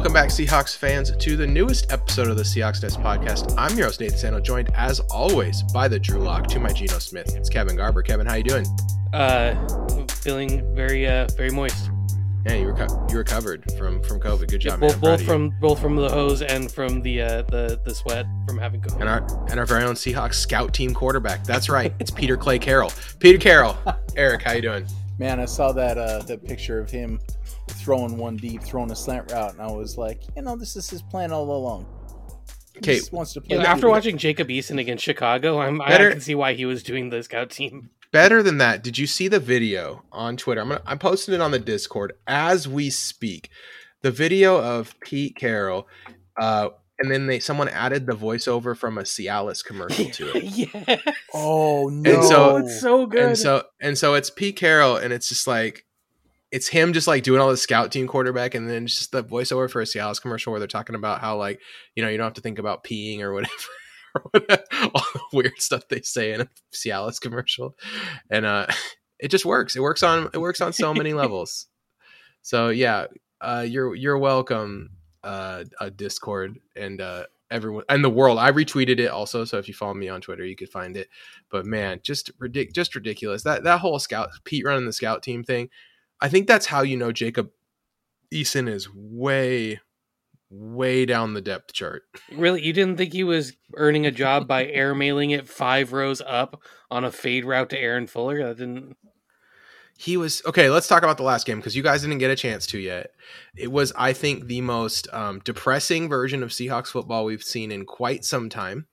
Welcome 0.00 0.14
back, 0.14 0.30
Seahawks 0.30 0.74
fans, 0.74 1.14
to 1.14 1.36
the 1.36 1.46
newest 1.46 1.92
episode 1.92 2.28
of 2.28 2.38
the 2.38 2.42
Seahawks 2.42 2.82
Nest 2.82 2.98
podcast. 3.00 3.54
I'm 3.58 3.76
your 3.76 3.88
host, 3.88 4.00
Nathan 4.00 4.16
Sano, 4.16 4.40
joined 4.40 4.70
as 4.74 4.98
always 5.10 5.62
by 5.74 5.88
the 5.88 5.98
Drew 5.98 6.20
Lock 6.20 6.46
to 6.46 6.58
my 6.58 6.72
Geno 6.72 6.98
Smith. 6.98 7.36
It's 7.36 7.50
Kevin 7.50 7.76
Garber. 7.76 8.00
Kevin, 8.00 8.26
how 8.26 8.36
you 8.36 8.42
doing? 8.42 8.64
Uh, 9.12 9.54
feeling 10.08 10.74
very, 10.74 11.06
uh, 11.06 11.28
very 11.36 11.50
moist. 11.50 11.90
Yeah, 12.46 12.54
you, 12.54 12.68
reco- 12.68 13.10
you 13.10 13.18
recovered 13.18 13.70
from 13.76 14.02
from 14.02 14.20
COVID. 14.20 14.48
Good 14.48 14.62
job, 14.62 14.80
Yeah, 14.80 14.88
man. 14.88 14.90
both, 14.92 15.00
both 15.02 15.22
from 15.22 15.50
both 15.60 15.78
from 15.82 15.96
the 15.96 16.08
hose 16.08 16.40
and 16.40 16.72
from 16.72 17.02
the 17.02 17.20
uh, 17.20 17.42
the 17.42 17.78
the 17.84 17.94
sweat 17.94 18.24
from 18.48 18.56
having 18.56 18.80
COVID. 18.80 19.00
and 19.00 19.08
our 19.10 19.46
and 19.50 19.60
our 19.60 19.66
very 19.66 19.84
own 19.84 19.96
Seahawks 19.96 20.36
scout 20.36 20.72
team 20.72 20.94
quarterback. 20.94 21.44
That's 21.44 21.68
right, 21.68 21.92
it's 21.98 22.10
Peter 22.10 22.38
Clay 22.38 22.58
Carroll. 22.58 22.90
Peter 23.18 23.36
Carroll, 23.36 23.76
Eric, 24.16 24.40
how 24.44 24.52
you 24.52 24.62
doing? 24.62 24.86
Man, 25.20 25.38
I 25.38 25.44
saw 25.44 25.70
that 25.72 25.98
uh 25.98 26.20
that 26.22 26.42
picture 26.44 26.80
of 26.80 26.90
him 26.90 27.20
throwing 27.68 28.16
one 28.16 28.38
deep, 28.38 28.62
throwing 28.62 28.90
a 28.90 28.96
slant 28.96 29.30
route, 29.30 29.52
and 29.52 29.60
I 29.60 29.70
was 29.70 29.98
like, 29.98 30.22
you 30.34 30.40
know, 30.40 30.56
this 30.56 30.76
is 30.76 30.88
his 30.88 31.02
plan 31.02 31.30
all 31.30 31.44
along. 31.54 31.86
He 32.72 32.78
Okay, 32.78 32.96
just 32.96 33.12
wants 33.12 33.34
to 33.34 33.42
play. 33.42 33.58
You 33.58 33.62
know, 33.62 33.68
after 33.68 33.82
game. 33.82 33.90
watching 33.90 34.16
Jacob 34.16 34.48
Eason 34.48 34.80
against 34.80 35.04
Chicago, 35.04 35.58
I'm, 35.60 35.78
I 35.82 35.94
can 35.98 36.22
see 36.22 36.34
why 36.34 36.54
he 36.54 36.64
was 36.64 36.82
doing 36.82 37.10
the 37.10 37.22
scout 37.22 37.50
team. 37.50 37.90
better 38.12 38.42
than 38.42 38.56
that, 38.58 38.82
did 38.82 38.96
you 38.96 39.06
see 39.06 39.28
the 39.28 39.38
video 39.38 40.04
on 40.10 40.38
Twitter? 40.38 40.62
I'm 40.62 40.68
gonna, 40.68 40.80
I'm 40.86 40.98
posting 40.98 41.34
it 41.34 41.42
on 41.42 41.50
the 41.50 41.58
Discord 41.58 42.14
as 42.26 42.66
we 42.66 42.88
speak. 42.88 43.50
The 44.00 44.10
video 44.10 44.58
of 44.58 44.98
Pete 45.00 45.36
Carroll, 45.36 45.86
uh, 46.40 46.70
and 47.00 47.10
then 47.10 47.26
they 47.26 47.40
someone 47.40 47.68
added 47.68 48.06
the 48.06 48.12
voiceover 48.12 48.76
from 48.76 48.98
a 48.98 49.02
Cialis 49.02 49.64
commercial 49.64 50.06
to 50.10 50.36
it. 50.36 50.44
yes. 50.86 51.14
Oh 51.34 51.88
no! 51.88 52.12
And 52.12 52.24
so- 52.24 52.56
it's 52.58 52.80
so 52.80 53.06
good. 53.06 53.22
And 53.22 53.38
so 53.38 53.64
and 53.80 53.98
so 53.98 54.14
it's 54.14 54.30
Pete 54.30 54.56
Carroll, 54.56 54.96
and 54.96 55.12
it's 55.12 55.28
just 55.28 55.46
like 55.46 55.86
it's 56.52 56.68
him 56.68 56.92
just 56.92 57.06
like 57.06 57.22
doing 57.22 57.40
all 57.40 57.50
the 57.50 57.56
scout 57.56 57.92
team 57.92 58.06
quarterback, 58.06 58.54
and 58.54 58.68
then 58.68 58.86
just 58.86 59.12
the 59.12 59.24
voiceover 59.24 59.70
for 59.70 59.80
a 59.80 59.84
Cialis 59.84 60.20
commercial 60.20 60.52
where 60.52 60.58
they're 60.60 60.68
talking 60.68 60.96
about 60.96 61.20
how 61.20 61.36
like 61.36 61.60
you 61.94 62.02
know 62.02 62.08
you 62.08 62.18
don't 62.18 62.26
have 62.26 62.34
to 62.34 62.40
think 62.40 62.58
about 62.58 62.84
peeing 62.84 63.20
or 63.20 63.32
whatever. 63.32 63.52
or 64.14 64.22
whatever, 64.32 64.64
all 64.92 65.06
the 65.14 65.20
weird 65.32 65.60
stuff 65.60 65.86
they 65.88 66.00
say 66.02 66.32
in 66.32 66.40
a 66.40 66.48
Cialis 66.72 67.20
commercial, 67.20 67.76
and 68.28 68.44
uh, 68.44 68.66
it 69.20 69.28
just 69.28 69.44
works. 69.44 69.76
It 69.76 69.80
works 69.80 70.02
on 70.02 70.28
it 70.34 70.38
works 70.38 70.60
on 70.60 70.72
so 70.72 70.92
many 70.92 71.12
levels. 71.12 71.66
So 72.42 72.70
yeah, 72.70 73.06
uh, 73.40 73.64
you're 73.68 73.94
you're 73.94 74.18
welcome, 74.18 74.90
uh, 75.24 75.64
uh, 75.80 75.90
Discord 75.90 76.58
and 76.76 77.00
uh, 77.00 77.24
everyone 77.50 77.84
and 77.88 78.04
the 78.04 78.10
world. 78.10 78.38
I 78.38 78.52
retweeted 78.52 78.98
it 78.98 79.08
also, 79.08 79.44
so 79.44 79.58
if 79.58 79.68
you 79.68 79.74
follow 79.74 79.94
me 79.94 80.08
on 80.08 80.20
Twitter, 80.20 80.44
you 80.44 80.56
could 80.56 80.70
find 80.70 80.96
it. 80.96 81.08
But 81.50 81.66
man, 81.66 82.00
just 82.02 82.36
ridic- 82.38 82.72
just 82.72 82.94
ridiculous. 82.94 83.42
That 83.42 83.64
that 83.64 83.80
whole 83.80 83.98
scout 83.98 84.30
Pete 84.44 84.64
running 84.64 84.86
the 84.86 84.92
scout 84.92 85.22
team 85.22 85.44
thing. 85.44 85.68
I 86.20 86.28
think 86.28 86.46
that's 86.46 86.66
how 86.66 86.82
you 86.82 86.96
know 86.96 87.12
Jacob 87.12 87.50
Eason 88.32 88.68
is 88.68 88.88
way 88.94 89.80
way 90.50 91.06
down 91.06 91.34
the 91.34 91.40
depth 91.40 91.72
chart. 91.72 92.02
really, 92.32 92.62
you 92.62 92.72
didn't 92.72 92.96
think 92.96 93.12
he 93.12 93.24
was 93.24 93.52
earning 93.76 94.06
a 94.06 94.10
job 94.10 94.48
by 94.48 94.66
airmailing 94.74 95.36
it 95.36 95.48
five 95.48 95.92
rows 95.92 96.20
up 96.20 96.60
on 96.90 97.04
a 97.04 97.12
fade 97.12 97.44
route 97.44 97.70
to 97.70 97.78
Aaron 97.78 98.06
Fuller? 98.06 98.42
That 98.42 98.58
didn't. 98.58 98.96
He 100.00 100.16
was 100.16 100.40
okay. 100.46 100.70
Let's 100.70 100.88
talk 100.88 101.02
about 101.02 101.18
the 101.18 101.24
last 101.24 101.46
game 101.46 101.58
because 101.58 101.76
you 101.76 101.82
guys 101.82 102.00
didn't 102.00 102.18
get 102.18 102.30
a 102.30 102.36
chance 102.36 102.66
to 102.68 102.78
yet. 102.78 103.10
It 103.54 103.70
was, 103.70 103.92
I 103.98 104.14
think, 104.14 104.46
the 104.46 104.62
most 104.62 105.12
um, 105.12 105.40
depressing 105.44 106.08
version 106.08 106.42
of 106.42 106.48
Seahawks 106.48 106.86
football 106.86 107.26
we've 107.26 107.42
seen 107.42 107.70
in 107.70 107.84
quite 107.84 108.24
some 108.24 108.48
time. 108.48 108.86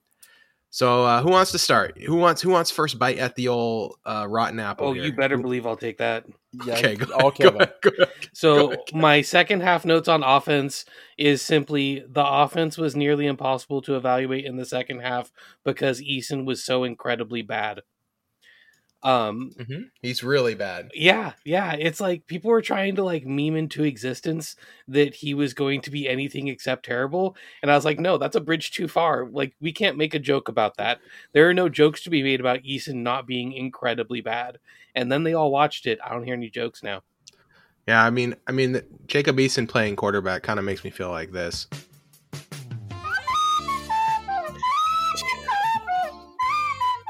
So, 0.70 1.06
uh, 1.06 1.22
who 1.22 1.30
wants 1.30 1.54
to 1.54 1.60
start? 1.60 1.98
Who 2.02 2.18
wants 2.18 2.42
who 2.42 2.50
wants 2.50 2.72
first 2.72 3.00
bite 3.00 3.20
at 3.20 3.36
the 3.36 3.48
old 3.48 3.96
uh, 4.06 4.28
rotten 4.30 4.60
apple? 4.60 4.88
Oh, 4.88 4.92
here? 4.94 5.06
you 5.06 5.14
better 5.14 5.38
believe 5.38 5.66
I'll 5.66 5.78
take 5.78 6.00
that. 6.00 6.26
yeah, 6.66 6.74
Okay, 6.74 6.96
go, 6.98 7.06
all 7.14 7.32
go, 7.40 7.52
Kevin. 7.52 7.70
go, 7.82 7.92
So 8.34 8.68
ahead. 8.74 8.80
my 8.94 9.22
second 9.22 9.62
half 9.62 9.86
notes 9.86 10.10
on 10.10 10.24
offense 10.24 10.84
is 11.18 11.42
simply 11.42 12.04
the 12.06 12.28
offense 12.28 12.78
was 12.78 12.98
nearly 12.98 13.28
impossible 13.28 13.82
to 13.84 13.96
evaluate 13.96 14.44
in 14.44 14.58
the 14.58 14.66
second 14.66 15.00
half 15.00 15.32
because 15.64 16.02
Eason 16.02 16.44
was 16.46 16.66
so 16.66 16.84
incredibly 16.84 17.44
bad. 17.44 17.80
Um 19.04 19.52
Mhm. 19.60 19.90
He's 20.02 20.24
really 20.24 20.56
bad. 20.56 20.90
yeah, 20.96 21.34
yeah, 21.46 21.74
it's 21.74 22.00
like 22.00 22.26
people 22.28 22.50
were 22.50 22.62
trying 22.64 22.96
to 22.96 23.04
like 23.04 23.26
meme 23.26 23.56
into 23.56 23.84
existence 23.84 24.56
that 24.88 25.14
he 25.14 25.34
was 25.36 25.54
going 25.54 25.82
to 25.82 25.92
be 25.92 26.10
anything 26.10 26.48
except 26.48 26.86
terrible 26.86 27.36
and 27.62 27.70
I 27.72 27.76
was 27.76 27.86
like, 27.86 28.00
"No, 28.00 28.18
that's 28.18 28.36
a 28.36 28.42
bridge 28.42 28.72
too 28.72 28.88
far. 28.88 29.28
Like 29.30 29.56
we 29.62 29.72
can't 29.72 29.98
make 29.98 30.16
a 30.16 30.20
joke 30.20 30.50
about 30.50 30.78
that. 30.78 31.00
There 31.34 31.48
are 31.48 31.54
no 31.54 31.70
jokes 31.70 32.04
to 32.04 32.10
be 32.10 32.24
made 32.24 32.40
about 32.40 32.64
Eason 32.64 32.96
not 32.96 33.28
being 33.28 33.54
incredibly 33.54 34.22
bad." 34.22 34.58
And 34.96 35.12
then 35.12 35.24
they 35.24 35.34
all 35.36 35.52
watched 35.52 35.86
it. 35.86 36.00
I 36.04 36.10
don't 36.10 36.24
hear 36.24 36.34
any 36.34 36.50
jokes 36.50 36.82
now. 36.82 37.04
Yeah, 37.88 38.04
I 38.04 38.10
mean, 38.10 38.36
I 38.48 38.52
mean, 38.52 38.82
Jacob 39.06 39.38
Eason 39.38 39.68
playing 39.70 39.96
quarterback 39.96 40.44
kind 40.44 40.60
of 40.60 40.66
makes 40.66 40.84
me 40.84 40.90
feel 40.90 41.10
like 41.10 41.32
this. 41.32 41.68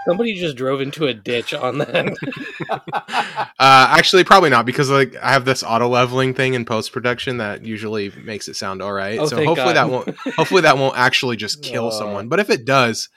Somebody 0.07 0.35
just 0.35 0.55
drove 0.55 0.79
into 0.81 1.05
a 1.07 1.13
ditch 1.13 1.53
on 1.53 1.79
that. 1.79 2.15
Uh, 3.59 3.87
actually, 3.89 4.23
probably 4.23 4.49
not 4.51 4.65
because 4.67 4.89
like 4.89 5.15
I 5.15 5.31
have 5.31 5.43
this 5.45 5.63
auto 5.63 5.87
leveling 5.87 6.33
thing 6.35 6.53
in 6.53 6.63
post 6.63 6.91
production 6.91 7.37
that 7.37 7.65
usually 7.65 8.11
makes 8.23 8.47
it 8.47 8.55
sound 8.55 8.81
all 8.83 8.93
right. 8.93 9.17
Oh, 9.19 9.25
so 9.25 9.35
hopefully 9.37 9.73
God. 9.73 9.75
that 9.75 9.89
won't 9.89 10.15
hopefully 10.35 10.61
that 10.61 10.77
won't 10.77 10.95
actually 10.97 11.37
just 11.37 11.63
kill 11.63 11.87
Uh. 11.87 11.91
someone. 11.91 12.27
But 12.29 12.39
if 12.39 12.49
it 12.51 12.65
does, 12.65 13.09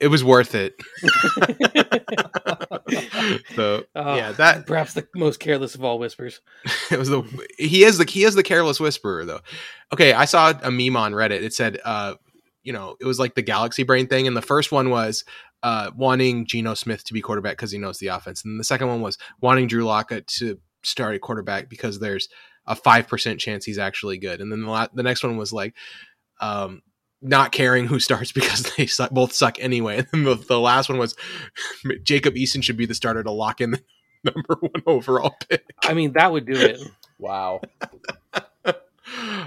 it 0.00 0.08
was 0.08 0.24
worth 0.24 0.54
it. 0.54 0.74
so 3.54 3.84
Oh, 3.94 4.14
yeah, 4.16 4.32
that 4.32 4.66
perhaps 4.66 4.94
the 4.94 5.06
most 5.14 5.40
careless 5.40 5.74
of 5.74 5.84
all 5.84 5.98
whispers. 5.98 6.40
it 6.90 6.98
was 6.98 7.08
the 7.08 7.22
he 7.58 7.84
is 7.84 7.98
the 7.98 8.04
he 8.08 8.24
is 8.24 8.34
the 8.34 8.42
careless 8.42 8.80
whisperer 8.80 9.24
though. 9.24 9.40
Okay, 9.92 10.12
I 10.12 10.24
saw 10.24 10.52
a 10.62 10.70
meme 10.70 10.96
on 10.96 11.12
Reddit. 11.12 11.42
It 11.42 11.52
said, 11.54 11.78
uh, 11.84 12.14
you 12.62 12.72
know, 12.72 12.96
it 13.00 13.04
was 13.04 13.18
like 13.18 13.34
the 13.34 13.42
galaxy 13.42 13.82
brain 13.82 14.06
thing, 14.06 14.26
and 14.26 14.36
the 14.36 14.42
first 14.42 14.72
one 14.72 14.90
was 14.90 15.24
uh, 15.62 15.90
wanting 15.96 16.46
Geno 16.46 16.74
Smith 16.74 17.04
to 17.04 17.12
be 17.12 17.20
quarterback 17.20 17.56
because 17.56 17.70
he 17.70 17.78
knows 17.78 17.98
the 17.98 18.08
offense, 18.08 18.44
and 18.44 18.58
the 18.58 18.64
second 18.64 18.88
one 18.88 19.00
was 19.00 19.18
wanting 19.40 19.66
Drew 19.66 19.84
Lockett 19.84 20.26
to 20.38 20.58
start 20.82 21.14
a 21.14 21.18
quarterback 21.18 21.68
because 21.68 22.00
there's 22.00 22.28
a 22.66 22.74
five 22.74 23.08
percent 23.08 23.40
chance 23.40 23.64
he's 23.64 23.78
actually 23.78 24.18
good, 24.18 24.40
and 24.40 24.50
then 24.50 24.62
the 24.62 24.70
la- 24.70 24.88
the 24.92 25.02
next 25.02 25.22
one 25.22 25.36
was 25.36 25.52
like, 25.52 25.74
um. 26.40 26.82
Not 27.24 27.52
caring 27.52 27.86
who 27.86 28.00
starts 28.00 28.32
because 28.32 28.64
they 28.74 28.86
suck, 28.86 29.12
both 29.12 29.32
suck 29.32 29.56
anyway. 29.60 29.98
And 29.98 30.08
then 30.10 30.24
the, 30.24 30.34
the 30.34 30.58
last 30.58 30.88
one 30.88 30.98
was 30.98 31.14
Jacob 32.02 32.34
Eason 32.34 32.64
should 32.64 32.76
be 32.76 32.84
the 32.84 32.94
starter 32.96 33.22
to 33.22 33.30
lock 33.30 33.60
in 33.60 33.70
the 33.70 33.80
number 34.24 34.56
one 34.58 34.82
overall 34.86 35.36
pick. 35.48 35.64
I 35.84 35.94
mean, 35.94 36.14
that 36.14 36.32
would 36.32 36.46
do 36.46 36.54
it. 36.54 36.80
wow. 37.20 37.60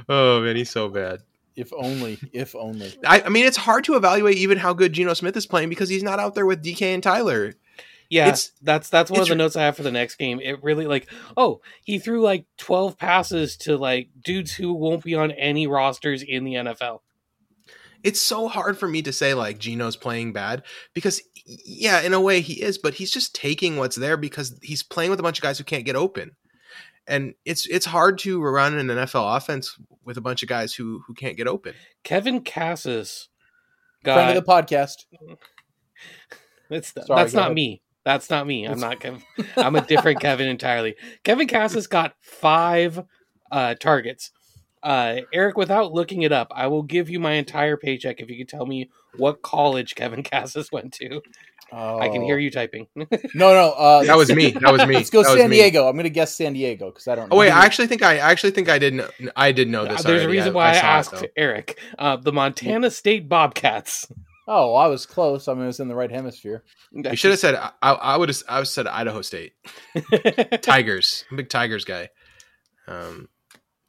oh 0.08 0.42
man, 0.42 0.56
he's 0.56 0.70
so 0.70 0.88
bad. 0.88 1.22
If 1.56 1.72
only. 1.74 2.20
If 2.34 2.56
only. 2.56 2.94
I, 3.06 3.22
I 3.22 3.30
mean, 3.30 3.46
it's 3.46 3.58
hard 3.58 3.84
to 3.86 3.96
evaluate 3.96 4.38
even 4.38 4.58
how 4.58 4.74
good 4.74 4.94
Geno 4.94 5.14
Smith 5.14 5.38
is 5.38 5.46
playing 5.46 5.70
because 5.70 5.90
he's 5.90 6.04
not 6.04 6.20
out 6.20 6.36
there 6.36 6.46
with 6.46 6.64
DK 6.64 6.82
and 6.94 7.02
Tyler. 7.04 7.54
Yeah, 8.10 8.24
It's- 8.26 8.52
that's 8.62 8.90
that's 8.90 9.10
one 9.10 9.22
of 9.22 9.28
the 9.28 9.36
notes 9.36 9.56
I 9.56 9.64
have 9.64 9.76
for 9.78 9.84
the 9.84 9.92
next 9.92 10.16
game. 10.16 10.40
It 10.40 10.62
really 10.64 10.86
like, 10.86 11.08
oh, 11.36 11.62
he 11.84 11.98
threw 11.98 12.22
like 12.22 12.46
twelve 12.58 12.98
passes 12.98 13.58
to 13.58 13.78
like 13.78 14.10
dudes 14.24 14.54
who 14.54 14.74
won't 14.74 15.04
be 15.04 15.16
on 15.16 15.32
any 15.32 15.66
rosters 15.66 16.22
in 16.22 16.44
the 16.44 16.54
NFL. 16.54 17.00
It's 18.04 18.22
so 18.22 18.48
hard 18.48 18.78
for 18.78 18.88
me 18.88 19.02
to 19.02 19.12
say 19.12 19.34
like 19.34 19.58
Geno's 19.58 19.96
playing 19.96 20.34
bad 20.34 20.62
because 20.94 21.20
yeah, 21.48 22.02
in 22.02 22.14
a 22.14 22.22
way 22.22 22.42
he 22.42 22.62
is, 22.62 22.78
but 22.78 22.94
he's 22.96 23.10
just 23.10 23.34
taking 23.34 23.78
what's 23.78 23.96
there 23.96 24.18
because 24.18 24.60
he's 24.62 24.84
playing 24.84 25.10
with 25.10 25.20
a 25.20 25.24
bunch 25.24 25.40
of 25.40 25.44
guys 25.44 25.58
who 25.58 25.64
can't 25.64 25.86
get 25.86 25.96
open. 25.96 26.36
And 27.08 27.36
it's 27.46 27.68
it's 27.68 27.86
hard 27.86 28.18
to 28.20 28.42
run 28.42 28.78
an 28.78 28.88
NFL 28.88 29.38
offense 29.38 29.78
with 30.04 30.18
a 30.18 30.22
bunch 30.22 30.42
of 30.44 30.50
guys 30.50 30.74
who 30.74 31.02
who 31.08 31.14
can't 31.14 31.38
get 31.38 31.48
open. 31.48 31.74
Kevin 32.04 32.42
Kassis 32.42 33.28
Friend 34.14 34.38
of 34.38 34.46
the 34.46 34.52
podcast. 34.52 35.06
That's 36.70 36.94
Sorry, 36.94 37.06
that's 37.10 37.34
not 37.34 37.46
ahead. 37.46 37.56
me. 37.56 37.82
That's 38.06 38.30
not 38.32 38.48
me. 38.48 38.66
I'm 38.66 38.80
not 38.80 39.00
Kevin. 39.00 39.22
I'm 39.56 39.76
a 39.76 39.82
different 39.82 40.20
Kevin 40.20 40.48
entirely. 40.48 40.96
Kevin 41.24 41.48
Kassis 41.48 41.88
got 41.88 42.16
five 42.22 43.04
uh, 43.52 43.76
targets. 43.76 44.32
Uh, 44.86 45.22
Eric, 45.34 45.58
without 45.58 45.94
looking 45.94 46.22
it 46.22 46.32
up, 46.32 46.52
I 46.56 46.68
will 46.68 46.84
give 46.84 47.10
you 47.10 47.20
my 47.20 47.34
entire 47.34 47.76
paycheck 47.76 48.22
if 48.22 48.30
you 48.30 48.38
can 48.38 48.46
tell 48.46 48.66
me 48.68 48.92
what 49.18 49.42
college 49.42 49.96
Kevin 49.96 50.22
Kassis 50.24 50.72
went 50.72 50.94
to. 50.94 51.22
Oh. 51.72 52.00
I 52.00 52.10
can 52.10 52.22
hear 52.22 52.38
you 52.38 52.52
typing. 52.52 52.86
No, 53.34 53.52
no. 53.54 53.72
Uh, 53.72 54.04
That 54.04 54.16
was 54.16 54.32
me. 54.34 54.52
That 54.52 54.72
was 54.72 54.86
me. 54.86 54.94
Let's 54.94 55.10
go 55.10 55.24
That 55.24 55.32
was 55.32 55.40
San 55.40 55.50
me. 55.50 55.56
Diego. 55.58 55.88
I'm 55.88 55.96
gonna 55.98 56.10
guess 56.10 56.36
San 56.38 56.54
Diego 56.54 56.92
because 56.92 57.08
I 57.08 57.16
don't. 57.16 57.30
Know. 57.30 57.36
Oh 57.36 57.40
wait. 57.40 57.50
I 57.50 57.66
actually 57.66 57.88
think 57.88 58.04
I, 58.04 58.14
I 58.18 58.32
actually 58.32 58.52
think 58.52 58.70
I 58.70 58.78
didn't. 58.78 59.10
I 59.36 59.52
did 59.52 59.68
know 59.70 59.86
this. 59.86 60.02
Uh, 60.06 60.10
There's 60.10 60.24
a 60.24 60.30
reason 60.30 60.54
why 60.54 60.70
I, 60.70 60.74
saw 60.74 60.78
it, 60.78 60.84
asked 60.84 61.12
though. 61.14 61.28
Eric. 61.36 61.80
Uh, 61.98 62.18
the 62.18 62.32
Montana 62.32 62.92
State 62.92 63.28
Bobcats. 63.28 64.08
Oh, 64.48 64.76
I 64.76 64.86
was 64.86 65.08
close. 65.08 65.48
I 65.48 65.54
mean, 65.56 65.64
it 65.64 65.68
was 65.68 65.80
in 65.80 65.88
the 65.88 65.96
right 65.96 66.12
hemisphere. 66.12 66.64
You 66.92 67.16
should 67.16 67.32
have 67.32 67.40
said 67.40 67.56
I, 67.56 67.72
I 67.82 68.18
would 68.18 68.30
have 68.30 68.44
I 68.48 68.58
would 68.58 68.60
have 68.60 68.68
said 68.68 68.86
Idaho 68.86 69.24
State 69.24 69.54
Tigers. 70.62 71.26
I'm 71.32 71.36
a 71.36 71.38
big 71.38 71.50
Tigers 71.50 71.84
guy. 71.84 72.10
Um, 72.88 73.28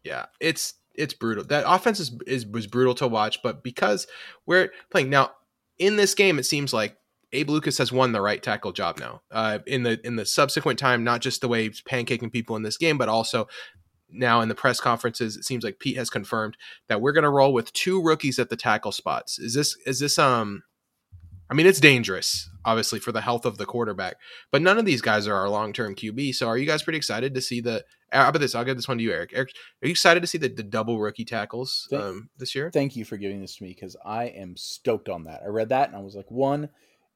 yeah, 0.02 0.26
it's 0.40 0.72
it's 0.96 1.14
brutal. 1.14 1.44
That 1.44 1.64
offense 1.66 2.00
is, 2.00 2.12
is 2.26 2.46
was 2.46 2.66
brutal 2.66 2.94
to 2.96 3.08
watch, 3.08 3.42
but 3.42 3.62
because 3.62 4.06
we're 4.46 4.72
playing 4.90 5.10
now 5.10 5.32
in 5.78 5.96
this 5.96 6.14
game, 6.14 6.38
it 6.38 6.44
seems 6.44 6.72
like 6.72 6.96
Abe 7.32 7.50
Lucas 7.50 7.78
has 7.78 7.92
won 7.92 8.12
the 8.12 8.20
right 8.20 8.42
tackle 8.42 8.72
job 8.72 8.98
now. 8.98 9.22
Uh, 9.30 9.58
in 9.66 9.82
the 9.82 10.00
in 10.04 10.16
the 10.16 10.26
subsequent 10.26 10.78
time, 10.78 11.04
not 11.04 11.20
just 11.20 11.40
the 11.40 11.48
way 11.48 11.64
he's 11.64 11.82
pancaking 11.82 12.32
people 12.32 12.56
in 12.56 12.62
this 12.62 12.76
game, 12.76 12.98
but 12.98 13.08
also 13.08 13.48
now 14.08 14.40
in 14.40 14.48
the 14.48 14.54
press 14.54 14.80
conferences, 14.80 15.36
it 15.36 15.44
seems 15.44 15.64
like 15.64 15.78
Pete 15.78 15.96
has 15.96 16.10
confirmed 16.10 16.56
that 16.88 17.00
we're 17.00 17.12
going 17.12 17.24
to 17.24 17.30
roll 17.30 17.52
with 17.52 17.72
two 17.72 18.02
rookies 18.02 18.38
at 18.38 18.48
the 18.48 18.56
tackle 18.56 18.92
spots. 18.92 19.38
Is 19.38 19.54
this 19.54 19.76
is 19.86 19.98
this 19.98 20.18
um? 20.18 20.62
I 21.48 21.54
mean, 21.54 21.66
it's 21.66 21.80
dangerous, 21.80 22.50
obviously, 22.64 22.98
for 22.98 23.12
the 23.12 23.20
health 23.20 23.46
of 23.46 23.56
the 23.56 23.66
quarterback. 23.66 24.16
But 24.50 24.62
none 24.62 24.78
of 24.78 24.84
these 24.84 25.00
guys 25.00 25.26
are 25.26 25.34
our 25.34 25.48
long 25.48 25.72
term 25.72 25.94
QB. 25.94 26.34
So, 26.34 26.48
are 26.48 26.58
you 26.58 26.66
guys 26.66 26.82
pretty 26.82 26.96
excited 26.96 27.34
to 27.34 27.40
see 27.40 27.60
the? 27.60 27.84
How 28.12 28.28
about 28.28 28.40
this? 28.40 28.54
I'll 28.54 28.64
give 28.64 28.76
this 28.76 28.88
one 28.88 28.98
to 28.98 29.04
you, 29.04 29.12
Eric. 29.12 29.30
Eric, 29.34 29.50
are 29.82 29.86
you 29.86 29.90
excited 29.90 30.20
to 30.20 30.26
see 30.26 30.38
the, 30.38 30.48
the 30.48 30.62
double 30.62 30.98
rookie 31.00 31.24
tackles 31.24 31.86
Thank- 31.90 32.02
um, 32.02 32.30
this 32.38 32.54
year? 32.54 32.70
Thank 32.72 32.96
you 32.96 33.04
for 33.04 33.16
giving 33.16 33.40
this 33.40 33.56
to 33.56 33.64
me 33.64 33.70
because 33.70 33.96
I 34.04 34.24
am 34.26 34.56
stoked 34.56 35.08
on 35.08 35.24
that. 35.24 35.42
I 35.44 35.48
read 35.48 35.68
that 35.70 35.88
and 35.88 35.96
I 35.96 36.00
was 36.00 36.14
like, 36.14 36.30
one, 36.30 36.68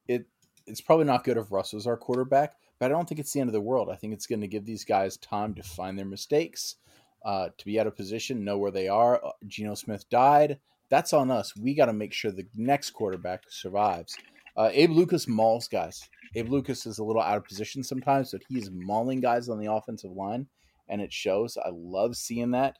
it 0.06 0.26
it's 0.66 0.80
probably 0.80 1.06
not 1.06 1.24
good 1.24 1.36
if 1.36 1.50
Russ 1.50 1.74
is 1.74 1.86
our 1.86 1.96
quarterback, 1.96 2.54
but 2.78 2.86
I 2.86 2.88
don't 2.88 3.08
think 3.08 3.20
it's 3.20 3.32
the 3.32 3.40
end 3.40 3.48
of 3.48 3.54
the 3.54 3.60
world. 3.60 3.88
I 3.90 3.96
think 3.96 4.12
it's 4.12 4.26
going 4.26 4.40
to 4.40 4.48
give 4.48 4.64
these 4.64 4.84
guys 4.84 5.16
time 5.16 5.54
to 5.54 5.62
find 5.62 5.98
their 5.98 6.06
mistakes, 6.06 6.76
uh, 7.24 7.48
to 7.56 7.64
be 7.64 7.80
out 7.80 7.86
of 7.86 7.96
position, 7.96 8.44
know 8.44 8.58
where 8.58 8.70
they 8.70 8.88
are. 8.88 9.24
Uh, 9.24 9.30
Geno 9.46 9.74
Smith 9.74 10.08
died. 10.08 10.58
That's 10.90 11.12
on 11.12 11.30
us. 11.30 11.56
We 11.56 11.74
got 11.74 11.86
to 11.86 11.92
make 11.92 12.12
sure 12.12 12.30
the 12.30 12.46
next 12.54 12.90
quarterback 12.90 13.44
survives. 13.48 14.16
Uh, 14.56 14.70
Abe 14.72 14.90
Lucas 14.90 15.28
mauls 15.28 15.68
guys. 15.68 16.08
Abe 16.34 16.50
Lucas 16.50 16.84
is 16.84 16.98
a 16.98 17.04
little 17.04 17.22
out 17.22 17.36
of 17.36 17.44
position 17.44 17.82
sometimes, 17.82 18.32
but 18.32 18.42
he's 18.48 18.70
mauling 18.72 19.20
guys 19.20 19.48
on 19.48 19.58
the 19.58 19.72
offensive 19.72 20.12
line, 20.12 20.46
and 20.88 21.00
it 21.00 21.12
shows. 21.12 21.56
I 21.56 21.70
love 21.72 22.16
seeing 22.16 22.50
that. 22.52 22.78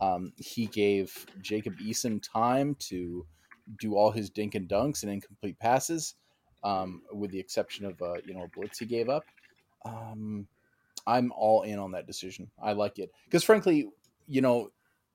Um, 0.00 0.32
he 0.36 0.66
gave 0.66 1.26
Jacob 1.40 1.78
Eason 1.78 2.20
time 2.22 2.76
to 2.80 3.24
do 3.78 3.94
all 3.96 4.10
his 4.10 4.30
dink 4.30 4.54
and 4.56 4.68
dunks 4.68 5.02
and 5.02 5.12
incomplete 5.12 5.58
passes, 5.58 6.16
um, 6.64 7.02
with 7.12 7.30
the 7.30 7.38
exception 7.38 7.86
of 7.86 8.00
uh, 8.02 8.14
you 8.24 8.34
know 8.34 8.42
a 8.42 8.48
blitz 8.48 8.78
he 8.78 8.86
gave 8.86 9.08
up. 9.08 9.24
Um, 9.84 10.46
I'm 11.06 11.32
all 11.32 11.62
in 11.62 11.78
on 11.78 11.92
that 11.92 12.06
decision. 12.06 12.50
I 12.60 12.72
like 12.72 12.98
it 12.98 13.10
because 13.24 13.44
frankly, 13.44 13.88
you 14.26 14.40
know, 14.40 14.70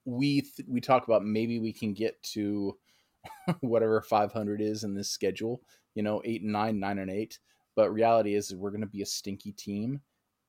we 0.07 0.42
th- 0.42 0.68
we 0.68 0.80
talk 0.80 1.06
about 1.07 1.24
maybe 1.24 1.59
we 1.59 1.74
can 1.74 1.94
get 1.94 2.21
to 2.24 2.77
whatever 3.59 4.01
500 4.01 4.62
is 4.62 4.83
in 4.83 4.95
this 4.95 5.09
schedule. 5.09 5.62
You 5.94 6.04
know, 6.04 6.21
eight 6.25 6.42
and 6.42 6.51
nine, 6.51 6.80
nine 6.80 6.98
and 6.98 7.12
eight. 7.12 7.39
But 7.75 7.94
reality 7.94 8.33
is, 8.33 8.56
we're 8.56 8.71
going 8.71 8.81
to 8.81 8.88
be 8.88 9.04
a 9.04 9.06
stinky 9.06 9.51
team, 9.51 10.01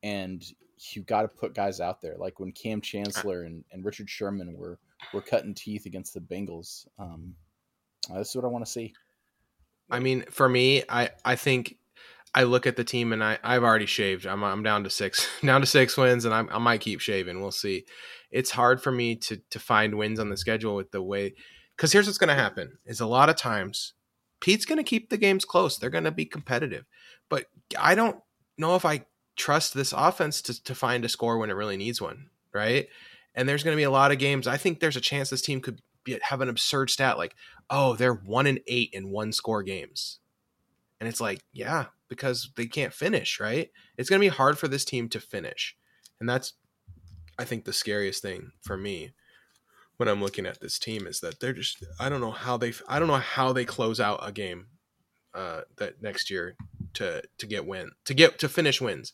and 0.03 0.43
you 0.93 1.03
got 1.03 1.23
to 1.23 1.29
put 1.29 1.55
guys 1.55 1.81
out 1.81 2.01
there. 2.01 2.17
Like 2.17 2.41
when 2.41 2.53
Kam 2.53 2.81
Chancellor 2.81 3.43
and, 3.43 3.65
and 3.73 3.85
Richard 3.85 4.09
Sherman 4.09 4.55
were 4.55 4.79
were 5.13 5.21
cutting 5.21 5.55
teeth 5.55 5.85
against 5.87 6.15
the 6.15 6.21
Bengals. 6.21 6.87
Um, 6.99 7.35
this 8.15 8.31
is 8.31 8.37
what 8.37 8.45
I 8.45 8.49
want 8.49 8.65
to 8.65 8.71
see. 8.71 8.95
I 9.91 9.99
mean, 9.99 10.25
for 10.31 10.49
me, 10.49 10.85
I 10.89 11.11
I 11.25 11.35
think 11.37 11.77
I 12.35 12.45
look 12.45 12.67
at 12.67 12.77
the 12.77 12.85
team 12.85 13.13
and 13.13 13.23
I 13.23 13.39
I've 13.43 13.65
already 13.65 13.87
shaved. 13.87 14.27
I'm 14.27 14.45
I'm 14.45 14.63
down 14.63 14.85
to 14.85 14.91
six 14.91 15.29
down 15.45 15.61
to 15.61 15.67
six 15.67 15.97
wins, 15.97 16.25
and 16.25 16.35
I 16.35 16.41
I 16.51 16.59
might 16.59 16.81
keep 16.81 17.01
shaving. 17.01 17.41
We'll 17.41 17.51
see. 17.51 17.85
It's 18.31 18.51
hard 18.51 18.83
for 18.83 18.93
me 18.93 19.17
to 19.17 19.41
to 19.51 19.59
find 19.59 19.97
wins 19.97 20.19
on 20.19 20.31
the 20.31 20.37
schedule 20.37 20.77
with 20.77 20.91
the 20.91 21.03
way 21.03 21.35
because 21.77 21.93
here's 21.93 22.07
what's 22.07 22.19
going 22.19 22.29
to 22.29 22.35
happen: 22.35 22.79
is 22.87 23.01
a 23.01 23.07
lot 23.07 23.29
of 23.29 23.37
times 23.37 23.95
Pete's 24.41 24.65
going 24.65 24.79
to 24.79 24.85
keep 24.85 25.11
the 25.11 25.17
games 25.17 25.45
close. 25.45 25.79
They're 25.79 25.91
going 25.91 26.05
to 26.05 26.11
be 26.11 26.27
competitive, 26.27 26.85
but 27.29 27.47
I 27.79 27.95
don't 27.95 28.17
know 28.57 28.77
if 28.77 28.85
I 28.85 29.07
trust 29.37 29.75
this 29.75 29.93
offense 29.97 30.43
to 30.43 30.63
to 30.65 30.75
find 30.75 31.05
a 31.05 31.09
score 31.09 31.39
when 31.39 31.51
it 31.51 31.55
really 31.55 31.77
needs 31.77 32.01
one, 32.01 32.29
right? 32.53 32.89
And 33.35 33.49
there's 33.49 33.63
going 33.63 33.75
to 33.77 33.81
be 33.81 33.85
a 33.85 33.91
lot 33.91 34.11
of 34.11 34.19
games. 34.19 34.47
I 34.47 34.57
think 34.57 34.81
there's 34.81 34.97
a 34.97 35.01
chance 35.01 35.31
this 35.31 35.43
team 35.43 35.61
could 35.61 35.81
be, 36.05 36.19
have 36.23 36.41
an 36.41 36.49
absurd 36.49 36.91
stat 36.91 37.17
like, 37.17 37.37
oh, 37.71 37.95
they're 37.95 38.15
one 38.15 38.47
and 38.47 38.61
eight 38.67 38.91
in 38.93 39.11
one 39.11 39.33
score 39.33 39.63
games. 39.63 40.19
And 41.01 41.09
it's 41.09 41.21
like, 41.21 41.45
yeah, 41.53 41.87
because 42.09 42.51
they 42.57 42.67
can't 42.67 42.93
finish, 42.93 43.39
right? 43.39 43.71
It's 43.97 44.11
going 44.11 44.21
to 44.21 44.27
be 44.27 44.35
hard 44.35 44.59
for 44.59 44.69
this 44.69 44.85
team 44.85 45.09
to 45.11 45.21
finish. 45.21 45.77
And 46.21 46.29
that's, 46.29 46.55
I 47.39 47.45
think, 47.45 47.65
the 47.65 47.73
scariest 47.73 48.23
thing 48.23 48.51
for 48.63 48.77
me 48.77 49.13
when 49.97 50.09
I'm 50.09 50.23
looking 50.23 50.47
at 50.47 50.61
this 50.61 50.79
team 50.79 51.07
is 51.07 51.21
that 51.21 51.41
they're 51.41 51.53
just, 51.53 51.85
I 52.01 52.09
don't 52.09 52.21
know 52.21 52.33
how 52.33 52.57
they, 52.57 52.73
I 52.89 52.99
don't 52.99 53.09
know 53.09 53.15
how 53.15 53.53
they 53.53 53.65
close 53.65 54.01
out 54.01 54.21
a 54.23 54.33
game 54.33 54.67
uh, 55.35 55.63
that 55.77 56.03
next 56.03 56.31
year 56.31 56.57
to, 56.95 57.23
to 57.39 57.47
get 57.47 57.67
win, 57.67 57.91
to 58.05 58.15
get, 58.15 58.39
to 58.41 58.49
finish 58.49 58.81
wins. 58.81 59.13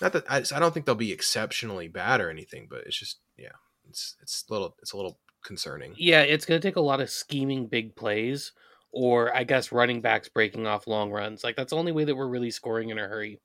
Not 0.00 0.12
that 0.14 0.30
I, 0.30 0.38
I 0.54 0.58
don't 0.58 0.72
think 0.72 0.86
they'll 0.86 0.94
be 0.94 1.12
exceptionally 1.12 1.88
bad 1.88 2.20
or 2.20 2.30
anything, 2.30 2.66
but 2.68 2.80
it's 2.86 2.98
just, 2.98 3.20
yeah, 3.36 3.56
it's, 3.88 4.16
it's 4.20 4.44
a 4.48 4.52
little, 4.52 4.74
it's 4.80 4.92
a 4.92 4.96
little 4.96 5.18
concerning. 5.44 5.94
Yeah, 5.96 6.22
it's 6.22 6.44
going 6.44 6.60
to 6.60 6.66
take 6.66 6.76
a 6.76 6.80
lot 6.80 7.00
of 7.00 7.10
scheming 7.10 7.66
big 7.66 7.94
plays, 7.94 8.52
or 8.92 9.34
I 9.34 9.44
guess 9.44 9.72
running 9.72 10.00
backs 10.00 10.28
breaking 10.28 10.66
off 10.66 10.86
long 10.86 11.10
runs. 11.10 11.42
Like 11.42 11.56
that's 11.56 11.70
the 11.70 11.76
only 11.76 11.92
way 11.92 12.04
that 12.04 12.14
we're 12.14 12.28
really 12.28 12.50
scoring 12.50 12.90
in 12.90 12.98
a 12.98 13.08
hurry. 13.08 13.40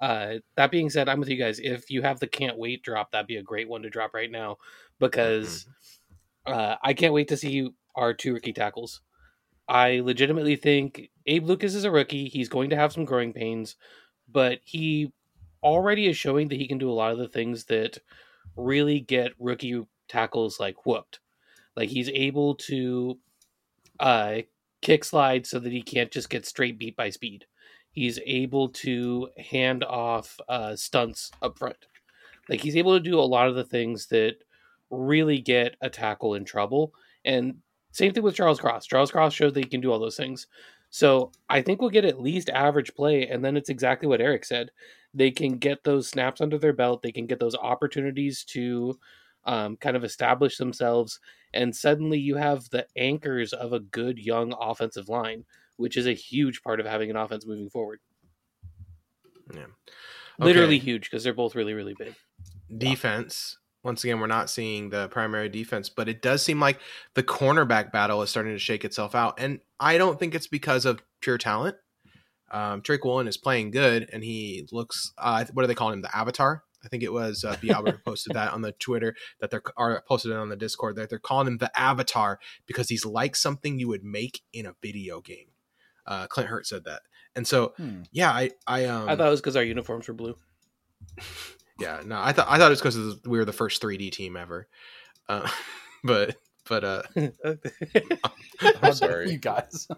Uh, 0.00 0.34
that 0.56 0.70
being 0.70 0.90
said, 0.90 1.08
I'm 1.08 1.18
with 1.18 1.30
you 1.30 1.36
guys. 1.36 1.58
If 1.58 1.90
you 1.90 2.02
have 2.02 2.20
the 2.20 2.26
can't 2.26 2.58
wait 2.58 2.82
drop, 2.82 3.10
that'd 3.10 3.26
be 3.26 3.36
a 3.36 3.42
great 3.42 3.68
one 3.68 3.82
to 3.82 3.90
drop 3.90 4.12
right 4.12 4.30
now 4.30 4.58
because 5.00 5.66
uh, 6.46 6.76
I 6.82 6.92
can't 6.92 7.14
wait 7.14 7.28
to 7.28 7.36
see 7.36 7.70
our 7.94 8.12
two 8.12 8.34
rookie 8.34 8.52
tackles. 8.52 9.00
I 9.68 10.00
legitimately 10.00 10.56
think 10.56 11.10
Abe 11.24 11.46
Lucas 11.46 11.74
is 11.74 11.84
a 11.84 11.90
rookie. 11.90 12.28
He's 12.28 12.48
going 12.48 12.70
to 12.70 12.76
have 12.76 12.92
some 12.92 13.04
growing 13.04 13.32
pains, 13.32 13.76
but 14.30 14.60
he 14.64 15.12
already 15.62 16.06
is 16.06 16.16
showing 16.16 16.48
that 16.48 16.56
he 16.58 16.68
can 16.68 16.78
do 16.78 16.90
a 16.90 16.92
lot 16.92 17.12
of 17.12 17.18
the 17.18 17.28
things 17.28 17.64
that 17.64 17.98
really 18.54 19.00
get 19.00 19.32
rookie 19.38 19.86
tackles 20.08 20.60
like 20.60 20.86
whooped. 20.86 21.20
Like 21.74 21.88
he's 21.88 22.08
able 22.10 22.54
to 22.56 23.18
uh 23.98 24.42
kick 24.86 25.02
slide 25.02 25.44
so 25.44 25.58
that 25.58 25.72
he 25.72 25.82
can't 25.82 26.12
just 26.12 26.30
get 26.30 26.46
straight 26.46 26.78
beat 26.78 26.94
by 26.94 27.10
speed. 27.10 27.44
He's 27.90 28.20
able 28.24 28.68
to 28.68 29.28
hand 29.36 29.82
off 29.82 30.38
uh 30.48 30.76
stunts 30.76 31.32
up 31.42 31.58
front. 31.58 31.76
Like 32.48 32.60
he's 32.60 32.76
able 32.76 32.94
to 32.94 33.00
do 33.00 33.18
a 33.18 33.32
lot 33.34 33.48
of 33.48 33.56
the 33.56 33.64
things 33.64 34.06
that 34.08 34.36
really 34.90 35.40
get 35.40 35.74
a 35.80 35.90
tackle 35.90 36.34
in 36.34 36.44
trouble. 36.44 36.94
And 37.24 37.56
same 37.90 38.12
thing 38.12 38.22
with 38.22 38.36
Charles 38.36 38.60
Cross. 38.60 38.86
Charles 38.86 39.10
Cross 39.10 39.34
showed 39.34 39.54
that 39.54 39.64
he 39.64 39.68
can 39.68 39.80
do 39.80 39.90
all 39.90 39.98
those 39.98 40.16
things. 40.16 40.46
So 40.90 41.32
I 41.48 41.62
think 41.62 41.80
we'll 41.80 41.90
get 41.90 42.04
at 42.04 42.20
least 42.20 42.48
average 42.50 42.94
play, 42.94 43.26
and 43.26 43.44
then 43.44 43.56
it's 43.56 43.70
exactly 43.70 44.06
what 44.06 44.20
Eric 44.20 44.44
said. 44.44 44.70
They 45.12 45.32
can 45.32 45.58
get 45.58 45.82
those 45.82 46.08
snaps 46.08 46.40
under 46.40 46.58
their 46.58 46.72
belt. 46.72 47.02
They 47.02 47.10
can 47.10 47.26
get 47.26 47.40
those 47.40 47.56
opportunities 47.56 48.44
to 48.44 48.96
um, 49.46 49.76
kind 49.76 49.96
of 49.96 50.04
establish 50.04 50.58
themselves, 50.58 51.18
and 51.56 51.74
suddenly 51.74 52.18
you 52.18 52.36
have 52.36 52.70
the 52.70 52.86
anchors 52.96 53.52
of 53.52 53.72
a 53.72 53.80
good 53.80 54.18
young 54.18 54.54
offensive 54.60 55.08
line, 55.08 55.44
which 55.76 55.96
is 55.96 56.06
a 56.06 56.12
huge 56.12 56.62
part 56.62 56.80
of 56.80 56.86
having 56.86 57.10
an 57.10 57.16
offense 57.16 57.46
moving 57.46 57.70
forward. 57.70 58.00
Yeah. 59.52 59.66
Literally 60.38 60.78
huge 60.78 61.04
because 61.04 61.24
they're 61.24 61.32
both 61.32 61.54
really, 61.54 61.72
really 61.72 61.94
big. 61.94 62.14
defense. 62.76 63.58
Once 63.82 64.02
again, 64.02 64.18
we're 64.18 64.26
not 64.26 64.50
seeing 64.50 64.90
the 64.90 65.08
primary 65.08 65.48
defense, 65.48 65.88
but 65.88 66.08
it 66.08 66.20
does 66.20 66.42
seem 66.42 66.60
like 66.60 66.80
the 67.14 67.22
cornerback 67.22 67.92
battle 67.92 68.20
is 68.20 68.30
starting 68.30 68.52
to 68.52 68.58
shake 68.58 68.84
itself 68.84 69.14
out. 69.14 69.38
And 69.38 69.60
I 69.78 69.96
don't 69.96 70.18
think 70.18 70.34
it's 70.34 70.48
because 70.48 70.84
of 70.84 71.00
pure 71.20 71.38
talent. 71.38 71.76
Um, 72.50 72.80
Drake 72.80 73.04
Woolen 73.04 73.28
is 73.28 73.36
playing 73.36 73.70
good, 73.70 74.08
and 74.12 74.24
he 74.24 74.66
looks. 74.72 75.12
Uh, 75.16 75.44
what 75.52 75.62
do 75.62 75.68
they 75.68 75.74
call 75.74 75.92
him? 75.92 76.02
The 76.02 76.14
Avatar. 76.16 76.64
I 76.86 76.88
think 76.88 77.02
it 77.02 77.12
was 77.12 77.44
uh, 77.44 77.56
posted 78.04 78.34
that 78.34 78.52
on 78.52 78.62
the 78.62 78.72
Twitter 78.72 79.16
that 79.40 79.50
they're 79.50 79.62
or 79.76 80.02
posted 80.06 80.30
it 80.30 80.36
on 80.36 80.48
the 80.48 80.56
Discord 80.56 80.96
that 80.96 81.10
they're 81.10 81.18
calling 81.18 81.48
him 81.48 81.58
the 81.58 81.76
Avatar 81.78 82.38
because 82.66 82.88
he's 82.88 83.04
like 83.04 83.34
something 83.36 83.78
you 83.78 83.88
would 83.88 84.04
make 84.04 84.42
in 84.52 84.64
a 84.66 84.76
video 84.80 85.20
game. 85.20 85.48
Uh, 86.06 86.28
Clint 86.28 86.48
Hurtt 86.48 86.66
said 86.66 86.84
that, 86.84 87.02
and 87.34 87.46
so 87.46 87.74
Hmm. 87.76 88.02
yeah, 88.12 88.30
I 88.30 88.52
I 88.66 88.84
um 88.84 89.08
I 89.08 89.16
thought 89.16 89.26
it 89.26 89.30
was 89.30 89.40
because 89.40 89.56
our 89.56 89.64
uniforms 89.64 90.06
were 90.06 90.14
blue. 90.14 90.36
yeah, 91.80 92.00
no, 92.06 92.20
I 92.20 92.32
thought 92.32 92.46
I 92.48 92.58
thought 92.58 92.68
it 92.68 92.80
was 92.80 92.80
because 92.80 93.20
we 93.24 93.38
were 93.38 93.44
the 93.44 93.52
first 93.52 93.82
3D 93.82 94.12
team 94.12 94.36
ever, 94.36 94.68
uh, 95.28 95.48
but 96.04 96.36
but 96.68 96.84
uh, 96.84 97.02
I'm 98.82 98.92
sorry, 98.92 99.30
you 99.32 99.38
guys. 99.38 99.88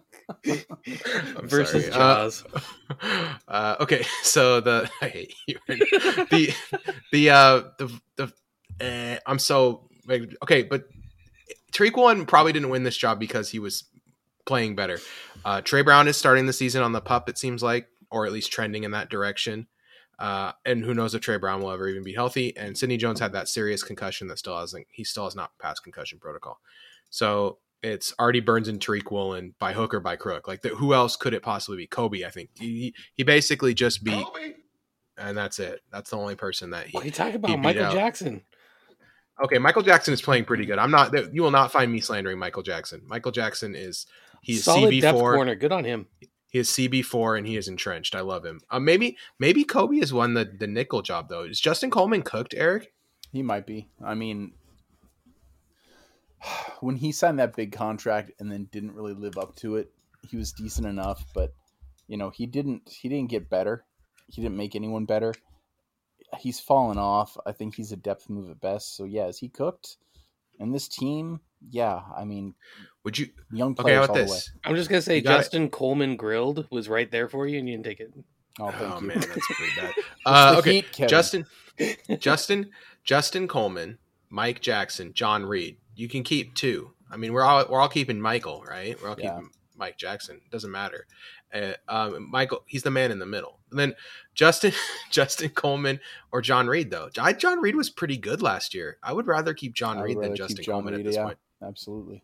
I'm 0.46 1.48
Versus 1.48 1.86
sorry. 1.86 1.94
Uh, 1.94 1.98
Jaws. 1.98 2.44
uh, 3.48 3.76
okay, 3.80 4.04
so 4.22 4.60
the 4.60 4.90
I 5.02 5.08
hate 5.08 5.34
you. 5.46 5.58
the 5.68 6.54
the 7.12 7.30
uh 7.30 7.62
the 7.78 8.00
the 8.16 8.32
eh, 8.80 9.18
I'm 9.26 9.38
so 9.38 9.88
okay, 10.42 10.62
but 10.62 10.84
Tariq 11.72 11.96
Woolen 11.96 12.26
probably 12.26 12.52
didn't 12.52 12.70
win 12.70 12.84
this 12.84 12.96
job 12.96 13.18
because 13.18 13.50
he 13.50 13.58
was 13.58 13.84
playing 14.46 14.74
better. 14.74 14.98
Uh, 15.44 15.60
Tre 15.60 15.82
Brown 15.82 16.08
is 16.08 16.16
starting 16.16 16.46
the 16.46 16.52
season 16.52 16.82
on 16.82 16.92
the 16.92 17.00
pup, 17.00 17.28
it 17.28 17.38
seems 17.38 17.62
like, 17.62 17.88
or 18.10 18.26
at 18.26 18.32
least 18.32 18.50
trending 18.50 18.84
in 18.84 18.92
that 18.92 19.10
direction. 19.10 19.66
Uh, 20.18 20.52
and 20.64 20.84
who 20.84 20.94
knows 20.94 21.14
if 21.14 21.20
Tre 21.20 21.38
Brown 21.38 21.60
will 21.60 21.70
ever 21.70 21.88
even 21.88 22.02
be 22.02 22.14
healthy? 22.14 22.56
And 22.56 22.76
Sidney 22.76 22.96
Jones 22.96 23.20
had 23.20 23.32
that 23.32 23.48
serious 23.48 23.82
concussion 23.82 24.26
that 24.28 24.38
still 24.38 24.58
hasn't. 24.58 24.86
He 24.90 25.04
still 25.04 25.24
has 25.24 25.36
not 25.36 25.52
passed 25.60 25.84
concussion 25.84 26.18
protocol. 26.18 26.58
So 27.10 27.58
it's 27.82 28.12
Artie 28.18 28.40
Burns 28.40 28.68
and 28.68 28.80
Tariq 28.80 29.10
Woolen 29.10 29.54
by 29.58 29.72
hook 29.72 29.94
or 29.94 30.00
by 30.00 30.16
crook. 30.16 30.48
Like 30.48 30.62
the, 30.62 30.70
who 30.70 30.94
else 30.94 31.16
could 31.16 31.34
it 31.34 31.42
possibly 31.42 31.76
be? 31.76 31.86
Coby, 31.86 32.26
I 32.26 32.30
think. 32.30 32.50
He, 32.58 32.94
he 33.14 33.22
basically 33.22 33.74
just 33.74 34.02
beat, 34.02 34.26
and 35.16 35.36
that's 35.36 35.58
it. 35.60 35.80
That's 35.92 36.10
the 36.10 36.16
only 36.16 36.34
person 36.34 36.70
that 36.70 36.88
he. 36.88 36.96
What 36.96 37.04
are 37.04 37.06
you 37.06 37.12
talking 37.12 37.36
about? 37.36 37.58
Michael 37.60 37.84
out. 37.84 37.92
Jackson. 37.92 38.42
Okay, 39.42 39.58
Michael 39.58 39.82
Jackson 39.82 40.12
is 40.12 40.20
playing 40.20 40.44
pretty 40.44 40.66
good. 40.66 40.80
I'm 40.80 40.90
not. 40.90 41.32
You 41.32 41.42
will 41.42 41.52
not 41.52 41.70
find 41.70 41.92
me 41.92 42.00
slandering 42.00 42.38
Michael 42.38 42.64
Jackson. 42.64 43.02
Michael 43.06 43.30
Jackson 43.30 43.76
is 43.76 44.06
he's 44.42 44.64
Solid 44.64 44.92
CB 44.92 45.00
depth 45.00 45.18
four. 45.18 45.34
corner. 45.36 45.54
Good 45.54 45.70
on 45.70 45.84
him. 45.84 46.08
He 46.50 46.58
is 46.58 46.70
CB 46.70 47.04
four 47.04 47.36
and 47.36 47.46
he 47.46 47.56
is 47.56 47.68
entrenched. 47.68 48.14
I 48.14 48.20
love 48.20 48.44
him. 48.44 48.60
Uh, 48.70 48.80
maybe 48.80 49.16
maybe 49.38 49.64
Coby 49.64 50.00
has 50.00 50.12
won 50.12 50.34
the 50.34 50.44
the 50.44 50.66
nickel 50.66 51.02
job 51.02 51.28
though. 51.28 51.44
Is 51.44 51.60
Justin 51.60 51.90
Coleman 51.90 52.22
cooked, 52.22 52.54
Eric? 52.56 52.92
He 53.32 53.42
might 53.42 53.66
be. 53.66 53.88
I 54.02 54.14
mean, 54.14 54.52
when 56.80 56.96
he 56.96 57.12
signed 57.12 57.38
that 57.38 57.56
big 57.56 57.72
contract 57.72 58.32
and 58.38 58.50
then 58.50 58.68
didn't 58.72 58.94
really 58.94 59.14
live 59.14 59.36
up 59.36 59.56
to 59.56 59.76
it, 59.76 59.90
he 60.28 60.36
was 60.36 60.52
decent 60.52 60.86
enough, 60.86 61.24
but 61.34 61.52
you 62.06 62.16
know, 62.16 62.30
he 62.30 62.46
didn't 62.46 62.88
he 62.88 63.08
didn't 63.08 63.30
get 63.30 63.50
better. 63.50 63.84
He 64.28 64.42
didn't 64.42 64.56
make 64.56 64.74
anyone 64.74 65.04
better. 65.04 65.34
He's 66.38 66.60
fallen 66.60 66.98
off. 66.98 67.36
I 67.46 67.52
think 67.52 67.74
he's 67.74 67.92
a 67.92 67.96
depth 67.96 68.28
move 68.28 68.50
at 68.50 68.60
best. 68.60 68.96
So 68.96 69.04
yeah, 69.04 69.26
is 69.26 69.38
he 69.38 69.48
cooked? 69.48 69.96
And 70.60 70.74
this 70.74 70.88
team, 70.88 71.40
yeah, 71.70 72.00
I 72.16 72.24
mean, 72.24 72.54
Would 73.08 73.18
you? 73.18 73.30
young 73.50 73.74
Okay, 73.80 73.94
how 73.94 74.04
about 74.04 74.10
all 74.10 74.14
the 74.16 74.20
way. 74.24 74.26
this? 74.26 74.52
I'm 74.64 74.76
just 74.76 74.90
gonna 74.90 75.00
say 75.00 75.16
You 75.16 75.22
got 75.22 75.32
it. 75.32 75.36
Justin 75.38 75.70
Coleman 75.70 76.16
grilled 76.16 76.66
was 76.70 76.90
right 76.90 77.10
there 77.10 77.26
for 77.26 77.46
you, 77.46 77.58
and 77.58 77.66
you 77.66 77.74
didn't 77.74 77.86
take 77.86 78.00
it. 78.00 78.12
Oh, 78.60 78.70
thank 78.70 78.82
Oh 78.82 79.00
you. 79.00 79.06
man, 79.06 79.20
that's 79.20 79.30
pretty 79.46 79.72
bad. 79.80 79.94
It's 79.96 80.06
Uh, 80.26 80.56
okay, 80.58 80.72
Heat, 80.82 81.08
Justin, 81.08 81.46
Justin, 82.18 82.68
Justin 83.04 83.48
Coleman, 83.48 83.96
Mike 84.28 84.60
Jackson, 84.60 85.14
John 85.14 85.46
Reid. 85.46 85.78
You 85.96 86.06
can 86.06 86.22
keep 86.22 86.54
two. 86.54 86.92
I 87.10 87.16
mean, 87.16 87.32
we're 87.32 87.44
all 87.44 87.64
we're 87.70 87.80
all 87.80 87.88
keeping 87.88 88.20
Michael, 88.20 88.62
right? 88.68 89.00
We're 89.00 89.08
all 89.08 89.16
Yeah. 89.18 89.36
keeping 89.36 89.50
Mike 89.74 89.96
Jackson. 89.96 90.42
Doesn't 90.50 90.70
matter. 90.70 91.06
Uh, 91.54 91.72
um, 91.88 92.30
Michael, 92.30 92.62
he's 92.66 92.82
the 92.82 92.90
man 92.90 93.10
in 93.10 93.18
the 93.20 93.24
middle. 93.24 93.58
And 93.70 93.80
then 93.80 93.94
Justin, 94.34 94.72
Justin 95.10 95.48
Coleman 95.48 95.98
or 96.30 96.42
John 96.42 96.66
Reid 96.66 96.90
though. 96.90 97.08
I, 97.18 97.32
John 97.32 97.60
Reid 97.60 97.74
was 97.74 97.88
pretty 97.88 98.18
good 98.18 98.42
last 98.42 98.74
year. 98.74 98.98
I 99.02 99.14
would 99.14 99.26
rather 99.26 99.54
keep 99.54 99.72
John 99.74 99.98
Reid 99.98 100.16
than 100.16 100.22
rather 100.22 100.34
keep 100.34 100.36
Justin 100.36 100.64
John 100.64 100.72
Coleman 100.74 100.94
Reid, 100.94 101.00
at 101.00 101.06
this 101.06 101.16
yeah. 101.16 101.24
point. 101.24 101.38
Absolutely. 101.62 102.22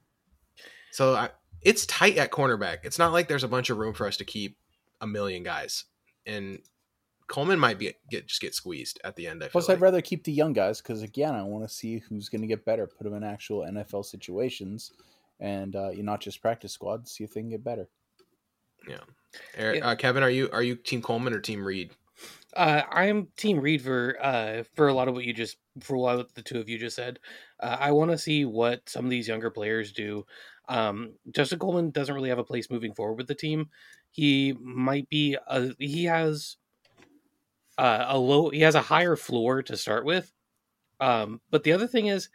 So 0.94 1.16
I, 1.16 1.30
it's 1.60 1.86
tight 1.86 2.18
at 2.18 2.30
cornerback. 2.30 2.78
It's 2.84 3.00
not 3.00 3.12
like 3.12 3.26
there's 3.26 3.42
a 3.42 3.48
bunch 3.48 3.68
of 3.68 3.78
room 3.78 3.94
for 3.94 4.06
us 4.06 4.16
to 4.18 4.24
keep 4.24 4.56
a 5.00 5.08
million 5.08 5.42
guys, 5.42 5.86
and 6.24 6.60
Coleman 7.26 7.58
might 7.58 7.80
be 7.80 7.94
get 8.12 8.28
just 8.28 8.40
get 8.40 8.54
squeezed 8.54 9.00
at 9.02 9.16
the 9.16 9.26
end. 9.26 9.42
I 9.42 9.48
Plus, 9.48 9.68
like. 9.68 9.78
I'd 9.78 9.82
rather 9.82 10.00
keep 10.00 10.22
the 10.22 10.30
young 10.30 10.52
guys 10.52 10.80
because 10.80 11.02
again, 11.02 11.34
I 11.34 11.42
want 11.42 11.68
to 11.68 11.74
see 11.74 11.98
who's 11.98 12.28
going 12.28 12.42
to 12.42 12.46
get 12.46 12.64
better. 12.64 12.86
Put 12.86 13.02
them 13.02 13.14
in 13.14 13.24
actual 13.24 13.62
NFL 13.62 14.04
situations, 14.04 14.92
and 15.40 15.74
uh, 15.74 15.90
you 15.90 16.04
not 16.04 16.20
just 16.20 16.40
practice 16.40 16.70
squad. 16.72 17.08
See 17.08 17.24
if 17.24 17.34
they 17.34 17.40
can 17.40 17.50
get 17.50 17.64
better. 17.64 17.88
Eric- 19.56 19.80
Yeah. 19.80 19.90
uh, 19.90 19.96
Kevin, 19.96 20.22
are 20.22 20.30
you 20.30 20.48
are 20.52 20.62
you 20.62 20.76
Team 20.76 21.02
Coleman 21.02 21.32
or 21.34 21.40
Team 21.40 21.64
Reid? 21.64 21.90
Uh, 22.54 22.82
I 22.88 23.06
am 23.06 23.26
Team 23.36 23.58
Reid 23.58 23.82
for 23.82 24.16
uh 24.22 24.62
for 24.74 24.86
a 24.86 24.94
lot 24.94 25.08
of 25.08 25.14
what 25.14 25.24
you 25.24 25.32
just 25.32 25.56
for 25.80 25.96
what 25.96 26.32
the 26.36 26.42
two 26.42 26.60
of 26.60 26.68
you 26.68 26.78
just 26.78 26.94
said. 26.94 27.18
Uh, 27.58 27.76
I 27.80 27.90
want 27.90 28.12
to 28.12 28.18
see 28.18 28.44
what 28.44 28.88
some 28.88 29.04
of 29.04 29.10
these 29.10 29.26
younger 29.26 29.50
players 29.50 29.92
do. 29.92 30.24
Um, 30.68 31.14
Justin 31.30 31.58
Coleman 31.58 31.90
doesn't 31.90 32.14
really 32.14 32.28
have 32.30 32.38
a 32.38 32.44
place 32.44 32.70
moving 32.70 32.94
forward 32.94 33.18
with 33.18 33.28
the 33.28 33.34
team. 33.34 33.68
He 34.10 34.54
might 34.60 35.08
be 35.08 35.36
a, 35.46 35.70
he 35.78 36.04
has 36.04 36.56
uh, 37.78 38.06
a 38.08 38.18
low 38.18 38.50
he 38.50 38.60
has 38.60 38.74
a 38.74 38.80
higher 38.80 39.16
floor 39.16 39.62
to 39.62 39.76
start 39.76 40.04
with. 40.04 40.32
Um, 41.00 41.40
but 41.50 41.64
the 41.64 41.72
other 41.72 41.86
thing 41.86 42.06
is, 42.06 42.28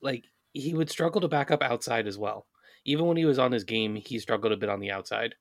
like 0.00 0.24
he 0.52 0.74
would 0.74 0.90
struggle 0.90 1.20
to 1.20 1.28
back 1.28 1.50
up 1.50 1.62
outside 1.62 2.06
as 2.06 2.18
well. 2.18 2.46
Even 2.84 3.06
when 3.06 3.16
he 3.16 3.24
was 3.24 3.38
on 3.38 3.52
his 3.52 3.64
game, 3.64 3.94
he 3.96 4.18
struggled 4.18 4.52
a 4.52 4.56
bit 4.56 4.68
on 4.68 4.80
the 4.80 4.90
outside. 4.90 5.34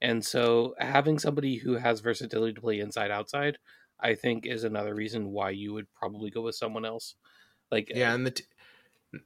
And 0.00 0.24
so 0.24 0.74
having 0.78 1.18
somebody 1.18 1.56
who 1.56 1.74
has 1.74 2.00
versatility 2.00 2.52
to 2.54 2.60
play 2.60 2.80
inside 2.80 3.10
outside, 3.10 3.58
I 4.00 4.14
think 4.14 4.46
is 4.46 4.64
another 4.64 4.94
reason 4.94 5.30
why 5.30 5.50
you 5.50 5.72
would 5.72 5.92
probably 5.94 6.30
go 6.30 6.42
with 6.42 6.54
someone 6.54 6.84
else. 6.84 7.14
Like 7.70 7.90
Yeah, 7.94 8.14
and 8.14 8.26
the 8.26 8.32
t- 8.32 8.44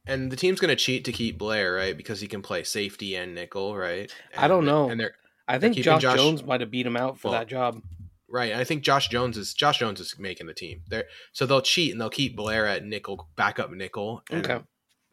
and 0.06 0.30
the 0.30 0.36
team's 0.36 0.60
gonna 0.60 0.76
cheat 0.76 1.04
to 1.06 1.12
keep 1.12 1.38
Blair 1.38 1.74
right 1.74 1.96
because 1.96 2.20
he 2.20 2.28
can 2.28 2.42
play 2.42 2.62
safety 2.64 3.16
and 3.16 3.34
nickel, 3.34 3.76
right? 3.76 4.12
I 4.36 4.48
don't 4.48 4.64
know. 4.64 4.88
And 4.90 5.00
they're 5.00 5.14
I 5.48 5.58
think 5.58 5.74
keeping 5.74 5.84
Josh, 5.84 6.02
Josh- 6.02 6.16
Jones 6.16 6.44
might 6.44 6.60
have 6.60 6.70
beat 6.70 6.86
him 6.86 6.96
out 6.96 7.18
for 7.18 7.30
Well, 7.30 7.38
that 7.40 7.48
job. 7.48 7.82
right. 8.28 8.52
I 8.54 8.64
think 8.64 8.82
Josh 8.82 9.08
Jones 9.08 9.36
is 9.36 9.54
Josh 9.54 9.78
Jones 9.80 10.00
is 10.00 10.16
making 10.18 10.46
the 10.46 10.54
team. 10.54 10.82
They're 10.88 11.06
so 11.32 11.46
they'll 11.46 11.60
cheat 11.62 11.92
and 11.92 12.00
they'll 12.00 12.10
keep 12.10 12.36
Blair 12.36 12.66
at 12.66 12.84
nickel, 12.84 13.28
backup 13.36 13.70
nickel, 13.72 14.22
and 14.30 14.44
Okay. 14.46 14.64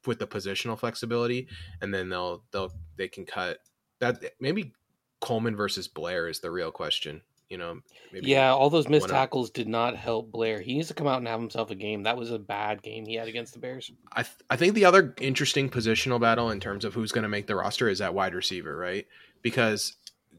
with 0.05 0.19
the 0.19 0.27
positional 0.27 0.77
flexibility, 0.79 1.47
and 1.81 1.93
then 1.93 2.09
they'll 2.09 2.43
they'll 2.51 2.71
they 2.95 3.07
can 3.07 3.25
cut 3.25 3.59
that 3.99 4.23
maybe 4.39 4.73
Coleman 5.19 5.55
versus 5.55 5.87
Blair 5.87 6.27
is 6.29 6.39
the 6.39 6.51
real 6.51 6.71
question. 6.71 7.21
You 7.49 7.57
know, 7.57 7.79
maybe 8.13 8.27
Yeah, 8.27 8.53
all 8.53 8.69
those 8.69 8.87
missed 8.87 9.09
tackles 9.09 9.49
did 9.49 9.67
not 9.67 9.95
help 9.95 10.31
Blair. 10.31 10.61
He 10.61 10.75
needs 10.75 10.89
to 10.89 10.93
come 10.93 11.07
out 11.07 11.17
and 11.17 11.27
have 11.27 11.39
himself 11.39 11.71
a 11.71 11.75
game. 11.75 12.03
That 12.03 12.15
was 12.15 12.29
a 12.29 12.37
bad 12.37 12.83
game 12.83 13.07
he 13.07 13.15
had 13.15 13.27
against 13.27 13.53
the 13.53 13.59
Bears. 13.59 13.91
I 14.11 14.21
th- 14.21 14.35
I 14.51 14.55
think 14.55 14.75
the 14.75 14.85
other 14.85 15.15
interesting 15.19 15.67
positional 15.67 16.21
battle 16.21 16.51
in 16.51 16.59
terms 16.59 16.85
of 16.85 16.93
who's 16.93 17.11
going 17.11 17.23
to 17.23 17.29
make 17.29 17.47
the 17.47 17.55
roster 17.55 17.89
is 17.89 18.01
at 18.01 18.13
wide 18.13 18.35
receiver, 18.35 18.77
right? 18.77 19.07
Because 19.41 19.95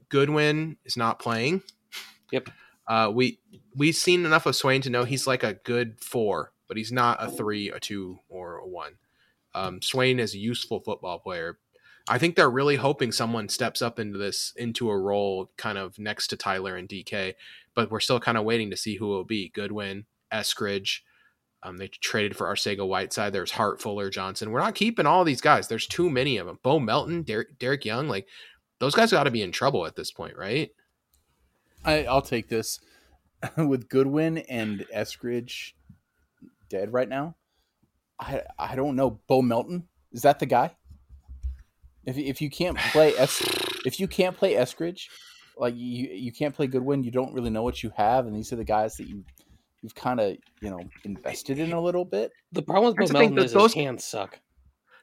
Goodwin 0.08 0.76
is 0.84 0.96
not 0.96 1.18
playing. 1.18 1.62
Yep. 2.30 2.50
Uh, 2.86 3.10
we 3.12 3.40
we've 3.74 3.96
seen 3.96 4.24
enough 4.24 4.46
of 4.46 4.54
Swain 4.54 4.80
to 4.82 4.90
know 4.90 5.04
he's 5.04 5.26
like 5.26 5.42
a 5.42 5.54
good 5.54 6.00
four, 6.00 6.52
but 6.68 6.76
he's 6.76 6.92
not 6.92 7.22
a 7.22 7.28
three, 7.28 7.70
a 7.70 7.80
two, 7.80 8.20
or 8.28 8.58
a 8.58 8.66
one. 8.66 8.92
Um, 9.54 9.82
Swain 9.82 10.20
is 10.20 10.34
a 10.34 10.38
useful 10.38 10.80
football 10.80 11.18
player. 11.18 11.58
I 12.08 12.18
think 12.18 12.34
they're 12.34 12.50
really 12.50 12.76
hoping 12.76 13.12
someone 13.12 13.48
steps 13.48 13.82
up 13.82 13.98
into 13.98 14.18
this 14.18 14.52
into 14.56 14.90
a 14.90 14.98
role 14.98 15.50
kind 15.56 15.78
of 15.78 15.98
next 15.98 16.28
to 16.28 16.36
Tyler 16.36 16.76
and 16.76 16.88
DK, 16.88 17.34
but 17.74 17.90
we're 17.90 18.00
still 18.00 18.20
kind 18.20 18.38
of 18.38 18.44
waiting 18.44 18.70
to 18.70 18.76
see 18.76 18.96
who 18.96 19.08
will 19.08 19.24
be. 19.24 19.48
Goodwin, 19.48 20.06
Eskridge. 20.32 21.00
Um, 21.62 21.76
they 21.76 21.88
traded 21.88 22.36
for 22.36 22.46
Arcega 22.46 22.86
Whiteside. 22.88 23.34
There's 23.34 23.50
Hart, 23.52 23.82
Fuller, 23.82 24.08
Johnson. 24.08 24.50
We're 24.50 24.60
not 24.60 24.74
keeping 24.74 25.04
all 25.04 25.24
these 25.24 25.42
guys. 25.42 25.68
There's 25.68 25.86
too 25.86 26.08
many 26.08 26.38
of 26.38 26.46
them. 26.46 26.58
Bo 26.62 26.80
Melton, 26.80 27.22
Dareke, 27.22 27.56
Dareke 27.58 27.84
Young, 27.84 28.08
like 28.08 28.26
those 28.78 28.94
guys 28.94 29.10
got 29.10 29.24
to 29.24 29.30
be 29.30 29.42
in 29.42 29.52
trouble 29.52 29.86
at 29.86 29.94
this 29.94 30.10
point, 30.10 30.36
right? 30.38 30.70
I, 31.84 32.04
I'll 32.04 32.22
take 32.22 32.48
this 32.48 32.80
with 33.56 33.88
Goodwin 33.88 34.38
and 34.38 34.86
Eskridge 34.94 35.72
dead 36.70 36.92
right 36.92 37.08
now. 37.08 37.36
I 38.18 38.42
I 38.58 38.74
don't 38.74 38.96
know. 38.96 39.20
Bo 39.26 39.42
Melton 39.42 39.88
is 40.12 40.22
that 40.22 40.38
the 40.38 40.46
guy? 40.46 40.74
If 42.06 42.16
if 42.16 42.40
you 42.40 42.50
can't 42.50 42.78
play 42.78 43.14
Es, 43.16 43.42
if 43.84 44.00
you 44.00 44.08
can't 44.08 44.36
play 44.36 44.54
Eskridge, 44.54 45.02
like 45.56 45.74
you 45.76 46.08
you 46.12 46.32
can't 46.32 46.54
play 46.54 46.66
Goodwin, 46.66 47.02
you 47.04 47.10
don't 47.10 47.32
really 47.34 47.50
know 47.50 47.62
what 47.62 47.82
you 47.82 47.92
have, 47.96 48.26
and 48.26 48.34
these 48.34 48.52
are 48.52 48.56
the 48.56 48.64
guys 48.64 48.96
that 48.96 49.08
you 49.08 49.24
you've 49.82 49.94
kind 49.94 50.20
of 50.20 50.36
you 50.60 50.70
know 50.70 50.80
invested 51.04 51.58
in 51.58 51.72
a 51.72 51.80
little 51.80 52.04
bit. 52.04 52.32
The 52.52 52.62
problem 52.62 52.88
with 52.92 52.98
Here's 52.98 53.10
Bo 53.10 53.18
the 53.18 53.24
thing, 53.26 53.34
Melton 53.34 53.36
that 53.36 53.44
is 53.46 53.52
those- 53.52 53.74
his 53.74 53.82
hands 53.84 54.04
suck. 54.04 54.40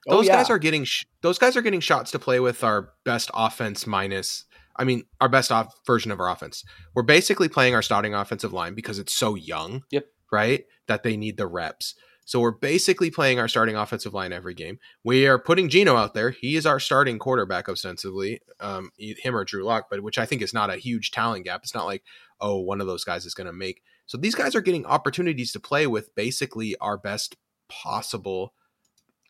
Oh, 0.09 0.17
Those 0.17 0.27
yeah. 0.27 0.37
guys 0.37 0.49
are 0.49 0.57
getting 0.59 0.85
sh- 0.85 1.05
those 1.21 1.37
guys 1.37 1.57
are 1.57 1.61
getting 1.61 1.81
shots 1.81 2.11
to 2.11 2.19
play 2.19 2.39
with 2.39 2.63
our 2.63 2.93
best 3.03 3.29
offense 3.33 3.85
minus. 3.85 4.45
I 4.77 4.83
mean, 4.85 5.03
our 5.19 5.27
best 5.27 5.51
off 5.51 5.73
version 5.85 6.11
of 6.11 6.19
our 6.21 6.29
offense. 6.29 6.63
We're 6.95 7.03
basically 7.03 7.49
playing 7.49 7.75
our 7.75 7.81
starting 7.81 8.13
offensive 8.13 8.53
line 8.53 8.73
because 8.73 8.99
it's 8.99 9.13
so 9.13 9.35
young. 9.35 9.83
Yep. 9.91 10.05
Right. 10.31 10.65
That 10.87 11.03
they 11.03 11.17
need 11.17 11.35
the 11.37 11.47
reps. 11.47 11.95
So 12.27 12.41
we're 12.41 12.51
basically 12.51 13.10
playing 13.10 13.39
our 13.39 13.48
starting 13.48 13.77
offensive 13.77 14.13
line 14.13 14.34
every 14.34 14.53
game. 14.53 14.79
We 15.01 15.27
are 15.27 15.39
putting 15.39 15.69
Geno 15.69 15.96
out 15.96 16.13
there. 16.13 16.31
He 16.31 16.57
is 16.57 16.65
our 16.65 16.77
starting 16.77 17.19
quarterback 17.19 17.69
ostensibly, 17.69 18.41
um, 18.60 18.91
him 18.98 19.34
or 19.34 19.46
Drew 19.46 19.63
Lock, 19.63 19.88
but 19.89 20.03
which 20.03 20.17
I 20.17 20.25
think 20.25 20.41
is 20.41 20.53
not 20.53 20.69
a 20.69 20.75
huge 20.75 21.12
talent 21.12 21.46
gap. 21.46 21.62
It's 21.63 21.74
not 21.74 21.86
like 21.86 22.03
oh 22.41 22.60
one 22.60 22.81
of 22.81 22.88
those 22.88 23.05
guys 23.05 23.25
is 23.25 23.34
going 23.34 23.48
to 23.48 23.53
make. 23.53 23.81
So 24.07 24.17
these 24.17 24.36
guys 24.36 24.55
are 24.55 24.62
getting 24.62 24.86
opportunities 24.86 25.53
to 25.53 25.62
play 25.62 25.88
with 25.88 26.13
basically 26.15 26.75
our 26.81 26.98
best 26.98 27.38
possible 27.69 28.53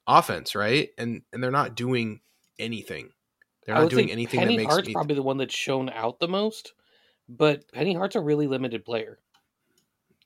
offense, 0.07 0.55
right? 0.55 0.89
And 0.97 1.21
and 1.31 1.43
they're 1.43 1.51
not 1.51 1.75
doing 1.75 2.21
anything. 2.57 3.11
They're 3.67 3.75
not 3.75 3.91
doing 3.91 4.11
anything 4.11 4.39
Penny 4.39 4.55
that 4.55 4.63
makes 4.63 4.73
Hart's 4.73 4.87
me. 4.87 4.93
probably 4.93 5.15
the 5.15 5.21
one 5.21 5.37
that's 5.37 5.53
shown 5.53 5.91
out 5.91 6.19
the 6.19 6.27
most, 6.27 6.73
but 7.29 7.71
Penny 7.71 7.93
Hart's 7.93 8.15
a 8.15 8.21
really 8.21 8.47
limited 8.47 8.83
player. 8.85 9.19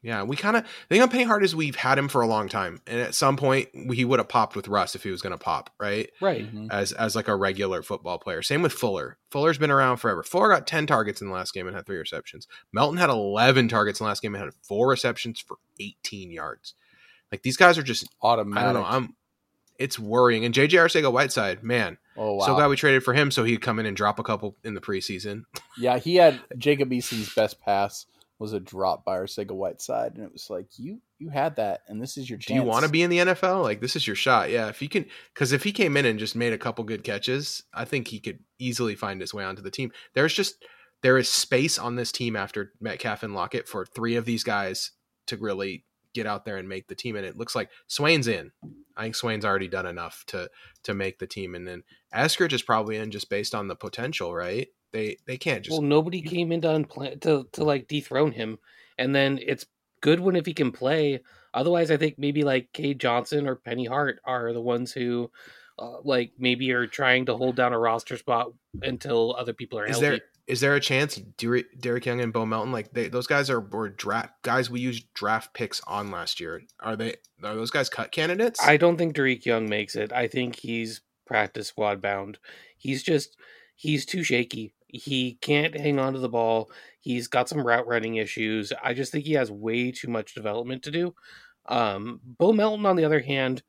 Yeah, 0.03 0.24
we 0.24 0.36
kind 0.36 0.58
of 0.58 0.63
the 0.63 0.96
thing 0.96 1.01
on 1.01 1.10
Penny 1.10 1.24
Hart 1.24 1.43
is 1.43 1.55
we've 1.55 1.75
had 1.75 1.98
him 1.98 2.08
for 2.08 2.22
a 2.22 2.27
long 2.27 2.50
time, 2.50 2.81
and 2.88 3.00
at 3.00 3.13
some 3.13 3.38
point 3.38 3.70
he 3.93 4.03
would 4.03 4.20
have 4.20 4.27
popped 4.29 4.55
with 4.55 4.67
Russ 4.67 4.96
if 4.96 5.03
he 5.03 5.12
was 5.12 5.22
going 5.22 5.31
to 5.31 5.38
pop, 5.38 5.70
right? 5.79 6.10
Right. 6.20 6.51
Mhm. 6.51 6.70
As 6.72 6.91
as 6.91 7.15
like 7.15 7.27
a 7.27 7.36
regular 7.36 7.84
football 7.84 8.17
player. 8.17 8.41
Same 8.41 8.62
with 8.63 8.74
Fuller. 8.74 9.17
Fuller's 9.29 9.58
been 9.60 9.70
around 9.72 9.98
forever. 9.98 10.24
Fuller 10.24 10.50
got 10.50 10.65
ten 10.65 10.88
targets 10.88 11.22
in 11.22 11.27
the 11.27 11.34
last 11.34 11.53
game 11.53 11.67
and 11.67 11.75
had 11.75 11.86
three 11.86 11.98
receptions. 11.98 12.48
Melton 12.74 12.98
had 12.98 13.10
eleven 13.12 13.67
targets 13.67 14.00
in 14.00 14.05
the 14.05 14.08
last 14.10 14.22
game 14.24 14.34
and 14.34 14.43
had 14.43 14.53
four 14.63 14.89
receptions 14.89 15.39
for 15.39 15.58
eighteen 15.79 16.31
yards. 16.31 16.74
Like 17.31 17.43
these 17.43 17.58
guys 17.58 17.77
are 17.77 17.84
just 17.84 18.08
Automatic. 18.24 18.63
I 18.70 18.74
don't 18.74 18.81
know. 18.81 18.88
I'm. 18.88 19.15
It's 19.77 19.98
worrying. 19.98 20.46
And 20.46 20.53
JJ 20.53 20.70
Arcega 20.72 21.12
Whiteside, 21.12 21.63
man, 21.63 21.98
oh 22.15 22.36
wow. 22.36 22.46
so 22.46 22.55
glad 22.55 22.67
we 22.67 22.75
traded 22.75 23.03
for 23.03 23.13
him 23.13 23.31
so 23.31 23.43
he'd 23.43 23.62
come 23.62 23.79
in 23.79 23.86
and 23.88 23.98
drop 23.98 24.20
a 24.20 24.24
couple 24.24 24.55
in 24.63 24.74
the 24.75 24.81
preseason. 24.81 25.43
Yeah, 25.77 25.98
he 25.98 26.17
had 26.17 26.39
Jacob 26.58 26.93
Eason's 26.93 27.34
best 27.34 27.60
pass 27.62 28.05
was 28.41 28.53
a 28.53 28.60
drop 28.60 29.05
by 29.05 29.17
Arcega 29.17 29.51
Whiteside, 29.51 30.15
and 30.15 30.24
it 30.24 30.33
was 30.33 30.50
like 30.50 30.65
you 30.77 31.00
you 31.19 31.29
had 31.29 31.55
that, 31.57 31.81
and 31.88 32.01
this 32.01 32.17
is 32.17 32.27
your 32.27 32.39
chance. 32.39 32.48
Do 32.48 32.55
you 32.55 32.63
want 32.63 32.83
to 32.83 32.91
be 32.91 33.03
in 33.03 33.12
the 33.12 33.19
NFL? 33.19 33.62
Like 33.62 33.81
this 33.81 33.95
is 33.95 34.07
your 34.07 34.15
shot. 34.15 34.50
Yeah, 34.50 34.67
if 34.67 34.81
you 34.81 34.89
can, 34.89 35.05
because 35.33 35.51
if 35.51 35.63
he 35.63 35.71
came 35.71 35.95
in 35.95 36.05
and 36.05 36.17
just 36.17 36.36
made 36.36 36.51
a 36.51 36.57
couple 36.57 36.83
good 36.83 37.03
catches, 37.03 37.63
I 37.71 37.86
think 37.86 38.07
he 38.07 38.19
could 38.19 38.39
easily 38.57 38.95
find 38.95 39.21
his 39.21 39.31
way 39.31 39.43
onto 39.43 39.62
the 39.62 39.69
team. 39.69 39.91
There's 40.15 40.33
just 40.33 40.55
there 41.03 41.19
is 41.19 41.29
space 41.29 41.77
on 41.77 41.95
this 41.95 42.12
team 42.12 42.36
after 42.36 42.74
Metcalf 42.81 43.21
and 43.21 43.36
Lockett 43.36 43.67
for 43.67 43.86
three 43.86 44.15
of 44.15 44.25
these 44.25 44.43
guys 44.43 44.91
to 45.27 45.38
really 45.38 45.86
get 46.15 46.25
out 46.25 46.43
there 46.43 46.57
and 46.57 46.67
make 46.67 46.88
the 46.88 46.95
team. 46.95 47.15
And 47.15 47.25
it 47.25 47.38
looks 47.38 47.55
like 47.55 47.69
Swain's 47.88 48.27
in. 48.27 48.51
I 48.98 49.03
think 49.03 49.15
Swain's 49.15 49.45
already 49.45 49.67
done 49.67 49.86
enough 49.86 50.24
to 50.27 50.50
to 50.83 50.95
make 50.95 51.19
the 51.19 51.27
team. 51.27 51.53
And 51.53 51.67
then 51.67 51.83
Eskridge 52.13 52.53
is 52.53 52.63
probably 52.63 52.98
in 52.98 53.12
just 53.12 53.29
based 53.29 53.53
on 53.53 53.67
the 53.67 53.75
potential, 53.75 54.33
right? 54.33 54.67
They 54.91 55.17
they 55.25 55.38
can't 55.38 55.63
just 55.63 55.71
well, 55.71 55.81
nobody 55.81 56.21
came 56.21 56.51
in 56.51 56.62
to, 56.62 57.15
to 57.21 57.48
to 57.51 57.63
like 57.63 57.88
dethrone 57.88 58.31
him, 58.31 58.60
and 58.98 59.15
then 59.15 59.39
it's 59.41 59.65
Goodwin 60.01 60.36
if 60.36 60.45
he 60.45 60.53
can 60.53 60.71
play. 60.71 61.21
Otherwise, 61.53 61.91
I 61.91 61.98
think 61.98 62.17
maybe 62.17 62.43
like 62.43 62.74
Cade 62.74 63.00
Johnson 63.00 63.48
or 63.48 63.55
Penny 63.55 63.86
Hart 63.86 64.19
are 64.25 64.53
the 64.53 64.62
ones 64.62 64.91
who, 64.93 65.29
uh, 65.77 66.00
like, 66.03 66.31
maybe 66.39 66.71
are 66.71 66.88
trying 66.88 67.25
to 67.25 67.36
hold 67.36 67.55
down 67.55 67.74
a 67.74 67.79
roster 67.79 68.17
spot 68.17 68.53
until 68.81 69.36
other 69.36 69.53
people 69.53 69.77
are 69.77 69.86
Is 69.86 69.91
healthy. 69.91 70.07
there 70.07 70.19
is 70.48 70.60
there 70.60 70.75
a 70.75 70.79
chance 70.81 71.15
Der- 71.38 71.63
Dareke 71.79 72.05
Young 72.05 72.21
and 72.21 72.33
Bo 72.33 72.45
Melton 72.45 72.71
like 72.71 72.91
they, 72.93 73.07
those 73.07 73.27
guys 73.27 73.50
are 73.50 73.60
were 73.60 73.89
draft 73.89 74.33
guys 74.43 74.69
we 74.69 74.79
used 74.79 75.05
draft 75.13 75.53
picks 75.53 75.81
on 75.88 76.12
last 76.12 76.39
year? 76.39 76.63
Are 76.79 76.95
they 76.95 77.15
are 77.43 77.55
those 77.55 77.71
guys 77.71 77.89
cut 77.89 78.12
candidates? 78.12 78.60
I 78.62 78.77
don't 78.77 78.98
think 78.98 79.15
Dareke 79.15 79.45
Young 79.45 79.69
makes 79.69 79.95
it. 79.95 80.12
I 80.12 80.27
think 80.27 80.57
he's 80.57 81.01
practice 81.25 81.67
squad 81.67 82.01
bound. 82.01 82.38
He's 82.77 83.03
just 83.03 83.38
he's 83.75 84.05
too 84.05 84.24
shaky. 84.24 84.74
He 84.93 85.38
can't 85.41 85.75
hang 85.75 86.00
on 86.00 86.13
to 86.13 86.19
the 86.19 86.29
ball. 86.29 86.69
He's 87.00 87.27
got 87.27 87.50
some 87.50 87.65
route 87.65 87.88
running 87.88 88.15
issues. 88.15 88.71
I 88.83 88.93
just 88.93 89.12
think 89.12 89.25
he 89.25 89.33
has 89.33 89.51
way 89.51 89.91
too 89.91 90.07
much 90.10 90.33
development 90.33 90.83
to 90.83 90.91
do. 90.91 91.15
Um, 91.67 92.19
Bo 92.24 92.53
Melton, 92.53 92.86
on 92.86 92.95
the 92.95 93.05
other 93.05 93.19
hand, 93.21 93.63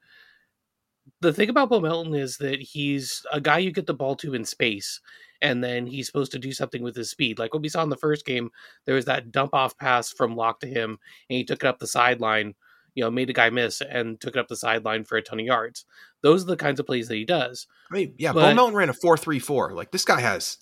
the 1.20 1.32
thing 1.32 1.48
about 1.48 1.70
Bo 1.70 1.80
Melton 1.80 2.14
is 2.14 2.38
that 2.38 2.60
he's 2.60 3.24
a 3.32 3.40
guy 3.40 3.58
you 3.58 3.72
get 3.72 3.86
the 3.86 3.94
ball 3.94 4.16
to 4.16 4.34
in 4.34 4.44
space, 4.44 5.00
and 5.40 5.62
then 5.62 5.86
he's 5.86 6.06
supposed 6.06 6.32
to 6.32 6.38
do 6.38 6.52
something 6.52 6.82
with 6.82 6.96
his 6.96 7.10
speed. 7.10 7.38
Like 7.38 7.52
what 7.52 7.62
we 7.62 7.68
saw 7.68 7.82
in 7.82 7.90
the 7.90 7.96
first 7.96 8.24
game, 8.26 8.50
there 8.84 8.94
was 8.94 9.04
that 9.06 9.32
dump 9.32 9.54
off 9.54 9.76
pass 9.78 10.12
from 10.12 10.36
Lock 10.36 10.60
to 10.60 10.66
him, 10.66 10.98
and 11.28 11.36
he 11.36 11.44
took 11.44 11.64
it 11.64 11.66
up 11.66 11.78
the 11.78 11.86
sideline 11.86 12.54
you 12.94 13.02
know, 13.02 13.10
made 13.10 13.30
a 13.30 13.32
guy 13.32 13.50
miss 13.50 13.80
and 13.80 14.20
took 14.20 14.36
it 14.36 14.38
up 14.38 14.48
the 14.48 14.56
sideline 14.56 15.04
for 15.04 15.16
a 15.16 15.22
ton 15.22 15.40
of 15.40 15.46
yards. 15.46 15.84
Those 16.20 16.42
are 16.42 16.46
the 16.48 16.56
kinds 16.56 16.78
of 16.78 16.86
plays 16.86 17.08
that 17.08 17.16
he 17.16 17.24
does. 17.24 17.66
I 17.90 17.94
mean, 17.94 18.14
yeah, 18.18 18.32
But- 18.32 18.50
Bo 18.50 18.54
Melton 18.54 18.74
ran 18.74 18.88
a 18.90 18.94
four 18.94 19.16
three 19.16 19.38
four. 19.38 19.72
Like 19.72 19.90
this 19.90 20.04
guy 20.04 20.20
has 20.20 20.58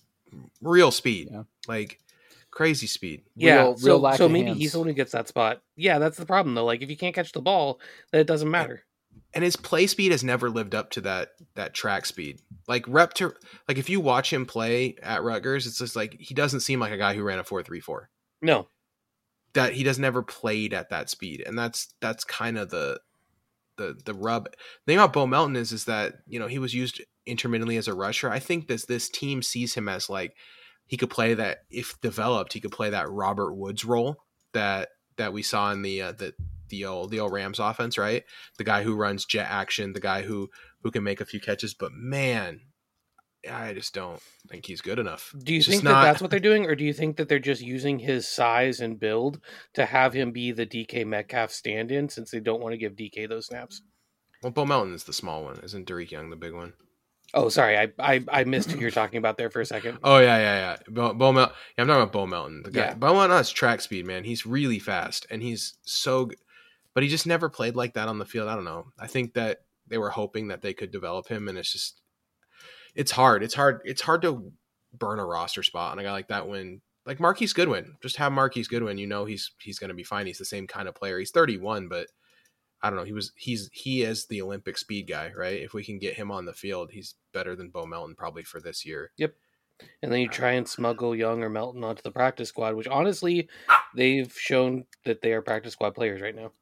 real 0.60 0.90
speed, 0.90 1.28
Yeah. 1.30 1.42
like 1.68 2.00
crazy 2.50 2.86
speed. 2.86 3.22
Yeah, 3.36 3.56
Real- 3.62 3.76
so, 3.78 3.86
real 3.86 3.98
lack 4.00 4.16
so 4.18 4.26
of 4.26 4.32
maybe 4.32 4.46
hands. 4.48 4.58
he's 4.58 4.72
the 4.72 4.78
one 4.78 4.88
who 4.88 4.94
gets 4.94 5.12
that 5.12 5.28
spot. 5.28 5.62
Yeah, 5.76 5.98
that's 5.98 6.16
the 6.16 6.26
problem 6.26 6.54
though. 6.54 6.64
Like 6.64 6.82
if 6.82 6.90
you 6.90 6.96
can't 6.96 7.14
catch 7.14 7.32
the 7.32 7.40
ball, 7.40 7.80
then 8.12 8.20
it 8.20 8.26
doesn't 8.26 8.50
matter. 8.50 8.84
and 9.32 9.44
his 9.44 9.54
play 9.56 9.86
speed 9.86 10.10
has 10.12 10.24
never 10.24 10.50
lived 10.50 10.74
up 10.74 10.90
to 10.90 11.00
that 11.02 11.30
that 11.54 11.72
track 11.74 12.04
speed. 12.06 12.40
Like 12.66 12.84
rep 12.88 13.14
to 13.14 13.32
like 13.68 13.78
if 13.78 13.88
you 13.88 14.00
watch 14.00 14.32
him 14.32 14.46
play 14.46 14.96
at 15.02 15.22
Rutgers, 15.22 15.66
it's 15.66 15.78
just 15.78 15.94
like 15.96 16.16
he 16.18 16.34
doesn't 16.34 16.60
seem 16.60 16.80
like 16.80 16.92
a 16.92 16.98
guy 16.98 17.14
who 17.14 17.22
ran 17.22 17.38
a 17.38 17.44
four 17.44 17.62
three 17.62 17.80
four. 17.80 18.10
No, 18.42 18.68
That 19.52 19.74
he 19.74 19.82
does 19.84 19.98
never 19.98 20.22
played 20.22 20.72
at 20.74 20.90
that 20.90 21.10
speed, 21.10 21.42
and 21.46 21.58
that's 21.58 21.94
that's 22.00 22.24
kind 22.24 22.58
of 22.58 22.70
the 22.70 23.00
the 23.76 23.96
the 24.04 24.14
rub. 24.14 24.44
The 24.50 24.56
thing 24.86 24.96
about 24.98 25.12
Bo 25.12 25.26
Melton 25.26 25.56
is 25.56 25.72
is 25.72 25.84
that 25.86 26.14
you 26.26 26.38
know 26.40 26.46
he 26.48 26.58
was 26.58 26.74
used 26.74 27.00
intermittently 27.26 27.76
as 27.76 27.88
a 27.88 27.94
rusher. 27.94 28.30
I 28.30 28.38
think 28.38 28.68
this 28.68 28.86
this 28.86 29.08
team 29.08 29.42
sees 29.42 29.74
him 29.74 29.88
as 29.88 30.08
like 30.10 30.34
he 30.86 30.96
could 30.96 31.10
play 31.10 31.34
that 31.34 31.58
if 31.70 32.00
developed, 32.00 32.52
he 32.52 32.60
could 32.60 32.72
play 32.72 32.90
that 32.90 33.10
Robert 33.10 33.54
Woods 33.54 33.84
role 33.84 34.16
that 34.52 34.88
that 35.16 35.32
we 35.32 35.42
saw 35.42 35.70
in 35.72 35.82
the 35.82 36.02
uh, 36.02 36.12
the 36.12 36.32
the 36.68 36.84
old 36.84 37.10
the 37.10 37.20
old 37.20 37.32
Rams 37.32 37.58
offense, 37.58 37.98
right? 37.98 38.24
The 38.58 38.64
guy 38.64 38.82
who 38.82 38.94
runs 38.96 39.24
jet 39.24 39.46
action, 39.50 39.92
the 39.92 40.00
guy 40.00 40.22
who 40.22 40.48
who 40.82 40.90
can 40.90 41.04
make 41.04 41.20
a 41.20 41.26
few 41.26 41.40
catches. 41.40 41.74
But 41.74 41.92
man, 41.92 42.60
I 43.50 43.72
just 43.72 43.94
don't 43.94 44.20
think 44.48 44.66
he's 44.66 44.80
good 44.80 44.98
enough. 44.98 45.34
do 45.42 45.54
you 45.54 45.62
think 45.62 45.74
just 45.74 45.84
that 45.84 45.90
not- 45.90 46.02
that's 46.02 46.20
what 46.20 46.30
they're 46.30 46.40
doing, 46.40 46.66
or 46.66 46.74
do 46.74 46.84
you 46.84 46.92
think 46.92 47.16
that 47.16 47.28
they're 47.28 47.38
just 47.38 47.62
using 47.62 47.98
his 47.98 48.26
size 48.28 48.80
and 48.80 48.98
build 49.00 49.40
to 49.74 49.86
have 49.86 50.12
him 50.12 50.30
be 50.32 50.52
the 50.52 50.66
DK 50.66 51.06
Metcalf 51.06 51.50
stand-in 51.50 52.08
since 52.08 52.30
they 52.30 52.40
don't 52.40 52.60
want 52.60 52.72
to 52.72 52.78
give 52.78 52.96
DK 52.96 53.28
those 53.28 53.46
snaps? 53.46 53.82
Well, 54.42 54.52
Bo 54.52 54.64
Melton 54.64 54.94
is 54.94 55.04
the 55.04 55.12
small 55.12 55.44
one, 55.44 55.60
isn't 55.62 55.86
Dareke 55.88 56.10
Young 56.10 56.30
the 56.30 56.36
big 56.36 56.54
one? 56.54 56.72
Oh, 57.32 57.48
sorry, 57.48 57.78
I 57.78 57.88
I, 57.98 58.24
I 58.30 58.44
missed 58.44 58.70
who 58.72 58.80
you're 58.80 58.90
talking 58.90 59.18
about 59.18 59.36
there 59.36 59.50
for 59.50 59.60
a 59.60 59.66
second. 59.66 59.98
Oh 60.02 60.18
yeah, 60.18 60.36
yeah, 60.38 60.56
yeah. 60.56 60.76
Bo, 60.88 61.14
Bo 61.14 61.32
Mel- 61.32 61.52
yeah, 61.76 61.82
I'm 61.82 61.86
talking 61.86 62.02
about 62.02 62.12
Bo 62.12 62.26
Melton. 62.26 62.62
The 62.64 62.70
guy. 62.70 62.80
Yeah. 62.80 62.94
Bo 62.94 63.12
Melton 63.14 63.30
has 63.30 63.50
track 63.50 63.80
speed, 63.80 64.06
man. 64.06 64.24
He's 64.24 64.44
really 64.46 64.78
fast, 64.78 65.26
and 65.30 65.42
he's 65.42 65.74
so. 65.82 66.26
g- 66.26 66.36
But 66.94 67.02
he 67.04 67.08
just 67.08 67.26
never 67.26 67.48
played 67.48 67.76
like 67.76 67.94
that 67.94 68.08
on 68.08 68.18
the 68.18 68.24
field. 68.24 68.48
I 68.48 68.54
don't 68.56 68.64
know. 68.64 68.86
I 68.98 69.06
think 69.06 69.34
that 69.34 69.58
they 69.86 69.98
were 69.98 70.10
hoping 70.10 70.48
that 70.48 70.62
they 70.62 70.74
could 70.74 70.90
develop 70.90 71.28
him, 71.28 71.48
and 71.48 71.56
it's 71.58 71.72
just, 71.72 72.00
it's 72.94 73.12
hard. 73.12 73.42
It's 73.42 73.54
hard. 73.54 73.80
It's 73.84 74.02
hard 74.02 74.22
to 74.22 74.52
burn 74.92 75.18
a 75.20 75.24
roster 75.24 75.62
spot 75.62 75.92
on 75.92 75.98
a 76.00 76.02
guy 76.02 76.10
like 76.12 76.28
that 76.28 76.48
when, 76.48 76.80
like 77.06 77.20
Marquise 77.20 77.52
Goodwin. 77.52 77.94
Just 78.02 78.16
have 78.16 78.32
Marquise 78.32 78.66
Goodwin. 78.68 78.98
You 78.98 79.06
know 79.06 79.24
he's 79.24 79.52
he's 79.60 79.78
going 79.78 79.88
to 79.90 79.94
be 79.94 80.02
fine. 80.04 80.26
He's 80.26 80.38
the 80.38 80.44
same 80.44 80.66
kind 80.66 80.88
of 80.88 80.94
player. 80.96 81.18
He's 81.18 81.30
31, 81.30 81.86
but 81.88 82.08
I 82.82 82.90
don't 82.90 82.98
know. 82.98 83.04
He 83.04 83.12
was 83.12 83.32
he's 83.36 83.68
he 83.72 84.02
is 84.02 84.26
the 84.26 84.42
Olympic 84.42 84.78
speed 84.78 85.06
guy, 85.08 85.32
right? 85.36 85.60
If 85.60 85.74
we 85.74 85.84
can 85.84 85.98
get 85.98 86.14
him 86.14 86.30
on 86.30 86.44
the 86.44 86.52
field, 86.52 86.90
he's 86.90 87.14
better 87.32 87.54
than 87.54 87.70
Bo 87.70 87.86
Melton 87.86 88.14
probably 88.14 88.42
for 88.42 88.60
this 88.60 88.86
year. 88.86 89.10
Yep. 89.18 89.34
And 90.02 90.12
then 90.12 90.20
you 90.20 90.28
try 90.28 90.52
and 90.52 90.68
smuggle 90.68 91.16
Young 91.16 91.42
or 91.42 91.48
Melton 91.48 91.84
onto 91.84 92.02
the 92.02 92.10
practice 92.10 92.50
squad, 92.50 92.74
which 92.74 92.88
honestly, 92.88 93.48
they've 93.94 94.32
shown 94.32 94.84
that 95.04 95.22
they 95.22 95.32
are 95.32 95.42
practice 95.42 95.72
squad 95.72 95.94
players 95.94 96.20
right 96.20 96.34
now. 96.34 96.52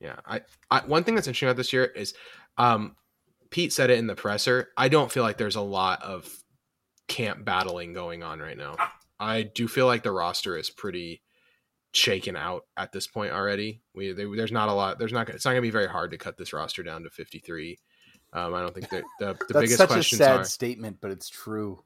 Yeah, 0.00 0.16
I, 0.26 0.42
I 0.70 0.80
one 0.80 1.04
thing 1.04 1.14
that's 1.14 1.28
interesting 1.28 1.48
about 1.48 1.56
this 1.56 1.72
year 1.72 1.84
is, 1.84 2.14
um, 2.58 2.96
Pete 3.50 3.72
said 3.72 3.90
it 3.90 3.98
in 3.98 4.08
the 4.08 4.16
presser. 4.16 4.70
I 4.76 4.88
don't 4.88 5.12
feel 5.12 5.22
like 5.22 5.38
there's 5.38 5.54
a 5.54 5.60
lot 5.60 6.02
of 6.02 6.28
camp 7.06 7.44
battling 7.44 7.92
going 7.92 8.24
on 8.24 8.40
right 8.40 8.58
now. 8.58 8.76
I 9.20 9.42
do 9.42 9.68
feel 9.68 9.86
like 9.86 10.02
the 10.02 10.10
roster 10.10 10.56
is 10.56 10.70
pretty 10.70 11.22
shaken 11.96 12.36
out 12.36 12.64
at 12.76 12.92
this 12.92 13.06
point 13.06 13.32
already. 13.32 13.82
We 13.94 14.12
they, 14.12 14.24
there's 14.24 14.52
not 14.52 14.68
a 14.68 14.72
lot. 14.72 14.98
There's 14.98 15.12
not. 15.12 15.28
It's 15.28 15.44
not 15.44 15.52
going 15.52 15.62
to 15.62 15.66
be 15.66 15.70
very 15.70 15.88
hard 15.88 16.10
to 16.12 16.18
cut 16.18 16.36
this 16.36 16.52
roster 16.52 16.82
down 16.82 17.02
to 17.04 17.10
53. 17.10 17.78
Um, 18.32 18.54
I 18.54 18.60
don't 18.60 18.74
think 18.74 18.90
that 18.90 19.04
the 19.18 19.26
the 19.34 19.52
That's 19.52 19.52
biggest 19.52 19.78
such 19.78 19.96
a 19.96 20.02
sad 20.02 20.40
are. 20.40 20.44
statement, 20.44 20.98
but 21.00 21.10
it's 21.10 21.28
true. 21.28 21.82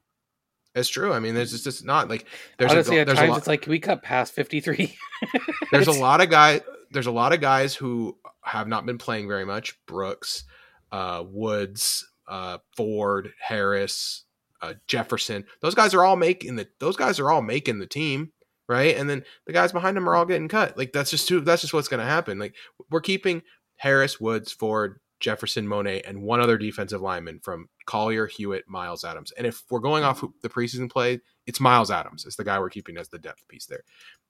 It's 0.75 0.89
true. 0.89 1.13
I 1.13 1.19
mean, 1.19 1.35
there's 1.35 1.51
just 1.51 1.67
it's 1.67 1.83
not 1.83 2.09
like 2.09 2.25
there's 2.57 2.71
honestly, 2.71 2.97
a, 2.97 3.01
at 3.01 3.07
there's 3.07 3.17
a 3.19 3.21
times 3.21 3.31
lot, 3.31 3.37
it's 3.39 3.47
like, 3.47 3.61
can 3.63 3.71
we 3.71 3.79
cut 3.79 4.03
past 4.03 4.33
fifty 4.33 4.59
three? 4.59 4.97
there's 5.71 5.87
a 5.87 5.91
lot 5.91 6.21
of 6.21 6.29
guys 6.29 6.61
there's 6.91 7.07
a 7.07 7.11
lot 7.11 7.33
of 7.33 7.41
guys 7.41 7.75
who 7.75 8.17
have 8.43 8.67
not 8.67 8.85
been 8.85 8.97
playing 8.97 9.27
very 9.27 9.45
much 9.45 9.77
brooks 9.85 10.43
uh 10.91 11.23
woods 11.27 12.07
uh 12.27 12.57
ford 12.75 13.33
harris 13.39 14.25
uh 14.61 14.73
jefferson 14.87 15.45
those 15.61 15.75
guys 15.75 15.93
are 15.93 16.03
all 16.03 16.15
making 16.15 16.55
the 16.55 16.67
those 16.79 16.95
guys 16.95 17.19
are 17.19 17.31
all 17.31 17.41
making 17.41 17.79
the 17.79 17.87
team 17.87 18.31
right? 18.69 18.95
And 18.95 19.09
then 19.09 19.23
the 19.45 19.53
guys 19.53 19.73
behind 19.73 19.97
them 19.97 20.07
are 20.07 20.15
all 20.15 20.25
getting 20.25 20.47
cut. 20.47 20.77
Like 20.77 20.93
that's 20.93 21.11
just 21.11 21.27
too 21.27 21.41
that's 21.41 21.61
just 21.61 21.73
what's 21.73 21.89
going 21.89 21.99
to 21.99 22.05
happen. 22.05 22.39
Like 22.39 22.55
we're 22.89 23.01
keeping 23.01 23.41
harris 23.77 24.19
woods 24.19 24.51
ford 24.51 24.99
jefferson 25.21 25.65
mone 25.65 25.87
and 25.87 26.21
one 26.21 26.41
other 26.41 26.57
defensive 26.57 26.99
lineman 26.99 27.39
from 27.39 27.69
collier 27.85 28.27
hewitt 28.27 28.65
myles 28.67 29.03
adams. 29.03 29.31
And 29.37 29.47
if 29.47 29.63
we're 29.69 29.79
going 29.79 30.03
off 30.03 30.17
mm-hmm. 30.17 30.33
the 30.41 30.49
preseason 30.49 30.89
play 30.91 31.19
it's 31.47 31.59
myles 31.59 31.89
adams 31.89 32.25
is 32.25 32.35
the 32.35 32.43
guy 32.43 32.59
we're 32.59 32.69
keeping 32.69 32.97
as 32.97 33.09
the 33.09 33.19
depth 33.19 33.47
piece 33.47 33.65
there. 33.65 33.83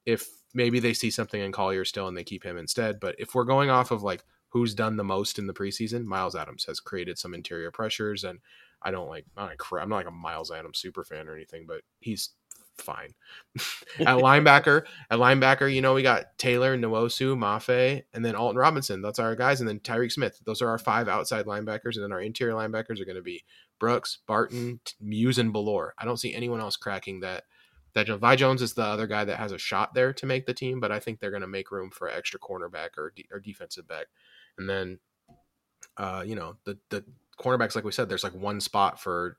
If 0.06 0.28
maybe 0.54 0.80
they 0.80 0.94
see 0.94 1.12
something 1.12 1.42
in 1.42 1.52
Collier 1.52 1.86
still 1.86 2.08
and 2.08 2.18
they 2.18 2.24
keep 2.24 2.44
him 2.44 2.58
instead. 2.58 3.00
But 3.00 3.16
if 3.20 3.36
we're 3.36 3.44
going 3.44 3.70
off 3.70 3.92
of 3.92 4.04
like 4.04 4.24
who's 4.50 4.74
done 4.74 4.98
the 4.98 5.04
most 5.04 5.40
in 5.40 5.48
the 5.48 5.54
preseason, 5.54 6.06
Myles 6.06 6.36
Adams 6.36 6.66
has 6.66 6.80
created 6.80 7.18
some 7.18 7.34
interior 7.34 7.72
pressures, 7.72 8.24
and 8.24 8.40
I 8.82 8.92
don't 8.92 9.10
like 9.10 9.26
I'm 9.38 9.50
not, 9.50 9.56
a, 9.72 9.76
I'm 9.76 9.90
not 9.90 9.98
like 9.98 10.08
a 10.08 10.12
Myles 10.12 10.52
Adams 10.52 10.80
super 10.80 11.04
fan 11.04 11.28
or 11.28 11.36
anything, 11.36 11.66
but 11.68 11.82
he's 12.00 12.32
fine. 12.82 13.14
at 14.00 14.18
linebacker, 14.18 14.86
at 15.10 15.20
linebacker, 15.20 15.74
you 15.74 15.82
know 15.82 15.94
we 15.94 16.02
got 16.02 16.38
Taylor, 16.38 16.78
Nwosu, 16.78 17.38
Mafe, 17.38 18.04
and 18.14 18.24
then 18.24 18.36
Alton 18.36 18.58
Robinson. 18.58 19.02
That's 19.02 19.20
our 19.20 19.36
guys, 19.36 19.60
and 19.60 19.70
then 19.70 19.80
Tyreke 19.80 20.12
Smith. 20.12 20.40
Those 20.46 20.62
are 20.62 20.70
our 20.70 20.78
five 20.78 21.08
outside 21.08 21.46
linebackers, 21.46 21.96
and 21.96 22.04
then 22.04 22.12
our 22.12 22.22
interior 22.22 22.54
linebackers 22.54 23.00
are 23.00 23.06
going 23.06 23.16
to 23.16 23.22
be 23.22 23.44
Brooks, 23.80 24.20
Barton, 24.28 24.80
Muse, 25.00 25.38
and 25.38 25.54
Bellore. 25.54 25.92
I 25.98 26.06
don't 26.06 26.18
see 26.18 26.34
anyone 26.34 26.62
else 26.62 26.76
cracking 26.76 27.22
that 27.22 27.44
that. 27.94 28.08
Vi 28.08 28.36
Jones 28.36 28.62
is 28.62 28.74
the 28.74 28.84
other 28.84 29.08
guy 29.08 29.26
that 29.26 29.38
has 29.38 29.52
a 29.52 29.58
shot 29.58 29.94
there 29.94 30.14
to 30.14 30.26
make 30.26 30.46
the 30.46 30.54
team, 30.54 30.80
but 30.80 30.92
I 30.92 31.00
think 31.00 31.20
they're 31.20 31.32
going 31.32 31.42
to 31.42 31.48
make 31.48 31.72
room 31.72 31.90
for 31.92 32.10
extra 32.10 32.40
cornerback 32.40 32.98
or 32.98 33.14
de- 33.16 33.28
or 33.32 33.40
defensive 33.40 33.88
back, 33.88 34.08
and 34.58 34.70
then, 34.70 35.00
uh, 35.98 36.24
you 36.26 36.36
know, 36.36 36.58
the 36.66 36.78
the 36.90 37.04
cornerbacks, 37.40 37.76
like 37.76 37.86
we 37.86 37.92
said, 37.92 38.10
there's 38.10 38.24
like 38.24 38.36
one 38.36 38.60
spot 38.60 39.00
for 39.00 39.38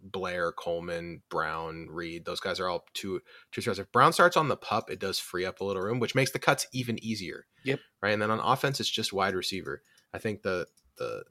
Blair, 0.00 0.52
Coleman, 0.52 1.22
Brown, 1.30 1.88
Reid. 1.90 2.24
Those 2.24 2.40
guys 2.40 2.60
are 2.60 2.68
all 2.68 2.84
two 2.94 3.20
two 3.52 3.60
stars. 3.60 3.78
If 3.78 3.90
Brown 3.92 4.12
starts 4.12 4.36
on 4.36 4.48
the 4.48 4.56
pup, 4.56 4.90
it 4.90 5.00
does 5.00 5.18
free 5.18 5.44
up 5.44 5.60
a 5.60 5.64
little 5.64 5.82
room, 5.82 5.98
which 5.98 6.14
makes 6.14 6.30
the 6.30 6.38
cuts 6.38 6.66
even 6.72 7.02
easier. 7.02 7.46
Yep. 7.64 7.80
Right, 8.02 8.12
and 8.12 8.22
then 8.22 8.30
on 8.30 8.40
offense, 8.40 8.80
it's 8.80 8.90
just 8.90 9.12
wide 9.12 9.34
receiver. 9.34 9.82
I 10.12 10.18
think 10.18 10.42
the 10.42 10.66
the 10.98 11.24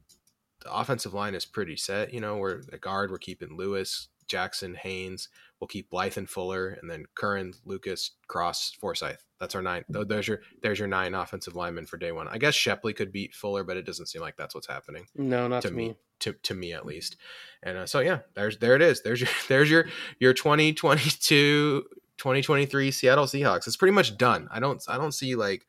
the 0.61 0.73
offensive 0.73 1.13
line 1.13 1.35
is 1.35 1.45
pretty 1.45 1.77
set. 1.77 2.13
You 2.13 2.21
know, 2.21 2.37
we're 2.37 2.61
at 2.71 2.81
guard, 2.81 3.11
we're 3.11 3.17
keeping 3.17 3.55
Lewis, 3.55 4.07
Jackson, 4.27 4.75
Haynes. 4.75 5.29
We'll 5.59 5.67
keep 5.69 5.89
Blythe 5.89 6.17
and 6.17 6.29
Fuller, 6.29 6.77
and 6.81 6.89
then 6.91 7.05
Curhan, 7.15 7.55
Lucas, 7.65 8.11
Cross, 8.27 8.73
Forsythe. 8.79 9.19
That's 9.39 9.55
our 9.55 9.61
nine. 9.61 9.85
There's 9.89 10.27
your 10.27 10.41
there's 10.61 10.79
your 10.79 10.87
nine 10.87 11.13
offensive 11.13 11.55
linemen 11.55 11.85
for 11.85 11.97
day 11.97 12.11
one. 12.11 12.27
I 12.27 12.37
guess 12.37 12.55
Shepley 12.55 12.93
could 12.93 13.11
beat 13.11 13.33
Fuller, 13.33 13.63
but 13.63 13.77
it 13.77 13.85
doesn't 13.85 14.07
seem 14.07 14.21
like 14.21 14.35
that's 14.37 14.53
what's 14.53 14.67
happening 14.67 15.05
No, 15.15 15.47
not 15.47 15.61
to 15.63 15.71
me. 15.71 15.89
me. 15.89 15.95
To, 16.21 16.31
to 16.43 16.53
me 16.53 16.71
at 16.71 16.85
least, 16.85 17.17
and 17.61 17.77
uh, 17.77 17.85
so 17.85 17.99
yeah, 17.99 18.19
there's 18.35 18.57
there 18.59 18.75
it 18.75 18.81
is. 18.81 19.01
There's 19.03 19.19
your 19.21 19.29
there's 19.49 19.69
your 19.69 19.85
your 20.19 20.33
2022 20.33 21.83
2023 22.17 22.91
Seattle 22.91 23.25
Seahawks. 23.25 23.67
It's 23.67 23.75
pretty 23.75 23.91
much 23.93 24.17
done. 24.17 24.47
I 24.51 24.59
don't 24.59 24.81
I 24.87 24.97
don't 24.97 25.11
see 25.11 25.35
like 25.35 25.67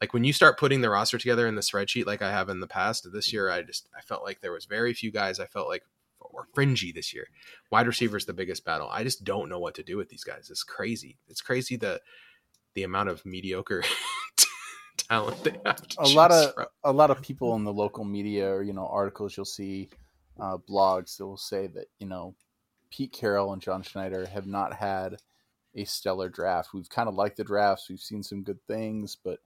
like 0.00 0.12
when 0.12 0.24
you 0.24 0.32
start 0.34 0.58
putting 0.58 0.82
the 0.82 0.90
roster 0.90 1.16
together 1.18 1.46
in 1.46 1.54
the 1.54 1.62
spreadsheet 1.62 2.04
like 2.06 2.20
I 2.22 2.30
have 2.30 2.48
in 2.50 2.60
the 2.60 2.66
past. 2.66 3.08
This 3.12 3.32
year, 3.32 3.50
I 3.50 3.62
just 3.62 3.88
I 3.96 4.02
felt 4.02 4.22
like 4.22 4.40
there 4.40 4.52
was 4.52 4.66
very 4.66 4.92
few 4.92 5.10
guys. 5.10 5.40
I 5.40 5.46
felt 5.46 5.68
like 5.68 5.84
were 6.32 6.46
fringy 6.54 6.92
this 6.92 7.14
year. 7.14 7.26
Wide 7.70 7.86
receiver 7.86 8.16
is 8.16 8.26
the 8.26 8.32
biggest 8.32 8.64
battle. 8.64 8.88
I 8.90 9.04
just 9.04 9.24
don't 9.24 9.48
know 9.48 9.58
what 9.58 9.74
to 9.76 9.82
do 9.82 9.96
with 9.96 10.08
these 10.08 10.24
guys. 10.24 10.48
It's 10.50 10.62
crazy. 10.62 11.18
It's 11.28 11.40
crazy 11.40 11.76
the 11.76 12.00
the 12.74 12.82
amount 12.84 13.08
of 13.08 13.24
mediocre 13.26 13.82
talent 14.96 15.42
they 15.42 15.56
have. 15.64 15.86
to 15.88 16.02
a 16.02 16.08
lot 16.08 16.30
of 16.30 16.54
from. 16.54 16.66
a 16.84 16.92
lot 16.92 17.10
of 17.10 17.20
people 17.20 17.54
in 17.56 17.64
the 17.64 17.72
local 17.72 18.04
media 18.04 18.48
or 18.48 18.62
you 18.62 18.72
know 18.72 18.86
articles 18.86 19.36
you'll 19.36 19.44
see 19.44 19.88
uh, 20.38 20.56
blogs 20.68 21.16
that 21.16 21.26
will 21.26 21.36
say 21.36 21.66
that 21.66 21.86
you 21.98 22.06
know 22.06 22.34
Pete 22.90 23.12
Carroll 23.12 23.52
and 23.52 23.62
John 23.62 23.82
Schneider 23.82 24.26
have 24.26 24.46
not 24.46 24.74
had 24.74 25.16
a 25.74 25.84
stellar 25.84 26.28
draft. 26.28 26.74
We've 26.74 26.88
kind 26.88 27.08
of 27.08 27.14
liked 27.14 27.36
the 27.36 27.44
drafts. 27.44 27.88
We've 27.88 28.00
seen 28.00 28.22
some 28.22 28.42
good 28.42 28.58
things, 28.66 29.16
but 29.22 29.38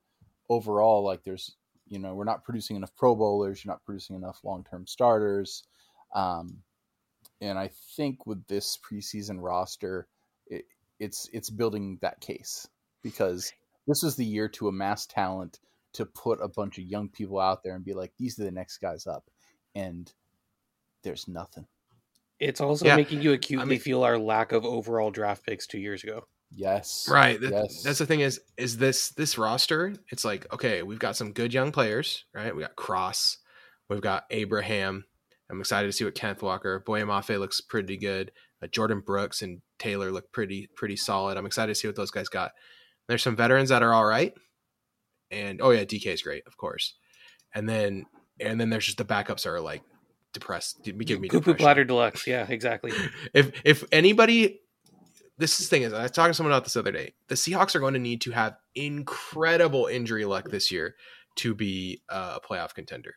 overall, 0.48 1.04
like 1.04 1.22
there's 1.22 1.56
you 1.88 1.98
know 1.98 2.14
we're 2.14 2.24
not 2.24 2.44
producing 2.44 2.76
enough 2.76 2.94
Pro 2.96 3.14
Bowlers. 3.14 3.64
You're 3.64 3.72
not 3.72 3.84
producing 3.84 4.16
enough 4.16 4.40
long 4.44 4.64
term 4.68 4.86
starters. 4.86 5.64
Um, 6.14 6.58
and 7.40 7.58
I 7.58 7.70
think 7.96 8.26
with 8.26 8.46
this 8.46 8.78
preseason 8.78 9.36
roster, 9.40 10.06
it, 10.46 10.64
it's 11.00 11.28
it's 11.32 11.50
building 11.50 11.98
that 12.02 12.20
case 12.20 12.66
because 13.02 13.52
this 13.86 14.02
was 14.02 14.16
the 14.16 14.24
year 14.24 14.48
to 14.48 14.68
amass 14.68 15.06
talent 15.06 15.58
to 15.94 16.06
put 16.06 16.40
a 16.42 16.48
bunch 16.48 16.78
of 16.78 16.84
young 16.84 17.08
people 17.08 17.38
out 17.38 17.62
there 17.62 17.74
and 17.76 17.84
be 17.84 17.92
like, 17.94 18.12
these 18.18 18.38
are 18.38 18.44
the 18.44 18.50
next 18.50 18.78
guys 18.78 19.06
up, 19.06 19.24
and 19.74 20.12
there's 21.02 21.28
nothing. 21.28 21.66
It's 22.40 22.60
also 22.60 22.86
Yeah. 22.86 22.96
making 22.96 23.22
you 23.22 23.32
acutely 23.32 23.66
mean- 23.66 23.78
feel 23.80 24.02
our 24.02 24.18
lack 24.18 24.52
of 24.52 24.64
overall 24.64 25.10
draft 25.10 25.44
picks 25.46 25.66
two 25.66 25.78
years 25.78 26.02
ago. 26.02 26.26
Yes, 26.56 27.08
Right. 27.10 27.40
That, 27.40 27.50
Yes. 27.52 27.82
That's 27.82 27.98
the 27.98 28.06
thing 28.06 28.20
is 28.20 28.40
is 28.56 28.76
this 28.76 29.10
this 29.10 29.36
roster, 29.38 29.94
it's 30.10 30.24
like, 30.24 30.52
okay, 30.52 30.82
we've 30.82 30.98
got 30.98 31.16
some 31.16 31.32
good 31.32 31.52
young 31.52 31.72
players, 31.72 32.24
right? 32.32 32.54
We 32.54 32.62
got 32.62 32.76
Cross, 32.76 33.38
we've 33.88 34.00
got 34.00 34.24
Abraham. 34.30 35.04
I'm 35.50 35.60
excited 35.60 35.86
to 35.86 35.92
see 35.92 36.04
what 36.04 36.14
Kenneth 36.14 36.42
Walker, 36.42 36.80
Boye 36.80 37.02
Mafe 37.02 37.38
looks 37.38 37.60
pretty 37.60 37.96
good. 37.96 38.32
Uh, 38.62 38.66
Jordan 38.66 39.00
Brooks 39.00 39.42
and 39.42 39.60
Taylor 39.78 40.10
look 40.10 40.32
pretty 40.32 40.68
pretty 40.74 40.96
solid. 40.96 41.36
I'm 41.36 41.46
excited 41.46 41.74
to 41.74 41.78
see 41.78 41.88
what 41.88 41.96
those 41.96 42.10
guys 42.10 42.28
got. 42.28 42.52
There's 43.08 43.22
some 43.22 43.36
veterans 43.36 43.68
that 43.68 43.82
are 43.82 43.92
all 43.92 44.04
right. 44.04 44.32
And 45.30 45.60
oh 45.60 45.70
yeah, 45.70 45.84
DK 45.84 46.06
is 46.06 46.22
great, 46.22 46.44
of 46.46 46.56
course. 46.56 46.94
And 47.54 47.68
then 47.68 48.06
and 48.40 48.60
then 48.60 48.70
there's 48.70 48.86
just 48.86 48.98
the 48.98 49.04
backups 49.04 49.46
are 49.46 49.60
like 49.60 49.82
depressed. 50.32 50.82
Give 50.82 50.96
me 51.20 51.28
Poo 51.28 51.54
platter 51.54 51.84
deluxe. 51.84 52.26
Yeah, 52.26 52.46
exactly. 52.48 52.92
if 53.32 53.52
if 53.64 53.84
anybody 53.92 54.60
this 55.36 55.58
is 55.60 55.68
the 55.68 55.76
thing 55.76 55.82
is 55.82 55.92
I 55.92 56.02
was 56.02 56.10
talking 56.10 56.30
to 56.30 56.34
someone 56.34 56.52
about 56.52 56.64
this 56.64 56.74
the 56.74 56.80
other 56.80 56.92
day. 56.92 57.14
The 57.28 57.34
Seahawks 57.34 57.74
are 57.74 57.80
going 57.80 57.94
to 57.94 58.00
need 58.00 58.20
to 58.22 58.30
have 58.30 58.56
incredible 58.74 59.86
injury 59.86 60.24
luck 60.24 60.50
this 60.50 60.70
year 60.70 60.94
to 61.36 61.54
be 61.54 62.02
uh, 62.08 62.38
a 62.42 62.46
playoff 62.46 62.74
contender. 62.74 63.14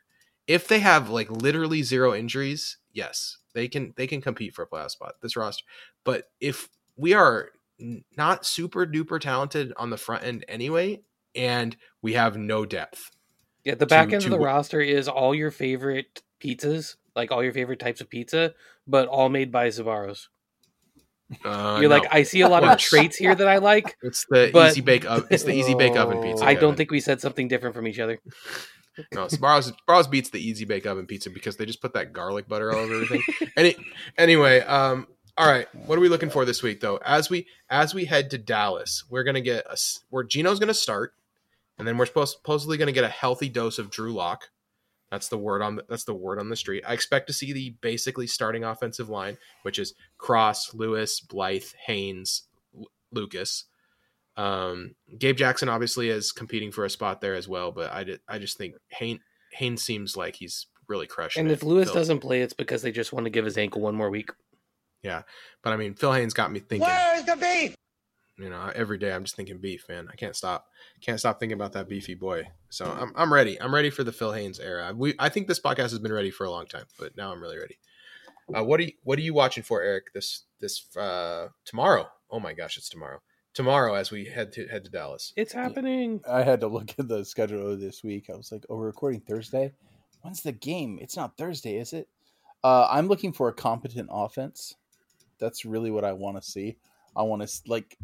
If 0.48 0.68
they 0.68 0.80
have 0.80 1.10
like 1.10 1.30
literally 1.30 1.84
zero 1.84 2.14
injuries, 2.14 2.78
yes, 2.94 3.38
they 3.54 3.68
can 3.68 3.94
they 3.98 4.08
can 4.08 4.22
compete 4.22 4.54
for 4.56 4.64
a 4.64 4.68
playoff 4.68 4.92
spot. 4.92 5.16
This 5.22 5.36
roster, 5.36 5.64
but 6.04 6.26
if 6.40 6.70
we 6.96 7.14
are 7.14 7.50
not 8.18 8.46
super 8.46 8.86
duper 8.88 9.20
talented 9.20 9.74
on 9.78 9.90
the 9.90 9.98
front 9.98 10.24
end 10.24 10.46
anyway, 10.48 11.02
and 11.36 11.76
we 12.02 12.14
have 12.14 12.38
no 12.38 12.66
depth, 12.66 13.12
Yeah, 13.64 13.76
the 13.76 13.86
back 13.86 14.08
To- 14.10 14.16
end 14.16 14.22
to 14.24 14.28
of 14.28 14.32
the 14.32 14.40
roster 14.40 14.82
is 14.82 15.08
all 15.08 15.36
your 15.36 15.52
favorite 15.52 16.24
pizzas, 16.42 16.96
like 17.16 17.32
all 17.32 17.44
your 17.44 17.54
favorite 17.54 17.80
types 17.80 18.02
of 18.02 18.10
pizza, 18.10 18.54
but 18.88 19.08
all 19.08 19.30
made 19.30 19.52
by 19.52 19.68
Sbarro's. 19.68 20.30
uh, 21.44 21.78
You're 21.82 21.90
like. 21.90 22.06
I 22.10 22.24
see 22.24 22.42
a 22.42 22.48
lot 22.50 22.64
of 22.64 22.78
traits 22.90 23.18
here 23.18 23.36
that 23.36 23.48
I 23.48 23.58
like. 23.58 23.98
it's 24.02 24.26
the 24.30 24.50
easy 24.68 24.82
bake 24.82 25.06
oven. 25.06 25.28
It's 25.30 25.44
the 25.44 25.54
easy 25.54 25.76
bake 25.76 25.96
oven 25.98 26.22
pizza. 26.24 26.46
I 26.46 26.54
don't 26.56 26.76
think 26.78 26.90
we 26.90 27.00
said 27.02 27.20
something 27.22 27.48
different 27.50 27.76
from 27.76 27.86
each 27.88 28.00
other. 28.00 28.20
No, 29.14 29.26
Sbarro's 29.26 29.72
Sbarro's 29.88 30.08
beats 30.08 30.30
the 30.30 30.40
easy 30.40 30.66
bake 30.66 30.86
oven 30.86 31.06
pizza 31.06 31.30
because 31.30 31.58
they 31.58 31.66
just 31.66 31.82
put 31.82 31.94
that 31.94 32.14
garlic 32.14 32.48
butter 32.48 32.72
all 32.72 32.80
over 32.80 32.96
everything. 32.96 33.24
Any 33.56 33.76
anyway, 34.18 34.62
um, 34.62 35.08
all 35.38 35.48
right. 35.48 35.68
What 35.86 35.98
are 35.98 36.02
we 36.02 36.10
looking 36.10 36.30
for 36.30 36.46
this 36.46 36.64
week 36.64 36.80
though? 36.82 37.00
As 37.06 37.30
we 37.30 37.48
as 37.70 37.94
we 37.94 38.06
head 38.06 38.32
to 38.32 38.38
Dallas, 38.38 39.04
we're 39.10 39.24
gonna 39.24 39.42
get 39.42 39.66
a 39.70 39.78
where 40.10 40.24
Geno's 40.24 40.60
gonna 40.60 40.74
start, 40.74 41.14
and 41.78 41.88
then 41.88 41.98
we're 41.98 42.08
supposed 42.08 42.38
supposedly 42.38 42.78
gonna 42.78 42.92
get 42.92 43.04
a 43.04 43.10
healthy 43.10 43.50
dose 43.50 43.78
of 43.78 43.92
Drew 43.92 44.14
Lock. 44.14 44.50
That's 45.12 45.30
the 45.30 45.38
word 45.38 45.62
on 45.62 45.78
the, 45.78 45.86
that's 45.88 46.04
the 46.04 46.14
word 46.14 46.40
on 46.40 46.50
the 46.50 46.56
street. 46.56 46.84
I 46.86 46.94
expect 46.94 47.28
to 47.28 47.34
see 47.34 47.54
the 47.54 47.76
basically 47.82 48.28
starting 48.28 48.64
offensive 48.64 49.10
line, 49.10 49.38
which 49.62 49.80
is 49.80 49.94
Cross, 50.18 50.74
Lewis, 50.74 51.22
Blythe, 51.22 51.64
Haynes, 51.86 52.44
L- 52.78 52.90
Lucas. 53.12 53.66
Um, 54.38 54.96
Gabe 55.18 55.36
Jackson 55.36 55.68
obviously 55.68 56.10
is 56.10 56.32
competing 56.32 56.72
for 56.72 56.86
a 56.86 56.90
spot 56.90 57.22
there 57.22 57.34
as 57.34 57.48
well, 57.48 57.72
but 57.72 57.92
I, 57.92 58.04
did, 58.04 58.22
I 58.28 58.38
just 58.38 58.58
think 58.58 58.76
Haynes, 58.90 59.20
Haynes 59.54 59.82
seems 59.82 60.16
like 60.16 60.36
he's 60.36 60.68
really 60.88 61.08
crushing. 61.08 61.42
And 61.42 61.52
it. 61.52 61.56
if 61.56 61.64
Lewis 61.64 61.88
Phil- 61.88 61.96
doesn't 61.96 62.20
play, 62.20 62.42
it's 62.42 62.54
because 62.54 62.84
they 62.84 62.92
just 62.92 63.12
want 63.12 63.26
to 63.26 63.32
give 63.32 63.46
his 63.46 63.58
ankle 63.58 63.82
one 63.82 63.96
more 63.96 64.10
week. 64.10 64.30
Yeah, 65.02 65.24
but 65.64 65.74
I 65.74 65.78
mean, 65.78 65.96
Phil 65.96 66.14
Haynes 66.14 66.34
got 66.34 66.52
me 66.52 66.60
thinking. 66.60 66.88
Where's 66.88 67.24
the 67.24 67.36
beef? 67.36 67.76
You 68.38 68.52
know, 68.52 68.72
every 68.76 69.00
day 69.00 69.12
I'm 69.12 69.24
just 69.24 69.36
thinking 69.36 69.58
beef, 69.58 69.90
man. 69.90 70.08
I 70.12 70.16
can't 70.16 70.36
stop, 70.36 70.68
can't 71.02 71.20
stop 71.20 71.40
thinking 71.40 71.56
about 71.56 71.74
that 71.74 71.90
beefy 71.90 72.14
boy. 72.14 72.48
So 72.70 72.86
I'm, 72.86 73.12
I'm 73.16 73.34
ready. 73.34 73.60
I'm 73.60 73.74
ready 73.74 73.90
for 73.90 74.04
the 74.04 74.12
Phil 74.12 74.32
Haynes 74.32 74.60
era. 74.60 74.94
We, 74.96 75.16
I 75.18 75.30
think 75.30 75.48
this 75.48 75.60
podcast 75.60 75.90
has 75.90 76.00
been 76.00 76.14
ready 76.14 76.30
for 76.30 76.46
a 76.46 76.52
long 76.52 76.68
time, 76.68 76.86
but 77.00 77.18
now 77.18 77.32
I'm 77.32 77.42
really 77.42 77.58
ready. 77.58 77.80
Uh, 78.56 78.64
what 78.64 78.80
are 78.80 78.84
you, 78.84 78.92
what 79.04 79.18
are 79.18 79.24
you 79.24 79.34
watching 79.34 79.64
for, 79.64 79.82
Eric? 79.82 80.14
This, 80.14 80.44
this 80.60 80.96
uh, 80.96 81.48
tomorrow? 81.66 82.08
Oh 82.30 82.40
my 82.40 82.54
gosh, 82.54 82.78
it's 82.78 82.90
tomorrow. 82.90 83.22
Tomorrow, 83.58 83.96
as 83.96 84.12
we 84.12 84.24
head 84.24 84.52
to 84.52 84.68
head 84.68 84.86
to 84.86 84.92
Dallas. 84.92 85.34
It's 85.36 85.52
happening. 85.52 86.22
I 86.30 86.44
had 86.44 86.60
to 86.60 86.68
look 86.68 86.94
at 87.00 87.08
the 87.08 87.26
schedule 87.26 87.76
this 87.76 88.04
week. 88.04 88.30
I 88.32 88.38
was 88.38 88.52
like, 88.52 88.64
"Oh, 88.70 88.76
we're 88.76 88.86
recording 88.86 89.20
Thursday. 89.20 89.74
When's 90.22 90.44
the 90.44 90.52
game? 90.52 91.00
It's 91.02 91.18
not 91.18 91.38
Thursday, 91.38 91.78
is 91.78 91.92
it?" 91.92 92.08
Uh, 92.64 92.88
I'm 92.88 93.08
looking 93.08 93.34
for 93.34 93.48
a 93.48 93.54
competent 93.54 94.10
offense. 94.12 94.76
That's 95.40 95.66
really 95.66 95.90
what 95.90 96.04
I 96.04 96.14
want 96.14 96.40
to 96.40 96.48
see. 96.48 96.78
I 97.16 97.24
want 97.24 97.42
to 97.42 97.62
like, 97.66 97.98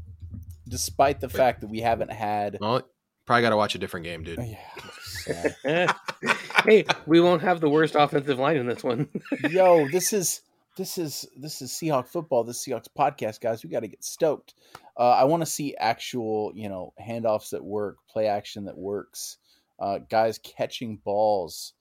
despite 0.67 1.19
the 1.19 1.29
fact 1.29 1.61
that 1.61 1.67
we 1.67 1.81
haven't 1.81 2.11
had. 2.11 2.57
Well, 2.59 2.81
probably 3.27 3.43
got 3.43 3.51
to 3.51 3.57
watch 3.57 3.75
a 3.75 3.77
different 3.77 4.05
game, 4.05 4.23
dude. 4.23 4.39
Yeah. 4.39 5.51
Eh. 5.65 5.87
hey, 6.65 6.85
we 7.05 7.21
won't 7.21 7.43
have 7.43 7.61
the 7.61 7.69
worst 7.69 7.93
offensive 7.93 8.39
line 8.39 8.57
in 8.57 8.65
this 8.65 8.83
one. 8.83 9.07
yo, 9.51 9.87
this 9.87 10.13
is 10.13 10.41
this 10.75 10.97
is 10.97 11.25
this 11.35 11.61
is 11.61 11.71
Seahawk 11.71 12.07
football. 12.07 12.43
This 12.43 12.57
is 12.57 12.65
Seahawks 12.65 12.87
podcast, 12.97 13.39
guys. 13.41 13.63
We 13.63 13.69
got 13.69 13.81
to 13.81 13.87
get 13.87 14.03
stoked. 14.03 14.55
Uh, 14.97 15.11
I 15.11 15.23
want 15.25 15.41
to 15.41 15.45
see 15.45 15.75
actual, 15.75 16.51
you 16.55 16.69
know, 16.69 16.93
handoffs 17.01 17.51
that 17.51 17.63
work, 17.63 17.97
play 18.09 18.27
action 18.27 18.65
that 18.65 18.77
works, 18.77 19.37
uh, 19.79 19.99
guys 20.09 20.39
catching 20.39 20.97
balls, 20.97 21.73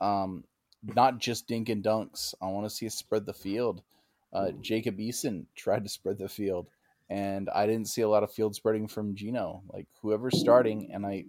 um, 0.00 0.44
not 0.82 1.18
just 1.18 1.46
dink 1.46 1.68
and 1.68 1.84
dunks. 1.84 2.34
I 2.40 2.46
want 2.46 2.66
to 2.66 2.74
see 2.74 2.86
us 2.86 2.94
spread 2.94 3.26
the 3.26 3.34
field. 3.34 3.82
Uh, 4.32 4.50
Jacob 4.60 4.98
Eason 4.98 5.46
tried 5.54 5.84
to 5.84 5.90
spread 5.90 6.18
the 6.18 6.28
field, 6.28 6.68
and 7.08 7.48
I 7.50 7.66
didn't 7.66 7.88
see 7.88 8.02
a 8.02 8.08
lot 8.08 8.22
of 8.22 8.32
field 8.32 8.54
spreading 8.54 8.88
from 8.88 9.14
Geno. 9.14 9.62
Like 9.72 9.88
whoever's 10.00 10.38
starting, 10.38 10.90
and 10.92 11.06
I, 11.06 11.24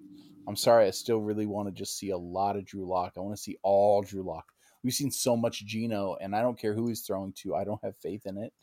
I'm 0.47 0.58
sorry, 0.58 0.86
I 0.86 0.91
still 0.91 1.19
really 1.19 1.45
want 1.45 1.67
to 1.67 1.73
just 1.73 1.97
see 1.97 2.10
a 2.10 2.17
lot 2.17 2.55
of 2.55 2.65
Drew 2.65 2.88
Lock. 2.88 3.13
I 3.17 3.21
want 3.21 3.36
to 3.36 3.41
see 3.41 3.58
all 3.62 4.01
Drew 4.01 4.23
Lock 4.23 4.53
we've 4.84 4.94
seen 4.94 5.12
so 5.12 5.36
much 5.36 5.65
Geno, 5.65 6.15
and 6.20 6.36
I 6.36 6.42
don't 6.42 6.60
care 6.60 6.74
who 6.74 6.88
he's 6.88 7.02
throwing 7.02 7.34
to. 7.34 7.56
I 7.56 7.63
don't 7.63 7.84
have 7.84 7.98
faith 7.98 8.26
in 8.26 8.38
it. 8.38 8.54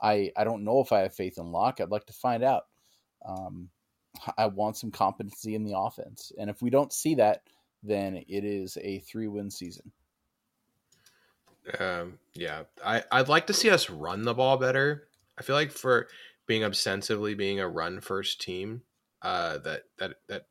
I 0.00 0.32
I 0.36 0.44
don't 0.44 0.64
know 0.64 0.80
if 0.80 0.92
I 0.92 1.00
have 1.00 1.14
faith 1.14 1.38
in 1.38 1.52
Lock. 1.52 1.80
I'd 1.80 1.90
like 1.90 2.06
to 2.06 2.12
find 2.12 2.42
out. 2.42 2.66
Um, 3.26 3.70
I 4.38 4.46
want 4.46 4.76
some 4.76 4.90
competency 4.90 5.54
in 5.54 5.64
the 5.64 5.76
offense, 5.76 6.32
and 6.38 6.50
if 6.50 6.62
we 6.62 6.70
don't 6.70 6.92
see 6.92 7.16
that, 7.16 7.42
then 7.82 8.16
it 8.16 8.44
is 8.44 8.78
a 8.80 9.00
three 9.00 9.28
win 9.28 9.50
season. 9.50 9.92
Um, 11.78 12.18
yeah, 12.34 12.62
I 12.84 13.02
I'd 13.10 13.28
like 13.28 13.46
to 13.48 13.52
see 13.52 13.70
us 13.70 13.90
run 13.90 14.22
the 14.22 14.34
ball 14.34 14.56
better. 14.56 15.08
I 15.38 15.42
feel 15.42 15.56
like 15.56 15.72
for 15.72 16.08
being 16.46 16.64
ostensibly 16.64 17.34
being 17.34 17.60
a 17.60 17.68
run 17.68 18.00
first 18.00 18.40
team, 18.40 18.82
uh, 19.22 19.58
that 19.58 19.82
that 19.98 20.14
that 20.28 20.46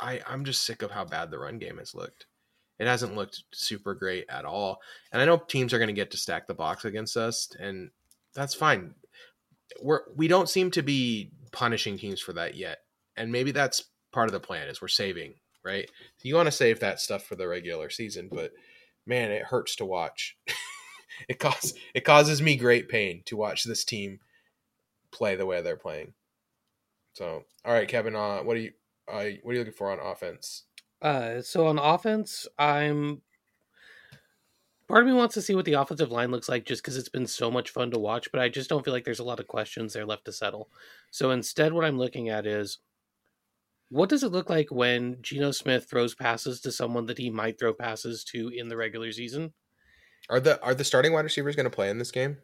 I 0.00 0.20
I'm 0.26 0.44
just 0.44 0.64
sick 0.64 0.82
of 0.82 0.90
how 0.90 1.04
bad 1.04 1.30
the 1.30 1.38
run 1.38 1.58
game 1.58 1.78
has 1.78 1.94
looked. 1.94 2.26
It 2.78 2.86
hasn't 2.86 3.14
looked 3.14 3.44
super 3.52 3.94
great 3.94 4.24
at 4.28 4.44
all, 4.44 4.80
and 5.12 5.22
I 5.22 5.24
know 5.24 5.36
teams 5.36 5.72
are 5.72 5.78
going 5.78 5.88
to 5.88 5.92
get 5.92 6.10
to 6.12 6.16
stack 6.16 6.46
the 6.46 6.54
box 6.54 6.84
against 6.84 7.16
us, 7.16 7.48
and 7.58 7.90
that's 8.34 8.54
fine. 8.54 8.94
We're 9.80 10.02
we 10.16 10.28
don't 10.28 10.48
seem 10.48 10.70
to 10.72 10.82
be 10.82 11.30
punishing 11.52 11.98
teams 11.98 12.20
for 12.20 12.32
that 12.32 12.56
yet, 12.56 12.78
and 13.16 13.30
maybe 13.30 13.52
that's 13.52 13.84
part 14.12 14.28
of 14.28 14.32
the 14.32 14.40
plan 14.40 14.68
is 14.68 14.82
we're 14.82 14.88
saving 14.88 15.34
right. 15.64 15.90
You 16.22 16.34
want 16.34 16.46
to 16.46 16.52
save 16.52 16.80
that 16.80 17.00
stuff 17.00 17.24
for 17.24 17.36
the 17.36 17.48
regular 17.48 17.90
season, 17.90 18.28
but 18.30 18.52
man, 19.06 19.30
it 19.30 19.42
hurts 19.42 19.76
to 19.76 19.84
watch. 19.84 20.36
it 21.28 21.38
causes 21.38 21.74
it 21.94 22.04
causes 22.04 22.42
me 22.42 22.56
great 22.56 22.88
pain 22.88 23.22
to 23.26 23.36
watch 23.36 23.64
this 23.64 23.84
team 23.84 24.20
play 25.10 25.36
the 25.36 25.46
way 25.46 25.62
they're 25.62 25.76
playing. 25.76 26.14
So, 27.14 27.44
all 27.64 27.74
right, 27.74 27.88
Kevin, 27.88 28.16
uh, 28.16 28.38
what 28.38 28.56
are 28.56 28.60
you 28.60 28.72
uh, 29.08 29.24
what 29.42 29.52
are 29.52 29.54
you 29.54 29.58
looking 29.58 29.72
for 29.74 29.90
on 29.90 29.98
offense? 29.98 30.64
Uh, 31.02 31.42
so 31.42 31.66
on 31.66 31.78
offense, 31.78 32.46
I'm. 32.58 33.20
Part 34.88 35.02
of 35.02 35.08
me 35.08 35.14
wants 35.14 35.34
to 35.34 35.42
see 35.42 35.54
what 35.54 35.64
the 35.64 35.72
offensive 35.72 36.12
line 36.12 36.30
looks 36.30 36.48
like 36.48 36.66
just 36.66 36.82
because 36.82 36.96
it's 36.96 37.08
been 37.08 37.26
so 37.26 37.50
much 37.50 37.70
fun 37.70 37.90
to 37.92 37.98
watch, 37.98 38.30
but 38.30 38.40
I 38.40 38.48
just 38.48 38.68
don't 38.68 38.84
feel 38.84 38.92
like 38.92 39.04
there's 39.04 39.20
a 39.20 39.24
lot 39.24 39.40
of 39.40 39.46
questions 39.46 39.92
there 39.92 40.04
left 40.04 40.26
to 40.26 40.32
settle. 40.32 40.68
So 41.10 41.30
instead, 41.30 41.72
what 41.72 41.84
I'm 41.84 41.98
looking 41.98 42.28
at 42.28 42.46
is 42.46 42.78
what 43.88 44.08
does 44.08 44.22
it 44.22 44.32
look 44.32 44.50
like 44.50 44.70
when 44.70 45.16
Geno 45.22 45.50
Smith 45.50 45.86
throws 45.88 46.14
passes 46.14 46.60
to 46.62 46.72
someone 46.72 47.06
that 47.06 47.18
he 47.18 47.30
might 47.30 47.58
throw 47.58 47.72
passes 47.72 48.22
to 48.24 48.48
in 48.48 48.68
the 48.68 48.76
regular 48.76 49.12
season? 49.12 49.52
Are 50.28 50.40
the 50.40 50.62
are 50.62 50.74
the 50.74 50.84
starting 50.84 51.12
wide 51.12 51.24
receivers 51.24 51.56
going 51.56 51.64
to 51.64 51.70
play 51.70 51.90
in 51.90 51.98
this 51.98 52.10
game? 52.10 52.38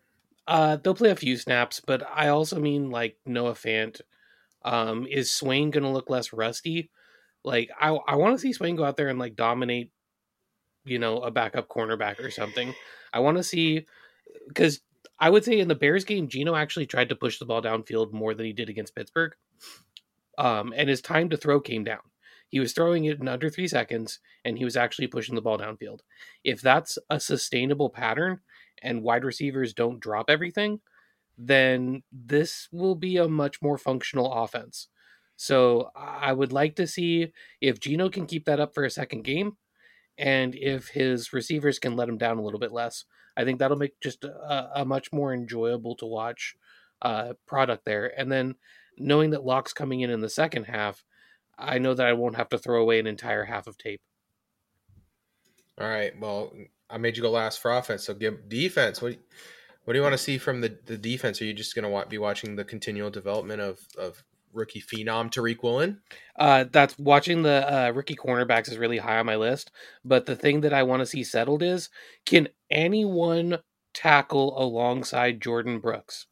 Uh, 0.46 0.76
they'll 0.76 0.94
play 0.94 1.10
a 1.10 1.16
few 1.16 1.36
snaps, 1.36 1.80
but 1.80 2.02
I 2.14 2.28
also 2.28 2.58
mean 2.58 2.90
like 2.90 3.18
Noah 3.26 3.52
Fant. 3.52 4.00
Um, 4.62 5.06
is 5.06 5.30
Swain 5.30 5.70
going 5.70 5.84
to 5.84 5.90
look 5.90 6.10
less 6.10 6.32
rusty? 6.32 6.90
Like 7.44 7.70
I 7.78 7.90
I 7.90 8.16
want 8.16 8.34
to 8.34 8.40
see 8.40 8.52
Swain 8.52 8.76
go 8.76 8.84
out 8.84 8.96
there 8.96 9.08
and 9.08 9.18
like 9.18 9.36
dominate, 9.36 9.92
you 10.84 10.98
know, 10.98 11.20
a 11.20 11.30
backup 11.30 11.68
cornerback 11.68 12.22
or 12.22 12.30
something. 12.30 12.74
I 13.12 13.20
want 13.20 13.36
to 13.36 13.42
see 13.42 13.86
because 14.48 14.80
I 15.18 15.30
would 15.30 15.44
say 15.44 15.58
in 15.58 15.68
the 15.68 15.74
Bears 15.74 16.04
game, 16.04 16.28
Geno 16.28 16.54
actually 16.54 16.86
tried 16.86 17.08
to 17.08 17.16
push 17.16 17.38
the 17.38 17.44
ball 17.46 17.62
downfield 17.62 18.12
more 18.12 18.34
than 18.34 18.46
he 18.46 18.52
did 18.52 18.68
against 18.68 18.94
Pittsburgh. 18.94 19.34
Um, 20.36 20.72
and 20.76 20.88
his 20.88 21.00
time 21.00 21.28
to 21.30 21.36
throw 21.36 21.60
came 21.60 21.82
down. 21.82 22.00
He 22.48 22.60
was 22.60 22.72
throwing 22.72 23.04
it 23.04 23.20
in 23.20 23.28
under 23.28 23.50
three 23.50 23.68
seconds, 23.68 24.20
and 24.44 24.56
he 24.56 24.64
was 24.64 24.76
actually 24.76 25.08
pushing 25.08 25.34
the 25.34 25.42
ball 25.42 25.58
downfield. 25.58 26.00
If 26.44 26.60
that's 26.62 26.98
a 27.10 27.20
sustainable 27.20 27.90
pattern 27.90 28.40
and 28.82 29.02
wide 29.02 29.24
receivers 29.24 29.74
don't 29.74 30.00
drop 30.00 30.30
everything, 30.30 30.80
then 31.36 32.02
this 32.10 32.68
will 32.72 32.94
be 32.94 33.16
a 33.16 33.28
much 33.28 33.60
more 33.60 33.76
functional 33.76 34.32
offense. 34.32 34.88
So 35.40 35.92
I 35.94 36.32
would 36.32 36.52
like 36.52 36.74
to 36.76 36.86
see 36.88 37.32
if 37.60 37.78
Geno 37.78 38.08
can 38.08 38.26
keep 38.26 38.44
that 38.46 38.58
up 38.58 38.74
for 38.74 38.84
a 38.84 38.90
second 38.90 39.22
game 39.22 39.56
and 40.18 40.52
if 40.56 40.88
his 40.88 41.32
receivers 41.32 41.78
can 41.78 41.94
let 41.94 42.08
him 42.08 42.18
down 42.18 42.38
a 42.38 42.42
little 42.42 42.58
bit 42.58 42.72
less. 42.72 43.04
I 43.36 43.44
think 43.44 43.60
that'll 43.60 43.76
make 43.76 44.00
just 44.00 44.24
a, 44.24 44.80
a 44.80 44.84
much 44.84 45.12
more 45.12 45.32
enjoyable 45.32 45.94
to 45.98 46.06
watch 46.06 46.56
uh, 47.02 47.34
product 47.46 47.84
there. 47.84 48.12
And 48.18 48.32
then 48.32 48.56
knowing 48.98 49.30
that 49.30 49.44
Lock's 49.44 49.72
coming 49.72 50.00
in 50.00 50.10
in 50.10 50.18
the 50.22 50.28
second 50.28 50.64
half, 50.64 51.04
I 51.56 51.78
know 51.78 51.94
that 51.94 52.06
I 52.06 52.14
won't 52.14 52.34
have 52.34 52.48
to 52.48 52.58
throw 52.58 52.82
away 52.82 52.98
an 52.98 53.06
entire 53.06 53.44
half 53.44 53.68
of 53.68 53.78
tape. 53.78 54.00
All 55.80 55.88
right. 55.88 56.18
Well, 56.18 56.52
I 56.90 56.98
made 56.98 57.16
you 57.16 57.22
go 57.22 57.30
last 57.30 57.62
for 57.62 57.70
offense, 57.70 58.02
so 58.02 58.12
give 58.12 58.48
defense. 58.48 59.00
What 59.00 59.16
what 59.84 59.92
do 59.92 59.98
you 60.00 60.02
want 60.02 60.14
to 60.14 60.18
see 60.18 60.36
from 60.36 60.60
the, 60.60 60.76
the 60.86 60.98
defense? 60.98 61.40
Are 61.40 61.44
you 61.44 61.54
just 61.54 61.76
going 61.76 61.88
to 61.88 62.08
be 62.08 62.18
watching 62.18 62.56
the 62.56 62.64
continual 62.64 63.08
development 63.08 63.62
of, 63.62 63.78
of 63.96 64.24
rookie 64.52 64.82
phenom 64.82 65.30
Tariq 65.30 65.62
Woolen? 65.62 66.00
Uh, 66.36 66.64
that's 66.70 66.98
watching 66.98 67.42
the 67.42 67.72
uh, 67.72 67.90
rookie 67.90 68.16
cornerbacks 68.16 68.70
is 68.70 68.78
really 68.78 68.98
high 68.98 69.18
on 69.18 69.26
my 69.26 69.36
list. 69.36 69.70
But 70.04 70.26
the 70.26 70.36
thing 70.36 70.60
that 70.62 70.72
I 70.72 70.82
want 70.82 71.00
to 71.00 71.06
see 71.06 71.24
settled 71.24 71.62
is 71.62 71.88
can 72.26 72.48
anyone 72.70 73.58
tackle 73.94 74.60
alongside 74.60 75.40
Jordan 75.40 75.80
Brooks? 75.80 76.26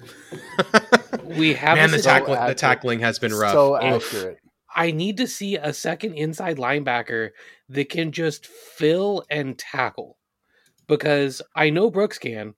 we 1.24 1.54
have 1.54 1.76
Man, 1.76 1.90
the, 1.90 2.00
tackle, 2.00 2.34
the 2.34 2.54
tackling 2.54 3.00
has 3.00 3.18
been 3.18 3.34
rough. 3.34 3.52
So 3.52 3.76
accurate. 3.76 4.38
I 4.74 4.92
need 4.92 5.16
to 5.16 5.26
see 5.26 5.56
a 5.56 5.72
second 5.72 6.14
inside 6.14 6.56
linebacker 6.56 7.30
that 7.68 7.88
can 7.88 8.12
just 8.12 8.46
fill 8.46 9.24
and 9.28 9.58
tackle 9.58 10.18
because 10.86 11.42
I 11.54 11.70
know 11.70 11.90
Brooks 11.90 12.18
can, 12.18 12.54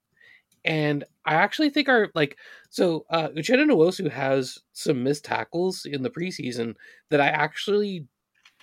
and 0.64 1.05
I 1.25 1.35
actually 1.35 1.70
think 1.70 1.88
our 1.88 2.11
like 2.14 2.37
so 2.70 3.07
uh 3.11 3.29
Uchenna 3.29 3.66
Nwosu 3.70 4.11
has 4.11 4.59
some 4.73 5.03
missed 5.03 5.25
tackles 5.25 5.87
in 5.87 6.03
the 6.03 6.11
preseason 6.11 6.75
that 7.11 7.20
I 7.20 7.29
actually 7.29 8.07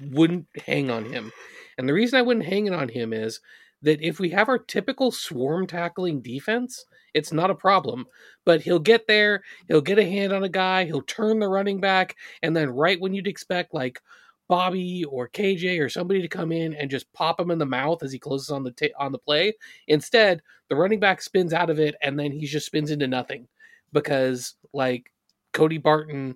wouldn't 0.02 0.48
hang 0.66 0.90
on 0.90 1.06
him. 1.06 1.32
And 1.78 1.88
the 1.88 1.94
reason 1.94 2.18
I 2.18 2.24
wouldn't 2.24 2.46
hang 2.46 2.68
it 2.68 2.74
on 2.74 2.90
him 2.90 3.14
is 3.14 3.40
that 3.82 4.02
if 4.02 4.20
we 4.20 4.30
have 4.30 4.50
our 4.50 4.58
typical 4.58 5.12
swarm 5.12 5.68
tackling 5.68 6.22
defense, 6.22 6.86
it's 7.14 7.32
not 7.32 7.52
a 7.52 7.56
problem. 7.56 8.06
But 8.46 8.62
he'll 8.62 8.80
get 8.80 9.08
there, 9.08 9.44
he'll 9.68 9.82
get 9.82 10.00
a 10.00 10.10
hand 10.10 10.34
on 10.34 10.44
a 10.44 10.50
guy, 10.50 10.86
he'll 10.86 11.02
turn 11.04 11.40
the 11.40 11.48
running 11.48 11.80
back, 11.80 12.16
and 12.42 12.56
then 12.56 12.70
right 12.70 13.00
when 13.00 13.14
you'd 13.14 13.28
expect 13.28 13.74
like 13.74 14.02
Bobby 14.48 15.04
or 15.06 15.28
KJ 15.28 15.80
or 15.80 15.90
somebody 15.90 16.22
to 16.22 16.28
come 16.28 16.52
in 16.52 16.74
and 16.74 16.90
just 16.90 17.12
pop 17.14 17.40
him 17.40 17.52
in 17.52 17.58
the 17.58 17.66
mouth 17.66 18.04
as 18.04 18.12
he 18.12 18.20
closes 18.20 18.50
on 18.50 18.64
the 18.64 18.72
t- 18.72 18.94
on 18.98 19.12
the 19.12 19.18
play. 19.18 19.54
Instead, 19.88 20.42
the 20.70 20.76
running 20.76 21.00
back 21.00 21.22
spins 21.22 21.54
out 21.54 21.70
of 21.70 21.80
it 21.80 21.96
and 22.02 22.20
then 22.20 22.32
he 22.32 22.46
just 22.46 22.66
spins 22.66 22.92
into 22.92 23.08
nothing 23.08 23.48
because 23.94 24.56
like 24.74 25.12
Cody 25.54 25.78
Barton 25.78 26.36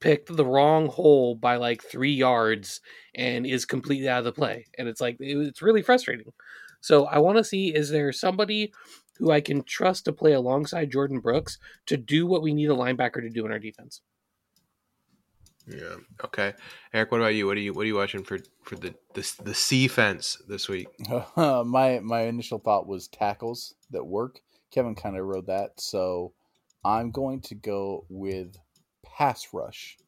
picked 0.00 0.34
the 0.34 0.44
wrong 0.44 0.88
hole 0.88 1.34
by 1.34 1.56
like 1.56 1.82
three 1.82 2.12
yards 2.12 2.80
and 3.14 3.46
is 3.46 3.64
completely 3.64 4.08
out 4.08 4.20
of 4.20 4.24
the 4.24 4.32
play. 4.32 4.66
And 4.78 4.88
it's 4.88 5.00
like 5.00 5.16
it's 5.20 5.62
really 5.62 5.82
frustrating. 5.82 6.32
So 6.80 7.06
I 7.06 7.18
want 7.18 7.38
to 7.38 7.44
see 7.44 7.74
is 7.74 7.90
there 7.90 8.12
somebody 8.12 8.72
who 9.18 9.30
I 9.30 9.42
can 9.42 9.62
trust 9.64 10.06
to 10.06 10.12
play 10.12 10.32
alongside 10.32 10.90
Jordan 10.90 11.20
Brooks 11.20 11.58
to 11.86 11.98
do 11.98 12.26
what 12.26 12.42
we 12.42 12.54
need 12.54 12.70
a 12.70 12.74
linebacker 12.74 13.20
to 13.20 13.28
do 13.28 13.44
in 13.44 13.52
our 13.52 13.58
defense. 13.58 14.00
Yeah. 15.66 15.96
Okay. 16.24 16.54
Eric, 16.92 17.12
what 17.12 17.20
about 17.20 17.34
you? 17.34 17.46
What 17.46 17.56
are 17.56 17.60
you 17.60 17.72
what 17.72 17.82
are 17.82 17.86
you 17.86 17.96
watching 17.96 18.24
for 18.24 18.38
for 18.62 18.76
the 18.76 18.94
the 19.14 19.32
the 19.42 19.54
C 19.54 19.88
fence 19.88 20.38
this 20.48 20.68
week? 20.68 20.88
My 21.36 22.00
my 22.00 22.22
initial 22.22 22.58
thought 22.58 22.86
was 22.86 23.08
tackles 23.08 23.74
that 23.90 24.04
work. 24.04 24.40
Kevin 24.70 24.94
kind 24.94 25.16
of 25.16 25.24
wrote 25.26 25.46
that, 25.46 25.80
so 25.80 26.32
I'm 26.84 27.10
going 27.10 27.40
to 27.42 27.54
go 27.54 28.04
with 28.08 28.56
pass 29.04 29.48
rush. 29.52 29.98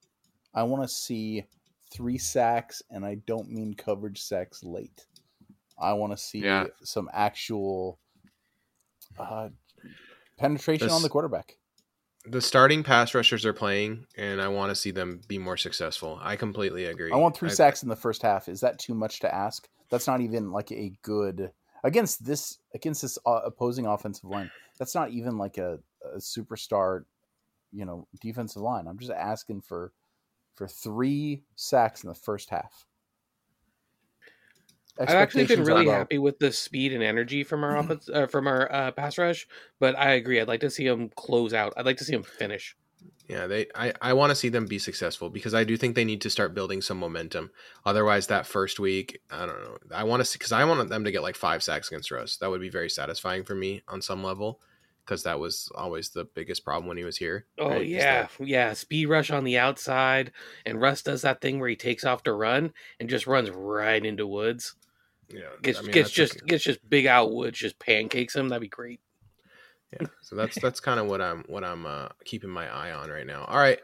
I 0.54 0.62
want 0.62 0.82
to 0.82 0.88
see 0.88 1.44
three 1.92 2.18
sacks, 2.18 2.82
and 2.90 3.04
I 3.04 3.16
don't 3.26 3.50
mean 3.50 3.74
coverage 3.74 4.22
sacks 4.22 4.62
late. 4.62 5.06
I 5.78 5.94
want 5.94 6.12
to 6.12 6.16
see 6.16 6.40
yeah. 6.40 6.66
some 6.84 7.08
actual 7.12 7.98
uh, 9.18 9.48
penetration 10.38 10.86
this, 10.86 10.94
on 10.94 11.02
the 11.02 11.08
quarterback 11.08 11.56
the 12.24 12.40
starting 12.40 12.82
pass 12.82 13.14
rushers 13.14 13.44
are 13.44 13.52
playing, 13.52 14.06
and 14.16 14.40
I 14.40 14.48
want 14.48 14.70
to 14.70 14.76
see 14.76 14.90
them 14.90 15.20
be 15.26 15.38
more 15.38 15.56
successful. 15.56 16.18
I 16.22 16.36
completely 16.36 16.86
agree. 16.86 17.10
I 17.12 17.16
want 17.16 17.36
three 17.36 17.50
I, 17.50 17.52
sacks 17.52 17.82
in 17.82 17.88
the 17.88 17.96
first 17.96 18.22
half. 18.22 18.48
Is 18.48 18.60
that 18.60 18.78
too 18.78 18.94
much 18.94 19.20
to 19.20 19.34
ask? 19.34 19.68
That's 19.90 20.06
not 20.06 20.20
even 20.20 20.50
like 20.50 20.70
a 20.70 20.92
good 21.02 21.52
against 21.84 22.24
this 22.24 22.58
against 22.74 23.02
this 23.02 23.18
uh, 23.26 23.40
opposing 23.44 23.86
offensive 23.86 24.30
line. 24.30 24.50
That's 24.78 24.94
not 24.94 25.10
even 25.10 25.36
like 25.36 25.58
a, 25.58 25.78
a 26.14 26.18
superstar, 26.18 27.04
you 27.72 27.84
know, 27.84 28.06
defensive 28.20 28.62
line. 28.62 28.86
I'm 28.86 28.98
just 28.98 29.12
asking 29.12 29.62
for 29.62 29.92
for 30.54 30.68
three 30.68 31.42
sacks 31.56 32.04
in 32.04 32.08
the 32.08 32.14
first 32.14 32.50
half. 32.50 32.86
I've 34.98 35.08
actually 35.10 35.46
been 35.46 35.64
really 35.64 35.86
happy 35.86 36.18
with 36.18 36.38
the 36.38 36.52
speed 36.52 36.92
and 36.92 37.02
energy 37.02 37.44
from 37.44 37.64
our 37.64 37.76
offense, 37.76 38.08
uh, 38.12 38.26
from 38.26 38.46
our 38.46 38.70
uh, 38.70 38.90
pass 38.92 39.18
rush. 39.18 39.48
But 39.80 39.98
I 39.98 40.12
agree. 40.12 40.40
I'd 40.40 40.48
like 40.48 40.60
to 40.60 40.70
see 40.70 40.86
them 40.86 41.10
close 41.16 41.54
out. 41.54 41.72
I'd 41.76 41.86
like 41.86 41.96
to 41.98 42.04
see 42.04 42.12
them 42.12 42.22
finish. 42.22 42.76
Yeah, 43.28 43.46
they. 43.46 43.66
I, 43.74 43.94
I 44.02 44.12
want 44.12 44.30
to 44.30 44.36
see 44.36 44.50
them 44.50 44.66
be 44.66 44.78
successful 44.78 45.30
because 45.30 45.54
I 45.54 45.64
do 45.64 45.76
think 45.76 45.94
they 45.94 46.04
need 46.04 46.20
to 46.22 46.30
start 46.30 46.54
building 46.54 46.82
some 46.82 46.98
momentum. 46.98 47.50
Otherwise, 47.86 48.26
that 48.26 48.46
first 48.46 48.78
week, 48.78 49.20
I 49.30 49.46
don't 49.46 49.62
know. 49.62 49.78
I 49.94 50.04
want 50.04 50.20
to 50.20 50.24
see 50.24 50.38
because 50.38 50.52
I 50.52 50.64
want 50.64 50.88
them 50.88 51.04
to 51.04 51.12
get 51.12 51.22
like 51.22 51.36
five 51.36 51.62
sacks 51.62 51.88
against 51.88 52.10
Russ. 52.10 52.36
That 52.36 52.50
would 52.50 52.60
be 52.60 52.68
very 52.68 52.90
satisfying 52.90 53.44
for 53.44 53.54
me 53.54 53.82
on 53.88 54.02
some 54.02 54.22
level 54.22 54.60
because 55.04 55.22
that 55.22 55.40
was 55.40 55.70
always 55.74 56.10
the 56.10 56.24
biggest 56.24 56.64
problem 56.64 56.86
when 56.86 56.96
he 56.96 57.04
was 57.04 57.16
here. 57.16 57.46
Oh 57.58 57.70
right? 57.70 57.86
yeah, 57.86 58.28
that... 58.38 58.46
yeah. 58.46 58.72
Speed 58.72 59.06
rush 59.06 59.30
on 59.30 59.44
the 59.44 59.58
outside, 59.58 60.32
and 60.66 60.80
Russ 60.80 61.02
does 61.02 61.22
that 61.22 61.40
thing 61.40 61.58
where 61.58 61.68
he 61.68 61.76
takes 61.76 62.04
off 62.04 62.22
to 62.24 62.32
run 62.32 62.72
and 63.00 63.08
just 63.08 63.26
runs 63.26 63.50
right 63.50 64.04
into 64.04 64.26
Woods. 64.26 64.74
Yeah, 65.32 65.42
gets 65.62 65.78
I 65.78 65.82
mean, 65.82 65.90
gets 65.92 66.10
just 66.10 66.44
gets 66.46 66.64
just 66.64 66.88
big 66.88 67.06
out 67.06 67.32
Woods, 67.32 67.58
just 67.58 67.78
pancakes 67.78 68.36
him. 68.36 68.48
That'd 68.48 68.62
be 68.62 68.68
great. 68.68 69.00
Yeah, 69.92 70.06
so 70.22 70.36
that's 70.36 70.58
that's 70.60 70.80
kind 70.80 70.98
of 70.98 71.06
what 71.06 71.20
I'm 71.20 71.44
what 71.48 71.64
I'm 71.64 71.84
uh, 71.84 72.08
keeping 72.24 72.50
my 72.50 72.68
eye 72.68 72.92
on 72.92 73.10
right 73.10 73.26
now. 73.26 73.44
All 73.44 73.58
right, 73.58 73.78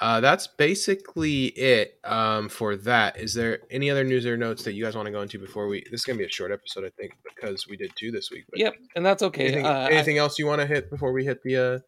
uh, 0.00 0.20
that's 0.20 0.46
basically 0.46 1.46
it 1.46 1.98
um, 2.04 2.48
for 2.48 2.76
that. 2.76 3.18
Is 3.18 3.34
there 3.34 3.60
any 3.70 3.90
other 3.90 4.04
news 4.04 4.24
or 4.24 4.36
notes 4.36 4.62
that 4.64 4.74
you 4.74 4.84
guys 4.84 4.94
want 4.94 5.06
to 5.06 5.12
go 5.12 5.22
into 5.22 5.38
before 5.38 5.66
we? 5.66 5.82
This 5.90 6.00
is 6.00 6.04
gonna 6.04 6.18
be 6.18 6.24
a 6.24 6.30
short 6.30 6.52
episode, 6.52 6.84
I 6.84 6.90
think, 6.90 7.16
because 7.24 7.66
we 7.66 7.76
did 7.76 7.90
two 7.96 8.12
this 8.12 8.30
week. 8.30 8.44
yep, 8.54 8.74
and 8.94 9.04
that's 9.04 9.22
okay. 9.22 9.46
Anything, 9.46 9.66
uh, 9.66 9.88
anything 9.90 10.18
I, 10.18 10.22
else 10.22 10.38
you 10.38 10.46
want 10.46 10.60
to 10.60 10.66
hit 10.66 10.90
before 10.90 11.12
we 11.12 11.24
hit 11.24 11.42
the 11.42 11.56
uh, 11.56 11.78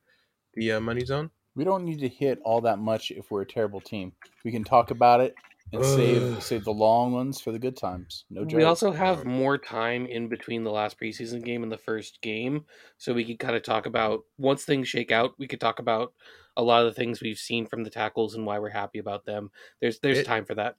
the 0.55 0.73
uh, 0.73 0.81
money 0.81 1.05
zone? 1.05 1.31
We 1.55 1.65
don't 1.65 1.85
need 1.85 2.01
to 2.01 2.09
hit 2.09 2.41
all 2.45 2.61
that 2.63 2.79
much 2.79 3.11
if 3.11 3.31
we're 3.31 3.43
a 3.43 3.47
terrible 3.47 3.81
team. 3.81 4.13
We 4.45 4.53
can 4.53 4.65
talk 4.65 4.91
about 4.91 5.21
it 5.21 5.35
and 5.73 5.85
save 5.85 6.43
save 6.43 6.65
the 6.65 6.73
long 6.73 7.13
ones 7.13 7.41
for 7.41 7.53
the 7.53 7.59
good 7.59 7.77
times. 7.77 8.25
No 8.31 8.45
joke. 8.45 8.59
We 8.59 8.65
also 8.65 8.93
have 8.93 9.25
more 9.25 9.59
time 9.59 10.07
in 10.07 10.29
between 10.29 10.65
the 10.65 10.71
last 10.71 10.99
preseason 10.99 11.45
game 11.45 11.63
and 11.63 11.71
the 11.71 11.79
first 11.79 12.21
game, 12.23 12.65
so 12.99 13.13
we 13.13 13.25
could 13.25 13.39
kind 13.39 13.57
of 13.57 13.63
talk 13.63 13.87
about 13.87 14.21
once 14.39 14.65
things 14.65 14.89
shake 14.89 15.13
out. 15.13 15.35
We 15.39 15.47
could 15.47 15.61
talk 15.61 15.79
about 15.79 16.13
a 16.57 16.63
lot 16.63 16.85
of 16.85 16.93
the 16.93 16.99
things 16.99 17.21
we've 17.21 17.39
seen 17.39 17.67
from 17.67 17.85
the 17.85 17.91
tackles 17.91 18.35
and 18.35 18.45
why 18.45 18.59
we're 18.59 18.71
happy 18.71 18.99
about 18.99 19.25
them. 19.25 19.51
There's 19.81 20.01
there's 20.01 20.19
it, 20.19 20.27
time 20.27 20.45
for 20.45 20.55
that. 20.57 20.77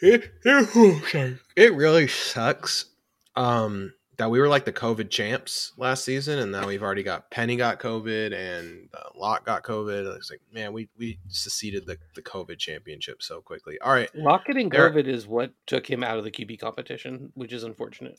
It 0.00 0.32
it, 0.44 0.68
oh, 0.74 1.34
it 1.56 1.74
really 1.74 2.08
sucks. 2.08 2.86
Um, 3.36 3.94
that 4.18 4.30
we 4.30 4.40
were 4.40 4.48
like 4.48 4.64
the 4.64 4.72
COVID 4.72 5.10
champs 5.10 5.72
last 5.76 6.04
season, 6.04 6.38
and 6.38 6.52
now 6.52 6.66
we've 6.66 6.82
already 6.82 7.02
got 7.02 7.30
Penny 7.30 7.56
got 7.56 7.80
COVID 7.80 8.34
and 8.34 8.88
uh, 8.94 9.08
Lock 9.14 9.46
got 9.46 9.64
COVID. 9.64 10.16
It's 10.16 10.30
like, 10.30 10.40
man, 10.52 10.72
we 10.72 10.88
we 10.98 11.18
seceded 11.28 11.86
the, 11.86 11.98
the 12.14 12.22
COVID 12.22 12.58
championship 12.58 13.22
so 13.22 13.40
quickly. 13.40 13.78
All 13.80 13.92
right, 13.92 14.14
Lock 14.14 14.46
getting 14.46 14.70
COVID 14.70 15.06
is 15.06 15.26
what 15.26 15.52
took 15.66 15.88
him 15.88 16.04
out 16.04 16.18
of 16.18 16.24
the 16.24 16.30
QB 16.30 16.60
competition, 16.60 17.32
which 17.34 17.52
is 17.52 17.64
unfortunate. 17.64 18.18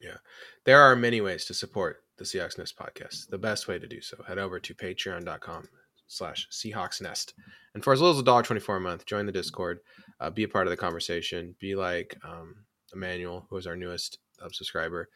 Yeah, 0.00 0.16
there 0.64 0.80
are 0.80 0.96
many 0.96 1.20
ways 1.20 1.44
to 1.46 1.54
support 1.54 2.02
the 2.16 2.24
Seahawks 2.24 2.58
Nest 2.58 2.76
podcast. 2.78 3.28
The 3.28 3.38
best 3.38 3.68
way 3.68 3.78
to 3.78 3.86
do 3.86 4.00
so, 4.00 4.22
head 4.26 4.38
over 4.38 4.58
to 4.60 4.74
patreon.com 4.74 5.68
slash 6.06 6.48
Seahawks 6.50 7.00
Nest. 7.00 7.34
And 7.74 7.82
for 7.82 7.92
as 7.92 8.00
little 8.00 8.14
as 8.14 8.20
a 8.20 8.24
dollar 8.24 8.42
twenty 8.42 8.60
four 8.60 8.76
a 8.76 8.80
month, 8.80 9.04
join 9.04 9.26
the 9.26 9.32
Discord, 9.32 9.80
uh, 10.20 10.30
be 10.30 10.44
a 10.44 10.48
part 10.48 10.66
of 10.66 10.70
the 10.70 10.76
conversation, 10.76 11.54
be 11.60 11.74
like 11.74 12.16
um, 12.24 12.64
Emmanuel, 12.94 13.46
who 13.50 13.56
is 13.56 13.66
our 13.66 13.76
newest 13.76 14.18
subscriber. 14.52 15.08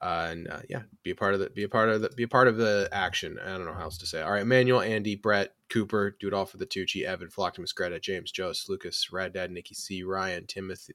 Uh, 0.00 0.28
and 0.30 0.48
uh, 0.48 0.60
yeah, 0.68 0.82
be 1.02 1.12
a 1.12 1.14
part 1.14 1.34
of 1.34 1.40
the 1.40 1.48
be 1.50 1.62
a 1.62 1.68
part 1.68 1.88
of 1.88 2.02
the 2.02 2.10
be 2.10 2.24
a 2.24 2.28
part 2.28 2.48
of 2.48 2.56
the 2.56 2.88
action. 2.92 3.38
I 3.42 3.50
don't 3.50 3.64
know 3.64 3.72
how 3.72 3.84
else 3.84 3.98
to 3.98 4.06
say. 4.06 4.20
All 4.20 4.32
right, 4.32 4.42
Emmanuel, 4.42 4.80
Andy, 4.80 5.14
Brett, 5.14 5.54
Cooper, 5.70 6.16
do 6.20 6.28
it 6.28 6.34
all 6.34 6.44
for 6.44 6.58
the 6.58 6.66
Tucci, 6.66 7.04
Evan, 7.04 7.28
Flocktimus, 7.28 7.74
Greta, 7.74 7.98
James, 7.98 8.30
Jost, 8.30 8.68
Lucas, 8.68 9.12
Rad 9.12 9.32
Dad, 9.32 9.50
Nikki 9.50 9.74
C, 9.74 10.02
Ryan, 10.02 10.46
Timothy, 10.46 10.94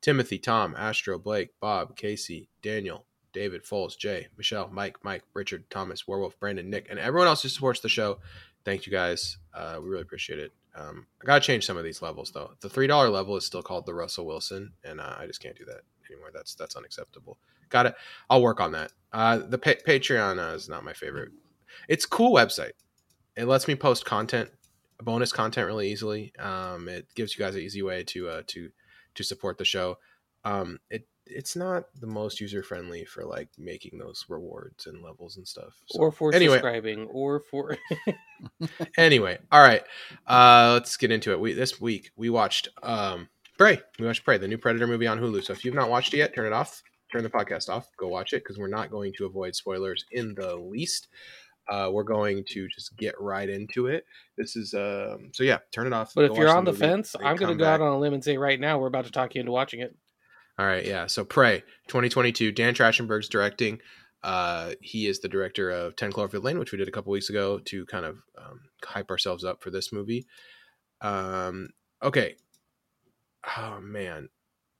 Timothy, 0.00 0.38
Tom, 0.38 0.74
Astro, 0.76 1.18
Blake, 1.18 1.50
Bob, 1.60 1.96
Casey, 1.96 2.48
Daniel, 2.62 3.04
David, 3.32 3.64
Foles, 3.64 3.96
Jay, 3.96 4.28
Michelle, 4.36 4.68
Mike, 4.72 4.96
Mike, 5.04 5.22
Richard, 5.34 5.68
Thomas, 5.70 6.08
Werewolf, 6.08 6.38
Brandon, 6.40 6.68
Nick, 6.68 6.88
and 6.90 6.98
everyone 6.98 7.28
else 7.28 7.42
who 7.42 7.48
supports 7.48 7.80
the 7.80 7.88
show. 7.88 8.18
Thank 8.64 8.86
you 8.86 8.92
guys. 8.92 9.38
Uh, 9.54 9.78
we 9.80 9.88
really 9.88 10.02
appreciate 10.02 10.40
it. 10.40 10.52
Um, 10.78 11.06
I 11.20 11.26
gotta 11.26 11.40
change 11.40 11.66
some 11.66 11.76
of 11.76 11.84
these 11.84 12.02
levels 12.02 12.30
though. 12.30 12.52
The 12.60 12.68
three 12.68 12.86
dollar 12.86 13.08
level 13.08 13.36
is 13.36 13.44
still 13.44 13.62
called 13.62 13.86
the 13.86 13.94
Russell 13.94 14.26
Wilson, 14.26 14.72
and 14.84 15.00
uh, 15.00 15.16
I 15.18 15.26
just 15.26 15.42
can't 15.42 15.56
do 15.56 15.64
that 15.64 15.80
anymore. 16.10 16.30
That's 16.32 16.54
that's 16.54 16.76
unacceptable. 16.76 17.38
Got 17.68 17.86
it. 17.86 17.94
I'll 18.30 18.42
work 18.42 18.60
on 18.60 18.72
that. 18.72 18.92
Uh, 19.12 19.38
the 19.38 19.58
pa- 19.58 19.82
Patreon 19.86 20.38
uh, 20.38 20.54
is 20.54 20.68
not 20.68 20.84
my 20.84 20.92
favorite. 20.92 21.30
It's 21.88 22.06
cool 22.06 22.32
website. 22.32 22.72
It 23.36 23.46
lets 23.46 23.68
me 23.68 23.74
post 23.74 24.04
content, 24.04 24.50
bonus 25.02 25.32
content, 25.32 25.66
really 25.66 25.90
easily. 25.90 26.32
Um, 26.38 26.88
it 26.88 27.06
gives 27.14 27.36
you 27.36 27.44
guys 27.44 27.54
an 27.54 27.60
easy 27.62 27.82
way 27.82 28.04
to 28.04 28.28
uh, 28.28 28.42
to 28.48 28.70
to 29.14 29.24
support 29.24 29.58
the 29.58 29.64
show. 29.64 29.96
Um, 30.44 30.78
it 30.90 31.06
it's 31.30 31.56
not 31.56 31.84
the 32.00 32.06
most 32.06 32.40
user 32.40 32.62
friendly 32.62 33.04
for 33.04 33.24
like 33.24 33.48
making 33.58 33.98
those 33.98 34.24
rewards 34.28 34.86
and 34.86 35.02
levels 35.02 35.36
and 35.36 35.46
stuff. 35.46 35.74
So, 35.86 36.00
or 36.00 36.12
for 36.12 36.34
anyway, 36.34 36.54
subscribing, 36.54 37.06
or 37.06 37.40
for 37.40 37.76
anyway, 38.96 39.38
all 39.50 39.60
right. 39.60 39.82
Uh, 40.26 40.72
let's 40.74 40.96
get 40.96 41.10
into 41.10 41.32
it. 41.32 41.40
We 41.40 41.52
this 41.52 41.80
week 41.80 42.10
we 42.16 42.30
watched 42.30 42.68
um 42.82 43.28
Prey. 43.58 43.80
We 43.98 44.06
watched 44.06 44.24
Prey, 44.24 44.38
the 44.38 44.48
new 44.48 44.58
Predator 44.58 44.86
movie 44.86 45.06
on 45.06 45.18
Hulu. 45.18 45.44
So 45.44 45.52
if 45.52 45.64
you've 45.64 45.74
not 45.74 45.90
watched 45.90 46.14
it 46.14 46.18
yet, 46.18 46.34
turn 46.34 46.46
it 46.46 46.52
off. 46.52 46.82
Turn 47.10 47.22
the 47.22 47.30
podcast 47.30 47.68
off. 47.68 47.88
Go 47.96 48.08
watch 48.08 48.32
it 48.32 48.44
because 48.44 48.58
we're 48.58 48.68
not 48.68 48.90
going 48.90 49.12
to 49.18 49.26
avoid 49.26 49.54
spoilers 49.54 50.04
in 50.12 50.34
the 50.34 50.56
least. 50.56 51.08
Uh, 51.68 51.90
we're 51.92 52.02
going 52.02 52.44
to 52.48 52.66
just 52.68 52.96
get 52.96 53.14
right 53.20 53.48
into 53.48 53.88
it. 53.88 54.04
This 54.36 54.56
is 54.56 54.74
um 54.74 55.30
so 55.32 55.42
yeah, 55.42 55.58
turn 55.72 55.86
it 55.86 55.92
off. 55.92 56.12
But 56.14 56.30
if 56.30 56.36
you're 56.36 56.48
on 56.48 56.64
the 56.64 56.72
movie, 56.72 56.86
fence, 56.86 57.14
I'm 57.16 57.36
going 57.36 57.38
to 57.38 57.46
come 57.46 57.56
go 57.58 57.66
out 57.66 57.80
on 57.80 57.92
a 57.92 57.98
limb 57.98 58.14
and 58.14 58.24
say 58.24 58.38
right 58.38 58.58
now 58.58 58.78
we're 58.78 58.86
about 58.86 59.04
to 59.04 59.10
talk 59.10 59.34
you 59.34 59.40
into 59.40 59.52
watching 59.52 59.80
it. 59.80 59.94
All 60.58 60.66
right, 60.66 60.84
yeah. 60.84 61.06
So 61.06 61.24
Prey, 61.24 61.60
2022. 61.86 62.52
Dan 62.52 62.74
Trachtenberg's 62.74 63.28
directing. 63.28 63.80
Uh, 64.24 64.72
he 64.80 65.06
is 65.06 65.20
the 65.20 65.28
director 65.28 65.70
of 65.70 65.94
10 65.94 66.12
Cloverfield 66.12 66.42
Lane, 66.42 66.58
which 66.58 66.72
we 66.72 66.78
did 66.78 66.88
a 66.88 66.90
couple 66.90 67.12
weeks 67.12 67.30
ago 67.30 67.60
to 67.66 67.86
kind 67.86 68.04
of 68.04 68.16
um, 68.36 68.60
hype 68.84 69.10
ourselves 69.10 69.44
up 69.44 69.62
for 69.62 69.70
this 69.70 69.92
movie. 69.92 70.26
Um, 71.00 71.68
okay. 72.02 72.34
Oh 73.56 73.78
man, 73.80 74.28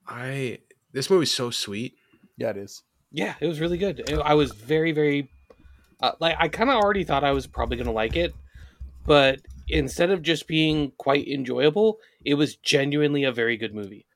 I 0.07 0.59
this 0.93 1.11
movie's 1.11 1.33
so 1.33 1.51
sweet. 1.51 1.95
Yeah, 2.37 2.51
it 2.51 2.57
is. 2.57 2.83
Yeah, 3.13 3.35
it 3.41 3.47
was 3.47 3.61
really 3.61 3.79
good. 3.79 4.13
I 4.25 4.35
was 4.35 4.51
very, 4.51 4.91
very 4.91 5.31
uh, 6.01 6.13
like 6.19 6.37
I 6.39 6.49
kind 6.49 6.71
of 6.71 6.77
already 6.77 7.05
thought 7.05 7.23
I 7.23 7.33
was 7.33 7.47
probably 7.47 7.77
going 7.77 7.87
to 7.87 7.93
like 7.93 8.17
it, 8.17 8.35
but 9.07 9.41
instead 9.69 10.11
of 10.11 10.23
just 10.23 10.49
being 10.49 10.93
quite 10.99 11.29
enjoyable, 11.29 11.99
it 12.25 12.35
was 12.35 12.57
genuinely 12.57 13.25
a 13.25 13.33
very 13.33 13.57
good 13.57 13.75
movie. 13.75 14.07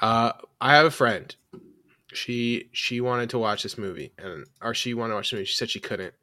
Uh, 0.00 0.32
I 0.60 0.74
have 0.76 0.86
a 0.86 0.90
friend. 0.90 1.34
She 2.12 2.68
she 2.72 3.00
wanted 3.00 3.30
to 3.30 3.38
watch 3.38 3.62
this 3.62 3.76
movie, 3.78 4.12
and 4.18 4.46
or 4.62 4.74
she 4.74 4.94
wanted 4.94 5.12
to 5.12 5.16
watch 5.16 5.30
the 5.30 5.36
movie. 5.36 5.46
She 5.46 5.56
said 5.56 5.70
she 5.70 5.80
couldn't 5.80 6.14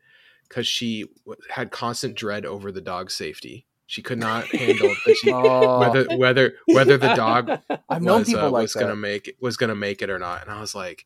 because 0.48 0.66
she 0.68 1.06
w- 1.26 1.42
had 1.50 1.72
constant 1.72 2.16
dread 2.16 2.46
over 2.46 2.72
the 2.72 2.82
dog's 2.82 3.14
safety. 3.14 3.66
She 3.88 4.02
could 4.02 4.20
not 4.20 4.46
handle 4.48 4.96
she, 5.16 5.32
Oh, 5.34 5.80
whether 5.80 6.06
whether 6.16 6.54
whether 6.68 6.98
the 6.98 7.14
dog 7.14 7.52
I've 7.90 8.02
known 8.02 8.20
was, 8.20 8.28
people 8.30 8.46
uh, 8.46 8.50
like 8.52 8.62
was 8.62 8.74
that. 8.74 8.80
gonna 8.80 8.96
make 8.96 9.28
it 9.28 9.36
was 9.42 9.58
gonna 9.58 9.76
make 9.76 10.02
it 10.02 10.10
or 10.10 10.18
not. 10.20 10.44
And 10.44 10.52
I 10.52 10.62
was 10.62 10.74
like, 10.74 11.06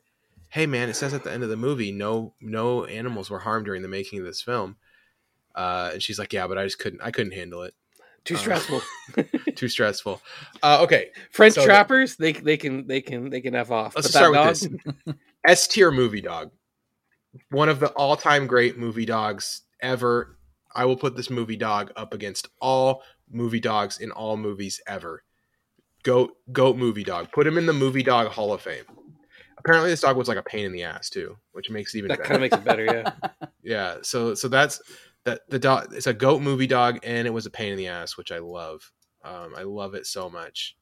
"Hey, 0.49 0.67
man, 0.67 0.87
it 0.89 0.95
says 0.95 1.13
at 1.15 1.23
the 1.23 1.31
end 1.31 1.41
of 1.41 1.49
the 1.49 1.57
movie, 1.57 1.91
no 1.91 2.33
no 2.39 2.85
animals 2.85 3.31
were 3.31 3.39
harmed 3.39 3.65
during 3.65 3.81
the 3.81 3.87
making 3.87 4.19
of 4.19 4.25
this 4.25 4.41
film." 4.41 4.75
Uh, 5.55 5.91
and 5.93 6.03
she's 6.03 6.19
like, 6.19 6.31
"Yeah, 6.31 6.45
but 6.45 6.59
I 6.59 6.63
just 6.63 6.77
couldn't. 6.77 7.01
I 7.01 7.09
couldn't 7.09 7.33
handle 7.33 7.63
it. 7.63 7.73
Too 8.25 8.35
Uh, 8.35 8.37
stressful. 8.37 8.81
Too 9.55 9.67
stressful." 9.69 10.21
Uh, 10.61 10.79
okay, 10.83 11.11
French 11.31 11.53
so 11.55 11.61
the- 11.61 11.67
trappers, 11.67 12.15
they 12.17 12.33
they 12.33 12.57
can 12.57 12.85
they 12.87 13.01
can 13.01 13.29
they 13.29 13.39
can 13.41 13.55
f 13.55 13.71
off. 13.71 13.95
Let's 13.95 14.07
But 14.11 14.17
start 14.17 14.31
with 14.33 14.59
this. 15.05 15.15
S 15.47 15.67
tier 15.67 15.91
movie 15.91 16.21
dog. 16.21 16.51
One 17.51 17.69
of 17.69 17.79
the 17.79 17.87
all 17.89 18.15
time 18.17 18.47
great 18.47 18.77
movie 18.77 19.05
dogs 19.05 19.61
ever. 19.81 20.37
I 20.73 20.85
will 20.85 20.97
put 20.97 21.15
this 21.15 21.29
movie 21.29 21.55
dog 21.55 21.91
up 21.95 22.13
against 22.13 22.47
all 22.59 23.03
movie 23.31 23.59
dogs 23.59 23.99
in 23.99 24.11
all 24.11 24.35
movies 24.37 24.81
ever. 24.87 25.23
Goat 26.03 26.31
goat 26.51 26.77
movie 26.77 27.03
dog. 27.03 27.31
Put 27.31 27.47
him 27.47 27.57
in 27.57 27.65
the 27.65 27.73
movie 27.73 28.03
dog 28.03 28.27
hall 28.27 28.53
of 28.53 28.61
fame. 28.61 28.83
Apparently 29.57 29.89
this 29.89 30.01
dog 30.01 30.15
was 30.17 30.27
like 30.27 30.37
a 30.37 30.43
pain 30.43 30.65
in 30.65 30.71
the 30.71 30.83
ass 30.83 31.09
too, 31.09 31.37
which 31.53 31.69
makes 31.71 31.95
it 31.95 31.99
even 31.99 32.09
That 32.09 32.17
better. 32.19 32.27
kind 32.29 32.35
of 32.35 32.41
makes 32.41 32.57
it 32.57 32.63
better. 32.63 32.85
Yeah. 32.85 33.47
yeah, 33.63 33.95
so 34.01 34.33
so 34.35 34.47
that's 34.47 34.79
that 35.25 35.41
the 35.49 35.59
dog 35.59 35.93
it's 35.93 36.07
a 36.07 36.13
goat 36.13 36.41
movie 36.41 36.67
dog 36.67 36.99
and 37.03 37.27
it 37.27 37.31
was 37.31 37.45
a 37.45 37.51
pain 37.51 37.71
in 37.73 37.77
the 37.77 37.87
ass, 37.87 38.17
which 38.17 38.31
I 38.31 38.39
love. 38.39 38.91
Um, 39.23 39.53
I 39.55 39.63
love 39.63 39.95
it 39.95 40.05
so 40.07 40.29
much. 40.29 40.77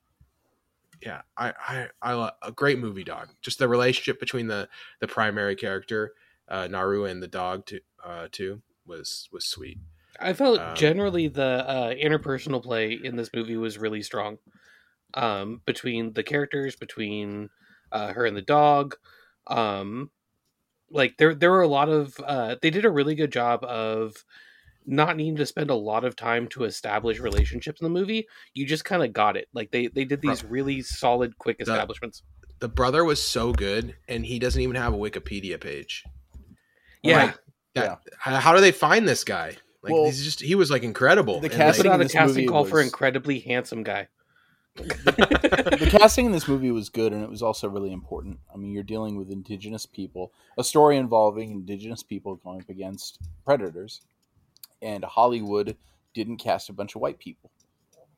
Yeah, 1.02 1.24
I 1.38 1.54
I 1.60 1.90
I 2.02 2.14
love 2.14 2.34
a 2.42 2.52
great 2.52 2.80
movie 2.80 3.04
dog. 3.04 3.30
Just 3.42 3.60
the 3.60 3.68
relationship 3.68 4.20
between 4.20 4.48
the 4.48 4.70
the 5.00 5.08
primary 5.08 5.56
character 5.56 6.14
uh, 6.48 6.68
Naru 6.68 7.06
and 7.06 7.22
the 7.22 7.28
dog 7.28 7.66
to, 7.68 7.82
uh, 8.04 8.28
too 8.32 8.62
was 8.86 9.28
was 9.32 9.46
sweet. 9.46 9.80
I 10.20 10.34
felt 10.34 10.60
Um, 10.60 10.76
generally 10.76 11.28
the 11.28 11.68
uh, 11.68 11.94
interpersonal 11.96 12.64
play 12.64 12.94
in 12.94 13.16
this 13.16 13.32
movie 13.34 13.58
was 13.58 13.78
really 13.78 14.02
strong. 14.04 14.38
Um, 15.16 15.62
between 15.66 16.14
the 16.14 16.24
characters, 16.24 16.76
between 16.76 17.50
uh, 17.92 18.14
her 18.14 18.26
and 18.26 18.36
the 18.38 18.42
dog, 18.42 18.96
um, 19.48 20.12
like 20.94 21.18
there 21.18 21.36
there 21.36 21.52
were 21.52 21.62
a 21.62 21.68
lot 21.68 21.90
of 21.90 22.16
uh, 22.26 22.56
they 22.62 22.70
did 22.70 22.86
a 22.86 22.92
really 22.92 23.16
good 23.16 23.32
job 23.32 23.64
of 23.64 24.24
not 24.86 25.16
needing 25.18 25.36
to 25.38 25.46
spend 25.46 25.70
a 25.70 25.76
lot 25.76 26.04
of 26.04 26.16
time 26.16 26.48
to 26.48 26.64
establish 26.64 27.20
relationships 27.20 27.82
in 27.82 27.86
the 27.86 27.90
movie. 27.90 28.28
You 28.54 28.66
just 28.66 28.86
kind 28.86 29.04
of 29.04 29.14
got 29.14 29.36
it. 29.36 29.48
Like 29.54 29.72
they 29.72 29.88
they 29.88 30.06
did 30.06 30.22
these 30.22 30.44
really 30.44 30.82
solid, 30.82 31.38
quick 31.38 31.58
establishments. 31.60 32.24
The 32.60 32.70
brother 32.70 33.04
was 33.04 33.22
so 33.22 33.52
good, 33.52 33.96
and 34.08 34.26
he 34.26 34.40
doesn't 34.40 34.62
even 34.62 34.76
have 34.76 34.94
a 34.94 34.98
Wikipedia 34.98 35.60
page. 35.60 36.04
Yeah, 37.02 37.26
Like, 37.26 37.40
that, 37.76 38.00
how, 38.18 38.36
how 38.38 38.54
do 38.54 38.62
they 38.62 38.72
find 38.72 39.06
this 39.08 39.26
guy? 39.26 39.58
Like 39.82 39.92
Well, 39.92 40.06
he's 40.06 40.24
just 40.24 40.40
he 40.42 40.56
was 40.56 40.72
like 40.72 40.84
incredible. 40.84 41.42
the 41.42 41.48
and, 41.48 41.52
put 41.52 41.58
casting 41.58 41.86
like, 41.86 42.00
out 42.00 42.06
a 42.06 42.10
casting 42.10 42.28
movie 42.28 42.48
call 42.48 42.66
for 42.66 42.82
incredibly 42.82 43.40
handsome 43.40 43.84
guy. 43.84 44.08
The 44.76 45.88
casting 45.92 46.26
in 46.26 46.32
this 46.32 46.48
movie 46.48 46.72
was 46.72 46.90
good 46.90 47.14
and 47.14 47.24
it 47.24 47.30
was 47.30 47.44
also 47.44 47.68
really 47.70 47.92
important. 47.92 48.40
I 48.54 48.58
mean, 48.58 48.72
you're 48.72 48.84
dealing 48.84 49.18
with 49.18 49.30
indigenous 49.30 49.86
people, 49.86 50.32
a 50.58 50.64
story 50.64 50.98
involving 50.98 51.52
indigenous 51.52 52.02
people 52.04 52.36
going 52.36 52.62
up 52.62 52.70
against 52.70 53.20
predators, 53.46 54.02
and 54.82 55.04
Hollywood 55.04 55.78
didn't 56.14 56.38
cast 56.38 56.70
a 56.70 56.74
bunch 56.74 56.96
of 56.96 57.02
white 57.02 57.20
people. 57.20 57.52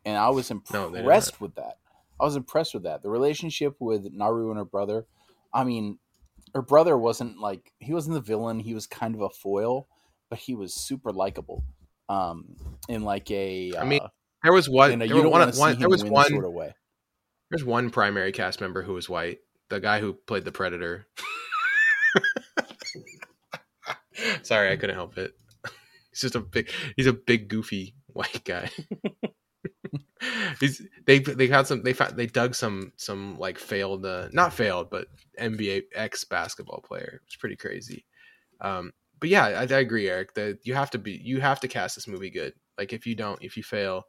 And 0.06 0.18
I 0.18 0.30
was 0.30 0.52
No, 0.72 0.94
impressed 0.94 1.42
with 1.42 1.56
that. 1.56 1.78
I 2.20 2.24
was 2.24 2.36
impressed 2.36 2.74
with 2.74 2.84
that. 2.84 3.02
The 3.02 3.10
relationship 3.10 3.76
with 3.80 4.12
Naru 4.14 4.50
and 4.50 4.58
her 4.58 4.66
brother, 4.66 5.06
I 5.54 5.64
mean, 5.64 6.00
her 6.54 6.62
brother 6.62 6.98
wasn't 6.98 7.40
like 7.40 7.74
he 7.80 7.94
wasn't 7.94 8.14
the 8.14 8.22
villain, 8.22 8.60
he 8.60 8.74
was 8.74 8.88
kind 8.88 9.16
of 9.16 9.22
a 9.22 9.30
foil, 9.30 9.88
but 10.30 10.40
he 10.40 10.56
was 10.56 10.74
super 10.74 11.12
likable. 11.12 11.64
Um 12.08 12.56
in 12.88 13.04
like 13.04 13.30
a 13.32 13.76
I 13.76 13.84
mean, 13.84 14.00
uh, 14.02 14.10
there 14.46 14.54
was 14.54 14.70
one. 14.70 14.92
in 14.92 15.02
a 15.02 15.08
there 15.08 15.18
you 15.18 15.24
was 15.24 15.24
don't 15.24 15.32
one, 15.32 15.52
one 15.58 15.80
there 15.80 15.90
was 15.90 16.04
one 16.04 16.30
sort 16.30 16.46
of 16.46 16.54
way. 16.54 16.76
There's 17.50 17.64
one 17.64 17.90
primary 17.90 18.32
cast 18.32 18.62
member 18.62 18.84
who 18.84 18.94
was 18.94 19.10
white. 19.10 19.40
The 19.70 19.80
guy 19.80 20.00
who 20.00 20.14
played 20.14 20.46
the 20.46 20.52
Predator. 20.52 21.08
Sorry, 24.44 24.72
I 24.72 24.78
couldn't 24.78 24.96
help 24.96 25.18
it. 25.18 25.34
He's 26.12 26.22
just 26.22 26.36
a 26.36 26.40
big. 26.40 26.70
He's 26.96 27.08
a 27.08 27.14
big, 27.14 27.48
goofy 27.48 27.96
white 28.08 28.44
guy. 28.46 28.70
he's 30.60 30.82
they 31.06 31.20
they 31.20 31.48
got 31.48 31.68
some 31.68 31.84
they 31.84 31.94
found 31.94 32.16
they 32.16 32.28
dug 32.28 32.56
some 32.56 32.92
some 32.98 33.38
like 33.38 33.58
failed 33.58 34.06
uh, 34.06 34.28
not 34.32 34.54
failed 34.54 34.90
but 34.90 35.08
NBA 35.40 35.84
ex 35.94 36.24
basketball 36.24 36.82
player. 36.82 37.22
It's 37.26 37.36
pretty 37.36 37.56
crazy. 37.56 38.06
Um, 38.62 38.94
but 39.20 39.30
yeah, 39.30 39.46
I, 39.46 39.62
I 39.62 39.80
agree, 39.80 40.10
Eric. 40.10 40.34
That 40.36 40.60
you 40.64 40.76
have 40.76 40.92
to 40.92 40.98
be 40.98 41.20
you 41.24 41.42
have 41.42 41.60
to 41.62 41.68
cast 41.68 41.96
this 41.96 42.08
movie 42.08 42.30
good. 42.30 42.54
Like 42.78 42.94
if 42.94 43.06
you 43.06 43.16
don't, 43.16 43.44
if 43.44 43.58
you 43.58 43.64
fail, 43.64 44.06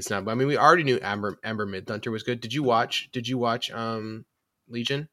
it's 0.00 0.10
not. 0.10 0.26
I 0.26 0.34
mean, 0.34 0.48
we 0.48 0.56
already 0.56 0.82
knew 0.82 0.98
Amber 1.02 1.38
Amber 1.44 1.66
Midthunter 1.66 2.10
was 2.10 2.22
good. 2.22 2.40
Did 2.40 2.52
you 2.54 2.62
watch? 2.62 3.10
Did 3.12 3.28
you 3.28 3.36
watch 3.36 3.70
um 3.70 4.24
Legion? 4.66 5.08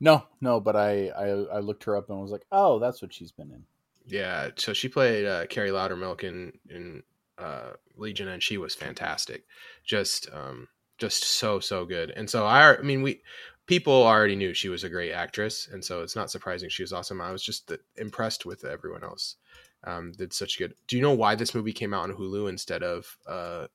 No, 0.00 0.24
no, 0.40 0.58
but 0.58 0.74
I, 0.74 1.08
I 1.08 1.28
I 1.28 1.58
looked 1.60 1.84
her 1.84 1.96
up 1.96 2.08
and 2.08 2.20
was 2.20 2.32
like, 2.32 2.46
oh, 2.50 2.78
that's 2.78 3.02
what 3.02 3.12
she's 3.12 3.32
been 3.32 3.50
in. 3.50 3.64
Yeah, 4.06 4.50
so 4.56 4.72
she 4.72 4.88
played 4.88 5.26
uh, 5.26 5.46
Kerry 5.46 5.70
Loudermilk 5.70 6.24
in 6.24 6.52
in 6.70 7.02
uh, 7.38 7.72
Legion, 7.96 8.28
and 8.28 8.42
she 8.42 8.56
was 8.56 8.74
fantastic. 8.74 9.44
Just 9.84 10.28
um, 10.32 10.68
just 10.96 11.24
so 11.24 11.60
so 11.60 11.84
good. 11.84 12.10
And 12.10 12.28
so 12.28 12.46
I, 12.46 12.78
I 12.78 12.82
mean, 12.82 13.02
we 13.02 13.20
people 13.66 14.02
already 14.02 14.36
knew 14.36 14.54
she 14.54 14.70
was 14.70 14.82
a 14.82 14.88
great 14.88 15.12
actress, 15.12 15.68
and 15.70 15.84
so 15.84 16.02
it's 16.02 16.16
not 16.16 16.30
surprising 16.30 16.70
she 16.70 16.82
was 16.82 16.92
awesome. 16.92 17.20
I 17.20 17.32
was 17.32 17.42
just 17.42 17.70
uh, 17.70 17.76
impressed 17.96 18.46
with 18.46 18.64
everyone 18.64 19.04
else. 19.04 19.36
Um, 19.84 20.12
did 20.12 20.32
such 20.32 20.58
good. 20.58 20.74
Do 20.88 20.96
you 20.96 21.02
know 21.02 21.12
why 21.12 21.34
this 21.34 21.54
movie 21.54 21.72
came 21.72 21.94
out 21.94 22.04
on 22.04 22.16
Hulu 22.16 22.48
instead 22.48 22.82
of 22.82 23.18
uh, 23.26 23.66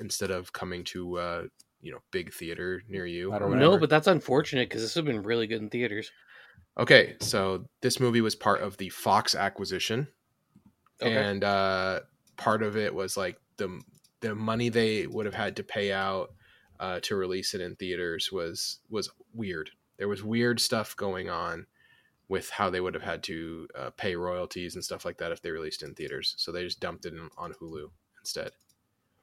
instead 0.00 0.30
of 0.30 0.52
coming 0.52 0.84
to 0.84 1.18
uh, 1.18 1.42
you 1.80 1.92
know 1.92 1.98
big 2.10 2.32
theater 2.32 2.82
near 2.88 3.06
you? 3.06 3.32
I 3.32 3.38
don't 3.38 3.52
know, 3.52 3.72
No, 3.72 3.78
but 3.78 3.90
that's 3.90 4.06
unfortunate 4.06 4.68
because 4.68 4.82
this 4.82 4.94
would 4.96 5.06
have 5.06 5.14
been 5.14 5.22
really 5.22 5.46
good 5.46 5.60
in 5.62 5.70
theaters. 5.70 6.10
Okay, 6.78 7.16
so 7.20 7.66
this 7.80 8.00
movie 8.00 8.20
was 8.20 8.34
part 8.34 8.60
of 8.60 8.76
the 8.76 8.88
Fox 8.90 9.34
acquisition, 9.34 10.08
Okay. 11.00 11.14
and 11.14 11.42
uh, 11.42 12.00
part 12.36 12.62
of 12.62 12.76
it 12.76 12.94
was 12.94 13.16
like 13.16 13.38
the 13.56 13.80
the 14.20 14.34
money 14.34 14.68
they 14.68 15.06
would 15.06 15.26
have 15.26 15.34
had 15.34 15.56
to 15.56 15.62
pay 15.62 15.92
out 15.92 16.32
uh, 16.80 17.00
to 17.00 17.16
release 17.16 17.54
it 17.54 17.60
in 17.60 17.76
theaters 17.76 18.30
was 18.32 18.80
was 18.90 19.10
weird. 19.32 19.70
There 19.98 20.08
was 20.08 20.22
weird 20.22 20.60
stuff 20.60 20.96
going 20.96 21.30
on 21.30 21.66
with 22.28 22.50
how 22.50 22.68
they 22.68 22.80
would 22.80 22.94
have 22.94 23.02
had 23.02 23.22
to 23.22 23.68
uh, 23.74 23.90
pay 23.90 24.16
royalties 24.16 24.74
and 24.74 24.84
stuff 24.84 25.04
like 25.04 25.16
that 25.18 25.32
if 25.32 25.40
they 25.40 25.50
released 25.50 25.82
in 25.82 25.94
theaters. 25.94 26.34
So 26.36 26.50
they 26.50 26.64
just 26.64 26.80
dumped 26.80 27.06
it 27.06 27.12
in, 27.14 27.30
on 27.38 27.54
Hulu 27.54 27.88
instead. 28.20 28.50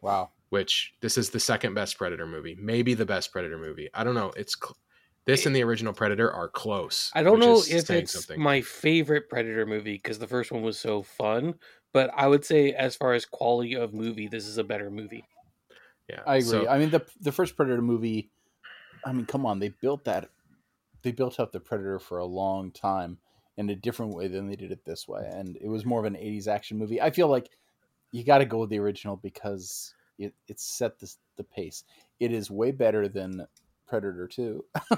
Wow. 0.02 0.32
Which 0.54 0.94
this 1.02 1.18
is 1.18 1.32
the 1.32 1.40
second 1.40 1.74
best 1.74 1.98
Predator 1.98 2.28
movie, 2.28 2.56
maybe 2.60 2.94
the 2.94 3.08
best 3.08 3.32
Predator 3.32 3.58
movie. 3.58 3.90
I 3.92 4.04
don't 4.04 4.14
know. 4.14 4.32
It's 4.38 4.56
cl- 4.56 4.78
this 5.26 5.48
and 5.48 5.56
the 5.56 5.64
original 5.64 5.94
Predator 5.94 6.32
are 6.32 6.48
close. 6.48 7.10
I 7.16 7.24
don't 7.24 7.40
know 7.40 7.58
if 7.58 7.64
saying 7.88 8.04
it's 8.04 8.30
my 8.38 8.62
favorite 8.62 9.30
Predator 9.30 9.66
movie 9.66 9.94
because 9.94 10.20
the 10.20 10.28
first 10.28 10.52
one 10.52 10.62
was 10.62 10.78
so 10.78 11.02
fun, 11.02 11.56
but 11.92 12.12
I 12.16 12.28
would 12.28 12.46
say 12.46 12.72
as 12.72 12.96
far 12.96 13.14
as 13.14 13.26
quality 13.26 13.74
of 13.74 13.96
movie, 13.96 14.28
this 14.28 14.46
is 14.46 14.60
a 14.60 14.64
better 14.64 14.92
movie. 14.92 15.26
Yeah, 16.08 16.20
I 16.28 16.36
agree. 16.36 16.44
So- 16.50 16.68
I 16.68 16.78
mean, 16.78 16.92
the 16.92 17.04
the 17.20 17.32
first 17.32 17.56
Predator 17.56 17.82
movie. 17.82 18.30
I 19.04 19.12
mean, 19.12 19.26
come 19.26 19.48
on, 19.48 19.58
they 19.58 19.70
built 19.70 20.04
that. 20.06 20.30
They 21.02 21.12
built 21.14 21.40
up 21.40 21.52
the 21.52 21.62
Predator 21.62 21.98
for 21.98 22.20
a 22.20 22.26
long 22.26 22.70
time 22.70 23.18
in 23.58 23.72
a 23.72 23.76
different 23.76 24.14
way 24.14 24.28
than 24.28 24.48
they 24.48 24.56
did 24.56 24.72
it 24.72 24.86
this 24.86 25.08
way, 25.08 25.28
and 25.34 25.58
it 25.60 25.68
was 25.68 25.84
more 25.84 26.00
of 26.00 26.06
an 26.06 26.14
'80s 26.16 26.48
action 26.48 26.78
movie. 26.78 27.02
I 27.02 27.10
feel 27.10 27.28
like 27.28 27.50
you 28.12 28.24
got 28.24 28.38
to 28.38 28.46
go 28.46 28.60
with 28.60 28.70
the 28.70 28.78
original 28.78 29.16
because 29.16 29.96
it 30.18 30.34
it 30.48 30.60
set 30.60 31.00
the 31.00 31.14
the 31.38 31.44
pace. 31.44 31.84
It 32.20 32.32
is 32.32 32.50
way 32.52 32.72
better 32.72 33.08
than 33.08 33.48
Predator 33.88 34.28
Two. 34.28 34.66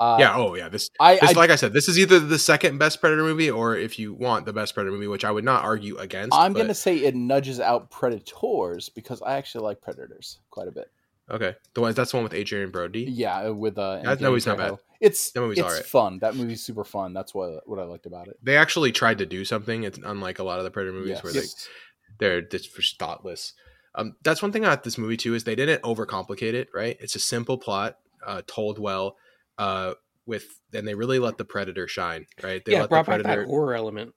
uh, 0.00 0.16
yeah. 0.18 0.34
Oh, 0.36 0.54
yeah. 0.54 0.68
This, 0.68 0.90
I, 1.00 1.14
this 1.16 1.30
I 1.30 1.32
like 1.32 1.50
I 1.50 1.56
said, 1.56 1.72
this 1.72 1.88
is 1.88 1.98
either 1.98 2.18
the 2.20 2.38
second 2.38 2.78
best 2.78 3.00
Predator 3.00 3.22
movie, 3.22 3.50
or 3.50 3.76
if 3.76 3.98
you 3.98 4.14
want 4.14 4.46
the 4.46 4.52
best 4.52 4.74
Predator 4.74 4.92
movie, 4.92 5.06
which 5.06 5.24
I 5.24 5.30
would 5.30 5.44
not 5.44 5.64
argue 5.64 5.96
against. 5.98 6.34
I'm 6.34 6.52
but- 6.52 6.60
gonna 6.60 6.74
say 6.74 6.96
it 6.98 7.14
nudges 7.14 7.60
out 7.60 7.90
Predators 7.90 8.88
because 8.88 9.22
I 9.22 9.34
actually 9.36 9.64
like 9.64 9.80
Predators 9.80 10.40
quite 10.50 10.68
a 10.68 10.72
bit. 10.72 10.90
Okay, 11.30 11.54
the 11.72 11.80
one 11.80 11.94
that's 11.94 12.10
the 12.10 12.18
one 12.18 12.24
with 12.24 12.34
Adrien 12.34 12.70
Brody. 12.70 13.06
Yeah, 13.08 13.48
with 13.48 13.78
uh, 13.78 14.02
That 14.02 14.20
movie's 14.20 14.46
not 14.46 14.58
bad. 14.58 14.76
It's 15.00 15.30
That 15.32 15.40
movie's 15.40 15.58
it's 15.58 15.88
fun. 15.88 16.18
That 16.18 16.36
movie's 16.36 16.62
super 16.62 16.84
fun. 16.84 17.14
That's 17.14 17.34
what 17.34 17.66
what 17.66 17.78
I 17.78 17.84
liked 17.84 18.04
about 18.04 18.28
it. 18.28 18.38
They 18.42 18.58
actually 18.58 18.92
tried 18.92 19.18
to 19.18 19.26
do 19.26 19.44
something. 19.44 19.84
It's 19.84 19.98
unlike 20.04 20.38
a 20.38 20.44
lot 20.44 20.58
of 20.58 20.64
the 20.64 20.70
Predator 20.70 20.92
movies 20.92 21.10
Yes. 21.10 21.24
where 21.24 21.32
they 21.32 21.46
they're 22.18 22.40
just 22.42 22.98
thoughtless. 22.98 23.54
Um, 23.94 24.16
that's 24.24 24.42
one 24.42 24.50
thing 24.52 24.64
about 24.64 24.82
this 24.84 24.98
movie 24.98 25.16
too 25.16 25.34
is 25.34 25.44
they 25.44 25.54
didn't 25.54 25.82
overcomplicate 25.82 26.54
it. 26.54 26.68
Right, 26.74 26.96
it's 27.00 27.14
a 27.16 27.20
simple 27.20 27.58
plot, 27.58 27.96
uh, 28.26 28.42
told 28.46 28.78
well, 28.78 29.16
uh, 29.58 29.94
with 30.26 30.46
and 30.72 30.86
they 30.86 30.94
really 30.94 31.18
let 31.18 31.38
the 31.38 31.44
Predator 31.44 31.86
shine. 31.88 32.26
Right, 32.42 32.64
they 32.64 32.72
yeah, 32.72 32.80
let 32.82 32.90
brought 32.90 33.06
the 33.06 33.10
back 33.12 33.22
Predator. 33.22 33.42
that 33.42 33.48
horror 33.48 33.74
element. 33.74 34.14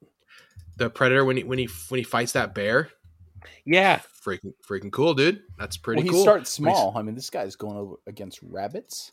the 0.77 0.89
Predator 0.89 1.23
when 1.25 1.37
he 1.37 1.43
when 1.43 1.59
he 1.59 1.67
when 1.89 1.99
he 1.99 2.03
fights 2.03 2.31
that 2.31 2.55
bear, 2.55 2.89
Yeah, 3.65 4.01
freaking 4.25 4.53
freaking 4.67 4.91
cool, 4.91 5.13
dude. 5.13 5.41
That's 5.59 5.77
pretty 5.77 5.99
well, 5.99 6.05
he 6.05 6.09
cool. 6.11 6.21
starts 6.23 6.49
small. 6.49 6.93
I 6.97 7.01
mean, 7.03 7.15
this 7.15 7.29
guy's 7.29 7.55
going 7.55 7.77
over 7.77 7.95
against 8.07 8.39
rabbits. 8.41 9.11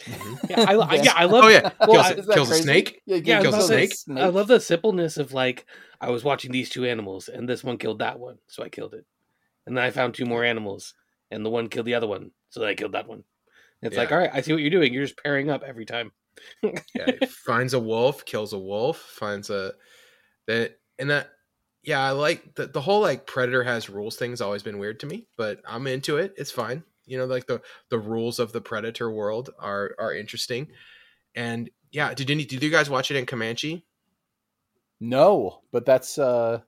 yeah, 0.48 0.64
I, 0.68 0.74
I- 0.76 0.94
yeah, 1.02 1.12
I 1.14 1.24
love. 1.24 1.44
Oh 1.44 1.48
yeah, 1.48 1.70
Well, 1.80 2.02
kills, 2.02 2.28
I- 2.28 2.34
kills 2.34 2.50
a 2.50 2.54
snake. 2.54 3.02
Yeah, 3.06 3.16
Yeah, 3.16 3.42
kills 3.42 3.54
a 3.54 3.58
love, 3.58 3.66
snake. 3.66 3.94
the, 4.06 4.20
I 4.20 4.26
love 4.26 4.46
the 4.48 4.60
simpleness 4.60 5.16
of 5.18 5.32
like 5.32 5.66
I 6.00 6.10
was 6.10 6.22
watching 6.24 6.52
these 6.52 6.70
two 6.70 6.84
animals 6.84 7.28
and 7.28 7.48
this 7.48 7.64
one 7.64 7.78
killed 7.78 7.98
that 7.98 8.18
one, 8.20 8.38
so 8.46 8.62
I 8.62 8.68
killed 8.68 8.94
it, 8.94 9.04
and 9.68 9.76
then 9.76 9.84
I 9.84 9.90
found 9.90 10.14
two 10.14 10.26
more 10.26 10.42
animals 10.42 10.94
and 11.30 11.44
the 11.44 11.50
one 11.50 11.68
killed 11.68 11.86
the 11.86 11.94
other 11.94 12.06
one, 12.06 12.32
so 12.48 12.64
I 12.64 12.74
killed 12.74 12.92
that 12.92 13.06
one. 13.06 13.24
It's 13.82 13.96
like, 13.96 14.10
all 14.10 14.18
right, 14.18 14.30
I 14.32 14.40
see 14.40 14.52
what 14.52 14.62
you're 14.62 14.70
doing. 14.70 14.92
You're 14.92 15.04
just 15.04 15.22
pairing 15.22 15.50
up 15.50 15.62
every 15.62 15.84
time. 15.84 16.10
yeah, 16.62 17.12
finds 17.28 17.74
a 17.74 17.78
wolf, 17.78 18.24
kills 18.24 18.52
a 18.52 18.58
wolf, 18.58 18.96
finds 18.98 19.50
a 19.50 19.72
that 20.46 20.78
and 20.98 21.10
that 21.10 21.28
yeah, 21.82 22.00
I 22.00 22.10
like 22.10 22.54
the 22.54 22.66
the 22.66 22.80
whole 22.80 23.00
like 23.00 23.26
predator 23.26 23.62
has 23.62 23.88
rules 23.88 24.16
thing's 24.16 24.40
always 24.40 24.62
been 24.62 24.78
weird 24.78 25.00
to 25.00 25.06
me, 25.06 25.28
but 25.36 25.60
I'm 25.66 25.86
into 25.86 26.16
it. 26.16 26.34
It's 26.36 26.50
fine. 26.50 26.82
You 27.06 27.18
know, 27.18 27.26
like 27.26 27.46
the 27.46 27.60
the 27.90 27.98
rules 27.98 28.38
of 28.38 28.52
the 28.52 28.60
predator 28.60 29.10
world 29.10 29.50
are 29.58 29.94
are 29.98 30.14
interesting. 30.14 30.68
And 31.34 31.70
yeah, 31.90 32.14
did 32.14 32.30
any 32.30 32.44
did 32.44 32.62
you 32.62 32.70
guys 32.70 32.90
watch 32.90 33.10
it 33.10 33.16
in 33.16 33.26
Comanche? 33.26 33.84
No, 35.00 35.60
but 35.70 35.86
that's 35.86 36.18
uh 36.18 36.60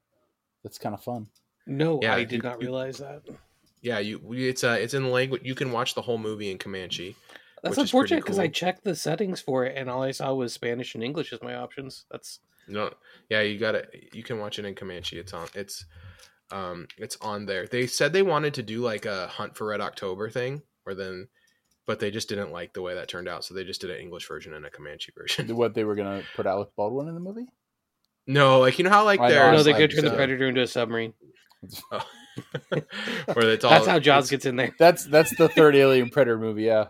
that's 0.62 0.78
kind 0.78 0.94
of 0.94 1.02
fun. 1.02 1.26
No, 1.70 2.00
Yeah, 2.02 2.14
I 2.14 2.24
did 2.24 2.32
you- 2.32 2.42
not 2.42 2.60
you- 2.60 2.66
realize 2.66 2.98
that. 2.98 3.22
Yeah, 3.82 3.98
you 3.98 4.20
it's 4.34 4.62
uh 4.62 4.76
it's 4.78 4.92
in 4.92 5.04
the 5.04 5.08
language 5.08 5.40
you 5.44 5.54
can 5.54 5.72
watch 5.72 5.94
the 5.94 6.02
whole 6.02 6.18
movie 6.18 6.50
in 6.50 6.58
Comanche. 6.58 7.16
That's 7.62 7.76
which 7.76 7.84
is 7.84 7.90
pretty 7.90 8.14
unfortunate 8.16 8.24
because 8.24 8.38
I 8.38 8.48
checked 8.48 8.84
the 8.84 8.94
settings 8.94 9.40
for 9.40 9.64
it 9.64 9.76
and 9.76 9.88
all 9.88 10.02
I 10.02 10.10
saw 10.10 10.34
was 10.34 10.52
Spanish 10.52 10.94
and 10.94 11.02
English 11.04 11.32
as 11.32 11.40
my 11.42 11.54
options. 11.54 12.04
That's 12.10 12.40
No, 12.68 12.92
yeah, 13.30 13.40
you 13.40 13.58
got 13.58 13.74
it. 13.76 14.10
You 14.12 14.22
can 14.22 14.38
watch 14.38 14.58
it 14.58 14.64
in 14.66 14.74
Comanche. 14.74 15.18
It's 15.18 15.32
on. 15.32 15.48
It's 15.54 15.86
um, 16.52 16.88
it's 16.98 17.16
on 17.22 17.46
there. 17.46 17.66
They 17.66 17.86
said 17.86 18.12
they 18.12 18.22
wanted 18.22 18.54
to 18.54 18.62
do 18.62 18.80
like 18.80 19.06
a 19.06 19.28
Hunt 19.28 19.56
for 19.56 19.68
Red 19.68 19.80
October 19.80 20.28
thing, 20.28 20.62
or 20.84 20.94
then, 20.94 21.28
but 21.86 22.00
they 22.00 22.10
just 22.10 22.28
didn't 22.28 22.50
like 22.52 22.74
the 22.74 22.82
way 22.82 22.94
that 22.96 23.08
turned 23.08 23.28
out, 23.28 23.44
so 23.44 23.54
they 23.54 23.62
just 23.64 23.80
did 23.80 23.90
an 23.90 23.98
English 24.00 24.26
version 24.28 24.52
and 24.54 24.66
a 24.66 24.70
Comanche 24.70 25.12
version. 25.16 25.54
What 25.56 25.74
they 25.74 25.84
were 25.84 25.94
gonna 25.94 26.22
put 26.36 26.46
Alec 26.46 26.70
Baldwin 26.76 27.08
in 27.08 27.14
the 27.14 27.20
movie? 27.20 27.46
no, 28.26 28.58
like 28.60 28.78
you 28.78 28.84
know 28.84 28.90
how 28.90 29.04
like 29.04 29.20
I 29.20 29.28
know, 29.28 29.34
there's 29.34 29.42
I 29.46 29.50
no, 29.52 29.56
was 29.56 29.64
they 29.64 29.72
like, 29.72 29.80
could 29.80 29.90
turn 29.96 30.04
the 30.04 30.12
uh, 30.12 30.16
predator 30.16 30.48
into 30.48 30.60
a 30.62 30.66
submarine. 30.66 31.14
where 32.68 33.50
it's 33.50 33.64
all 33.64 33.70
That's 33.70 33.86
how 33.86 33.98
Jaws 33.98 34.24
it's- 34.26 34.30
gets 34.30 34.46
in 34.46 34.56
there. 34.56 34.74
That's 34.78 35.04
that's 35.06 35.36
the 35.36 35.48
third 35.48 35.74
Alien 35.76 36.10
Predator 36.10 36.38
movie. 36.38 36.62
Yeah, 36.64 36.86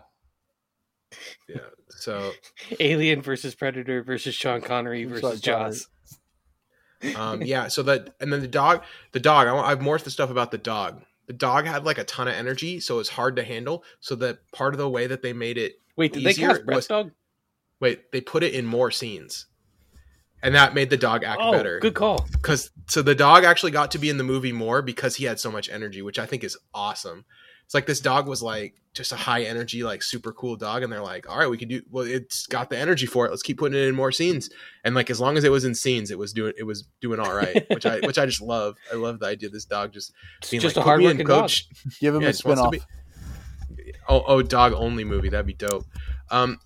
Yeah, 1.49 1.57
so 1.89 2.31
Alien 2.79 3.21
versus 3.21 3.55
Predator 3.55 4.03
versus 4.03 4.33
Sean 4.35 4.61
Connery 4.61 5.03
Sean 5.03 5.09
versus 5.13 5.41
Connery. 5.41 5.41
Jaws. 5.41 5.87
um 7.15 7.41
yeah 7.41 7.67
so 7.67 7.81
that 7.81 8.13
and 8.19 8.31
then 8.31 8.41
the 8.41 8.47
dog 8.47 8.83
the 9.11 9.19
dog 9.19 9.47
I, 9.47 9.55
I've 9.57 9.81
more 9.81 9.97
the 9.97 10.11
stuff 10.11 10.29
about 10.29 10.51
the 10.51 10.59
dog 10.59 11.01
the 11.25 11.33
dog 11.33 11.65
had 11.65 11.83
like 11.83 11.97
a 11.97 12.03
ton 12.03 12.27
of 12.27 12.35
energy 12.35 12.79
so 12.79 12.99
it's 12.99 13.09
hard 13.09 13.35
to 13.37 13.43
handle 13.43 13.83
so 13.99 14.13
that 14.15 14.37
part 14.51 14.75
of 14.75 14.77
the 14.77 14.87
way 14.87 15.07
that 15.07 15.23
they 15.23 15.33
made 15.33 15.57
it 15.57 15.77
Wait, 15.97 16.13
did 16.13 16.23
they 16.23 16.33
cast 16.35 16.63
was- 16.67 16.85
Dog? 16.85 17.09
wait 17.79 18.11
they 18.11 18.21
put 18.21 18.43
it 18.43 18.53
in 18.53 18.65
more 18.67 18.91
scenes 18.91 19.47
and 20.43 20.55
that 20.55 20.73
made 20.73 20.89
the 20.89 20.97
dog 20.97 21.23
act 21.23 21.39
Oh, 21.43 21.51
better. 21.51 21.79
good 21.79 21.93
call. 21.93 22.27
because 22.31 22.71
so 22.87 23.01
the 23.01 23.15
dog 23.15 23.43
actually 23.43 23.71
got 23.71 23.91
to 23.91 23.99
be 23.99 24.09
in 24.09 24.17
the 24.17 24.23
movie 24.23 24.51
more 24.51 24.81
because 24.81 25.15
he 25.15 25.25
had 25.25 25.39
so 25.39 25.51
much 25.51 25.69
energy 25.69 26.01
which 26.01 26.19
i 26.19 26.25
think 26.25 26.43
is 26.43 26.57
awesome. 26.73 27.25
It's 27.65 27.73
like 27.73 27.85
this 27.85 28.01
dog 28.01 28.27
was 28.27 28.43
like 28.43 28.73
just 28.93 29.13
a 29.13 29.15
high 29.15 29.43
energy 29.43 29.81
like 29.81 30.03
super 30.03 30.33
cool 30.33 30.57
dog 30.57 30.83
and 30.83 30.91
they're 30.91 31.01
like 31.01 31.29
all 31.29 31.37
right 31.39 31.49
we 31.49 31.57
can 31.57 31.69
do 31.69 31.81
well 31.89 32.03
it's 32.05 32.45
got 32.45 32.69
the 32.69 32.77
energy 32.77 33.05
for 33.05 33.25
it. 33.25 33.29
Let's 33.29 33.43
keep 33.43 33.59
putting 33.59 33.79
it 33.79 33.85
in 33.87 33.95
more 33.95 34.11
scenes. 34.11 34.49
And 34.83 34.93
like 34.93 35.09
as 35.09 35.21
long 35.21 35.37
as 35.37 35.45
it 35.45 35.51
was 35.51 35.63
in 35.63 35.73
scenes 35.73 36.11
it 36.11 36.17
was 36.19 36.33
doing 36.33 36.51
it 36.57 36.63
was 36.63 36.83
doing 36.99 37.17
all 37.21 37.33
right 37.33 37.65
which 37.69 37.85
i 37.85 38.01
which 38.01 38.17
i 38.17 38.25
just 38.25 38.41
love. 38.41 38.75
I 38.91 38.95
love 38.97 39.19
the 39.19 39.27
idea 39.27 39.47
of 39.47 39.53
this 39.53 39.63
dog 39.63 39.93
just 39.93 40.11
It's 40.41 40.49
being 40.51 40.59
just 40.59 40.75
like, 40.75 40.85
a 40.85 40.89
"Put 40.89 40.97
me 40.97 41.05
in, 41.05 41.25
hardworking 41.25 41.27
dog. 41.27 41.49
give 42.01 42.13
him 42.13 42.21
Yeah, 42.23 42.27
a 42.27 42.31
just 42.31 42.43
wants 42.43 42.61
to 42.61 42.67
spin 42.67 42.81
off. 42.81 42.87
be- 43.77 43.93
oh 44.09 44.23
oh 44.27 44.41
dog 44.41 44.73
only 44.73 45.05
movie. 45.05 45.29
That'd 45.29 45.45
be 45.45 45.53
dope. 45.53 45.85
Um 46.29 46.59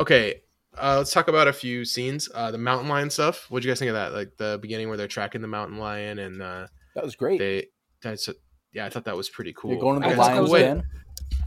okay 0.00 0.42
uh, 0.80 0.96
let's 0.98 1.12
talk 1.12 1.28
about 1.28 1.48
a 1.48 1.52
few 1.52 1.84
scenes. 1.84 2.28
Uh, 2.34 2.50
the 2.50 2.58
mountain 2.58 2.88
lion 2.88 3.10
stuff. 3.10 3.46
What'd 3.50 3.64
you 3.64 3.70
guys 3.70 3.78
think 3.78 3.88
of 3.90 3.94
that? 3.94 4.12
Like 4.12 4.36
the 4.36 4.58
beginning 4.60 4.88
where 4.88 4.96
they're 4.96 5.08
tracking 5.08 5.40
the 5.40 5.48
mountain 5.48 5.78
lion, 5.78 6.18
and 6.18 6.42
uh, 6.42 6.66
That 6.94 7.04
was 7.04 7.16
great. 7.16 7.38
they 7.38 7.66
that's 8.02 8.28
yeah, 8.72 8.86
I 8.86 8.90
thought 8.90 9.04
that 9.06 9.16
was 9.16 9.28
pretty 9.28 9.52
cool. 9.56 9.72
You're 9.72 9.80
going 9.80 10.00
to 10.02 10.08
the 10.08 10.14
thought 10.14 10.26
that 10.28 10.34
Lions 10.34 10.50
was 10.50 10.62
Den. 10.62 10.82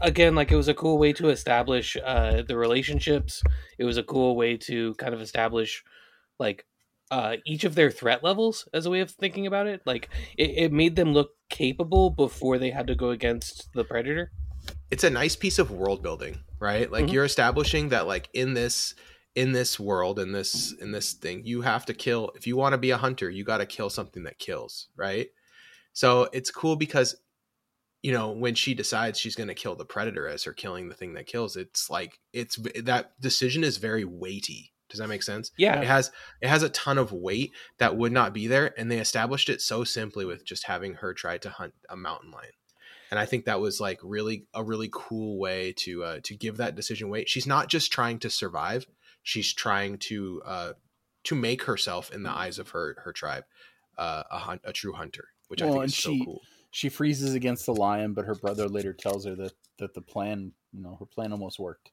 Again, 0.00 0.34
like 0.34 0.50
it 0.52 0.56
was 0.56 0.68
a 0.68 0.74
cool 0.74 0.98
way 0.98 1.12
to 1.14 1.28
establish 1.28 1.96
uh, 2.04 2.42
the 2.42 2.56
relationships. 2.56 3.42
It 3.78 3.84
was 3.84 3.96
a 3.96 4.02
cool 4.02 4.36
way 4.36 4.56
to 4.58 4.94
kind 4.94 5.14
of 5.14 5.20
establish 5.20 5.82
like 6.38 6.66
uh, 7.10 7.36
each 7.46 7.64
of 7.64 7.74
their 7.74 7.90
threat 7.90 8.24
levels 8.24 8.68
as 8.74 8.86
a 8.86 8.90
way 8.90 9.00
of 9.00 9.10
thinking 9.10 9.46
about 9.46 9.66
it. 9.66 9.82
Like 9.86 10.08
it, 10.36 10.50
it 10.56 10.72
made 10.72 10.96
them 10.96 11.12
look 11.12 11.30
capable 11.50 12.10
before 12.10 12.58
they 12.58 12.70
had 12.70 12.86
to 12.88 12.94
go 12.94 13.10
against 13.10 13.68
the 13.74 13.84
predator. 13.84 14.30
It's 14.90 15.04
a 15.04 15.10
nice 15.10 15.36
piece 15.36 15.58
of 15.58 15.70
world 15.70 16.02
building, 16.02 16.38
right? 16.60 16.90
Like 16.90 17.06
Mhm. 17.06 17.12
you're 17.12 17.24
establishing 17.24 17.90
that 17.90 18.06
like 18.06 18.28
in 18.34 18.54
this 18.54 18.94
in 19.34 19.52
this 19.52 19.80
world 19.80 20.18
in 20.18 20.32
this 20.32 20.72
in 20.80 20.92
this 20.92 21.14
thing 21.14 21.42
you 21.44 21.62
have 21.62 21.86
to 21.86 21.94
kill 21.94 22.30
if 22.34 22.46
you 22.46 22.56
want 22.56 22.72
to 22.72 22.78
be 22.78 22.90
a 22.90 22.98
hunter 22.98 23.30
you 23.30 23.44
got 23.44 23.58
to 23.58 23.66
kill 23.66 23.88
something 23.88 24.24
that 24.24 24.38
kills 24.38 24.88
right? 24.96 25.28
So 25.94 26.28
it's 26.32 26.50
cool 26.50 26.76
because 26.76 27.16
you 28.02 28.12
know 28.12 28.30
when 28.30 28.54
she 28.54 28.74
decides 28.74 29.18
she's 29.18 29.36
going 29.36 29.48
to 29.48 29.54
kill 29.54 29.74
the 29.74 29.84
predator 29.84 30.28
as 30.28 30.44
her 30.44 30.52
killing 30.52 30.88
the 30.88 30.94
thing 30.94 31.14
that 31.14 31.26
kills 31.26 31.56
it's 31.56 31.88
like 31.88 32.18
it's 32.32 32.58
that 32.82 33.18
decision 33.20 33.64
is 33.64 33.78
very 33.78 34.04
weighty. 34.04 34.72
Does 34.90 34.98
that 34.98 35.08
make 35.08 35.22
sense? 35.22 35.52
Yeah, 35.56 35.80
it 35.80 35.86
has 35.86 36.10
it 36.42 36.48
has 36.48 36.62
a 36.62 36.68
ton 36.68 36.98
of 36.98 37.12
weight 37.12 37.52
that 37.78 37.96
would 37.96 38.12
not 38.12 38.34
be 38.34 38.46
there 38.46 38.78
and 38.78 38.90
they 38.90 38.98
established 38.98 39.48
it 39.48 39.62
so 39.62 39.84
simply 39.84 40.26
with 40.26 40.44
just 40.44 40.66
having 40.66 40.94
her 40.94 41.14
try 41.14 41.38
to 41.38 41.48
hunt 41.48 41.72
a 41.88 41.96
mountain 41.96 42.30
lion. 42.30 42.52
And 43.10 43.18
i 43.18 43.26
think 43.26 43.44
that 43.44 43.60
was 43.60 43.80
like 43.80 43.98
really 44.02 44.46
a 44.52 44.62
really 44.62 44.90
cool 44.92 45.38
way 45.38 45.72
to 45.78 46.04
uh, 46.04 46.20
to 46.24 46.36
give 46.36 46.58
that 46.58 46.76
decision 46.76 47.08
weight. 47.08 47.30
She's 47.30 47.46
not 47.46 47.68
just 47.68 47.92
trying 47.92 48.18
to 48.18 48.28
survive 48.28 48.86
she's 49.22 49.52
trying 49.52 49.98
to 49.98 50.42
uh 50.44 50.72
to 51.24 51.34
make 51.34 51.62
herself 51.64 52.12
in 52.12 52.22
the 52.22 52.30
eyes 52.30 52.58
of 52.58 52.70
her 52.70 52.96
her 53.04 53.12
tribe 53.12 53.44
uh, 53.98 54.22
a 54.30 54.38
hunt 54.38 54.60
a 54.64 54.72
true 54.72 54.92
hunter 54.92 55.28
which 55.48 55.62
i 55.62 55.70
think 55.70 55.84
is 55.84 55.96
so 55.96 56.10
she- 56.10 56.24
cool 56.24 56.40
She 56.74 56.88
freezes 56.88 57.34
against 57.34 57.66
the 57.66 57.74
lion, 57.74 58.14
but 58.14 58.24
her 58.24 58.34
brother 58.34 58.66
later 58.66 58.94
tells 58.94 59.26
her 59.26 59.34
that 59.36 59.52
that 59.78 59.92
the 59.92 60.00
plan, 60.00 60.52
you 60.72 60.80
know, 60.82 60.96
her 60.98 61.04
plan 61.04 61.30
almost 61.32 61.58
worked. 61.58 61.90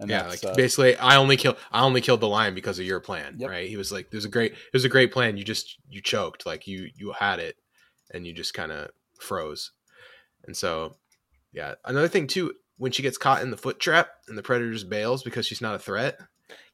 And 0.00 0.08
yeah, 0.10 0.26
like 0.26 0.42
uh, 0.42 0.54
basically, 0.54 0.96
I 0.96 1.16
only 1.16 1.36
kill 1.36 1.56
I 1.70 1.82
only 1.84 2.00
killed 2.00 2.20
the 2.20 2.28
lion 2.28 2.54
because 2.54 2.78
of 2.78 2.86
your 2.86 2.98
plan, 2.98 3.36
Yep. 3.38 3.50
right? 3.50 3.68
He 3.68 3.76
was 3.76 3.92
like, 3.92 4.10
"There's 4.10 4.24
a 4.24 4.30
great, 4.30 4.52
it 4.52 4.72
was 4.72 4.86
a 4.86 4.88
great 4.88 5.12
plan. 5.12 5.36
You 5.36 5.44
just 5.44 5.76
you 5.88 6.00
choked, 6.00 6.46
like 6.46 6.66
you 6.66 6.88
you 6.96 7.12
had 7.12 7.38
it, 7.40 7.56
and 8.10 8.26
you 8.26 8.32
just 8.32 8.54
kind 8.54 8.72
of 8.72 8.90
froze." 9.20 9.72
And 10.46 10.56
so, 10.56 10.96
yeah, 11.52 11.74
another 11.84 12.08
thing 12.08 12.26
too, 12.26 12.54
when 12.82 12.90
she 12.90 13.02
gets 13.02 13.16
caught 13.16 13.42
in 13.42 13.52
the 13.52 13.56
foot 13.56 13.78
trap 13.78 14.08
and 14.26 14.36
the 14.36 14.42
predator 14.42 14.72
just 14.72 14.90
bails 14.90 15.22
because 15.22 15.46
she's 15.46 15.60
not 15.60 15.76
a 15.76 15.78
threat, 15.78 16.18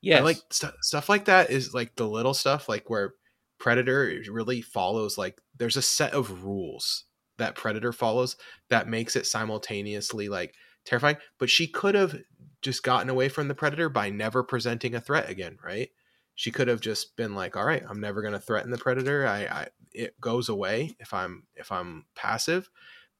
Yeah, 0.00 0.22
like 0.22 0.38
stu 0.50 0.68
stuff 0.80 1.10
like 1.10 1.26
that 1.26 1.50
is 1.50 1.74
like 1.74 1.96
the 1.96 2.08
little 2.08 2.32
stuff 2.32 2.66
like 2.66 2.88
where 2.88 3.12
predator 3.58 4.10
really 4.30 4.62
follows 4.62 5.18
like 5.18 5.38
there's 5.54 5.76
a 5.76 5.82
set 5.82 6.14
of 6.14 6.44
rules 6.44 7.04
that 7.36 7.56
predator 7.56 7.92
follows 7.92 8.36
that 8.70 8.88
makes 8.88 9.16
it 9.16 9.26
simultaneously 9.26 10.30
like 10.30 10.54
terrifying 10.86 11.18
but 11.38 11.50
she 11.50 11.66
could 11.66 11.94
have 11.94 12.16
just 12.62 12.82
gotten 12.82 13.10
away 13.10 13.28
from 13.28 13.48
the 13.48 13.54
predator 13.54 13.90
by 13.90 14.08
never 14.08 14.42
presenting 14.42 14.94
a 14.94 15.02
threat 15.02 15.28
again 15.28 15.58
right? 15.62 15.90
She 16.36 16.50
could 16.50 16.68
have 16.68 16.80
just 16.80 17.16
been 17.16 17.34
like 17.34 17.54
all 17.54 17.66
right 17.66 17.82
i'm 17.86 18.00
never 18.00 18.22
going 18.22 18.32
to 18.32 18.40
threaten 18.40 18.70
the 18.70 18.78
predator. 18.78 19.26
I, 19.26 19.40
I 19.44 19.68
it 19.92 20.18
goes 20.22 20.48
away 20.48 20.96
if 21.00 21.12
i'm 21.12 21.42
if 21.54 21.70
i'm 21.70 22.06
passive 22.14 22.70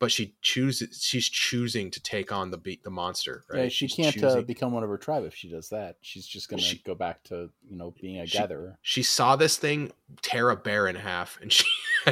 but 0.01 0.13
she 0.13 0.35
chooses 0.43 1.01
she's 1.03 1.29
choosing 1.29 1.91
to 1.91 2.01
take 2.01 2.31
on 2.31 2.51
the 2.51 2.57
beat 2.57 2.85
the 2.85 2.91
monster 2.91 3.45
right 3.51 3.65
Yeah, 3.65 3.69
she 3.69 3.89
She's 3.89 4.13
can't 4.13 4.25
uh, 4.25 4.43
become 4.43 4.73
one 4.73 4.83
of 4.85 4.89
her 4.89 4.97
tribe 4.99 5.25
if 5.25 5.35
she 5.35 5.49
does 5.51 5.69
that. 5.71 5.97
She's 6.01 6.27
just 6.27 6.49
gonna 6.49 6.63
She- 6.63 6.79
go 6.79 6.95
back 6.95 7.25
to 7.25 7.51
you 7.69 7.77
know 7.77 7.95
being 8.01 8.21
a 8.21 8.27
She- 8.27 8.39
gatherer. 8.39 8.79
she 8.83 9.03
saw 9.03 9.37
this 9.37 9.57
thing 9.57 9.93
tear 10.23 10.51
a 10.51 10.57
bear 10.57 10.87
in 10.87 10.97
half 10.97 11.39
and 11.43 11.53
she 11.53 11.65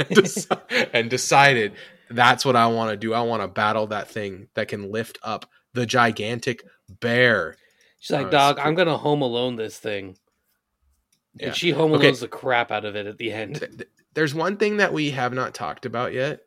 and, 0.92 1.08
decided 1.10 1.72
that's 2.10 2.44
what 2.44 2.56
I 2.56 2.66
want 2.66 2.90
to 2.90 2.96
do. 2.96 3.14
I 3.14 3.20
want 3.22 3.42
to 3.42 3.48
battle 3.48 3.86
that 3.88 4.08
thing 4.08 4.48
that 4.54 4.68
can 4.68 4.90
lift 4.92 5.18
up 5.22 5.48
the 5.72 5.86
gigantic 5.86 6.64
bear. 6.88 7.56
She's 8.00 8.10
like, 8.12 8.26
Oh, 8.26 8.30
dog, 8.30 8.58
I'm 8.58 8.74
gonna 8.74 8.96
home 8.98 9.22
alone 9.22 9.56
this 9.56 9.78
thing. 9.78 10.16
Yeah. 11.38 11.48
And 11.48 11.56
she 11.56 11.70
home 11.70 11.92
Okay. 11.92 12.10
the 12.12 12.28
crap 12.28 12.70
out 12.72 12.84
of 12.84 12.96
it 12.96 13.06
at 13.06 13.18
the 13.18 13.32
end. 13.32 13.56
Th- 13.60 13.70
th- 13.70 13.88
There's 14.14 14.34
one 14.34 14.56
thing 14.56 14.78
that 14.78 14.92
we 14.92 15.10
have 15.10 15.32
not 15.34 15.54
talked 15.54 15.84
about 15.86 16.12
yet. 16.14 16.40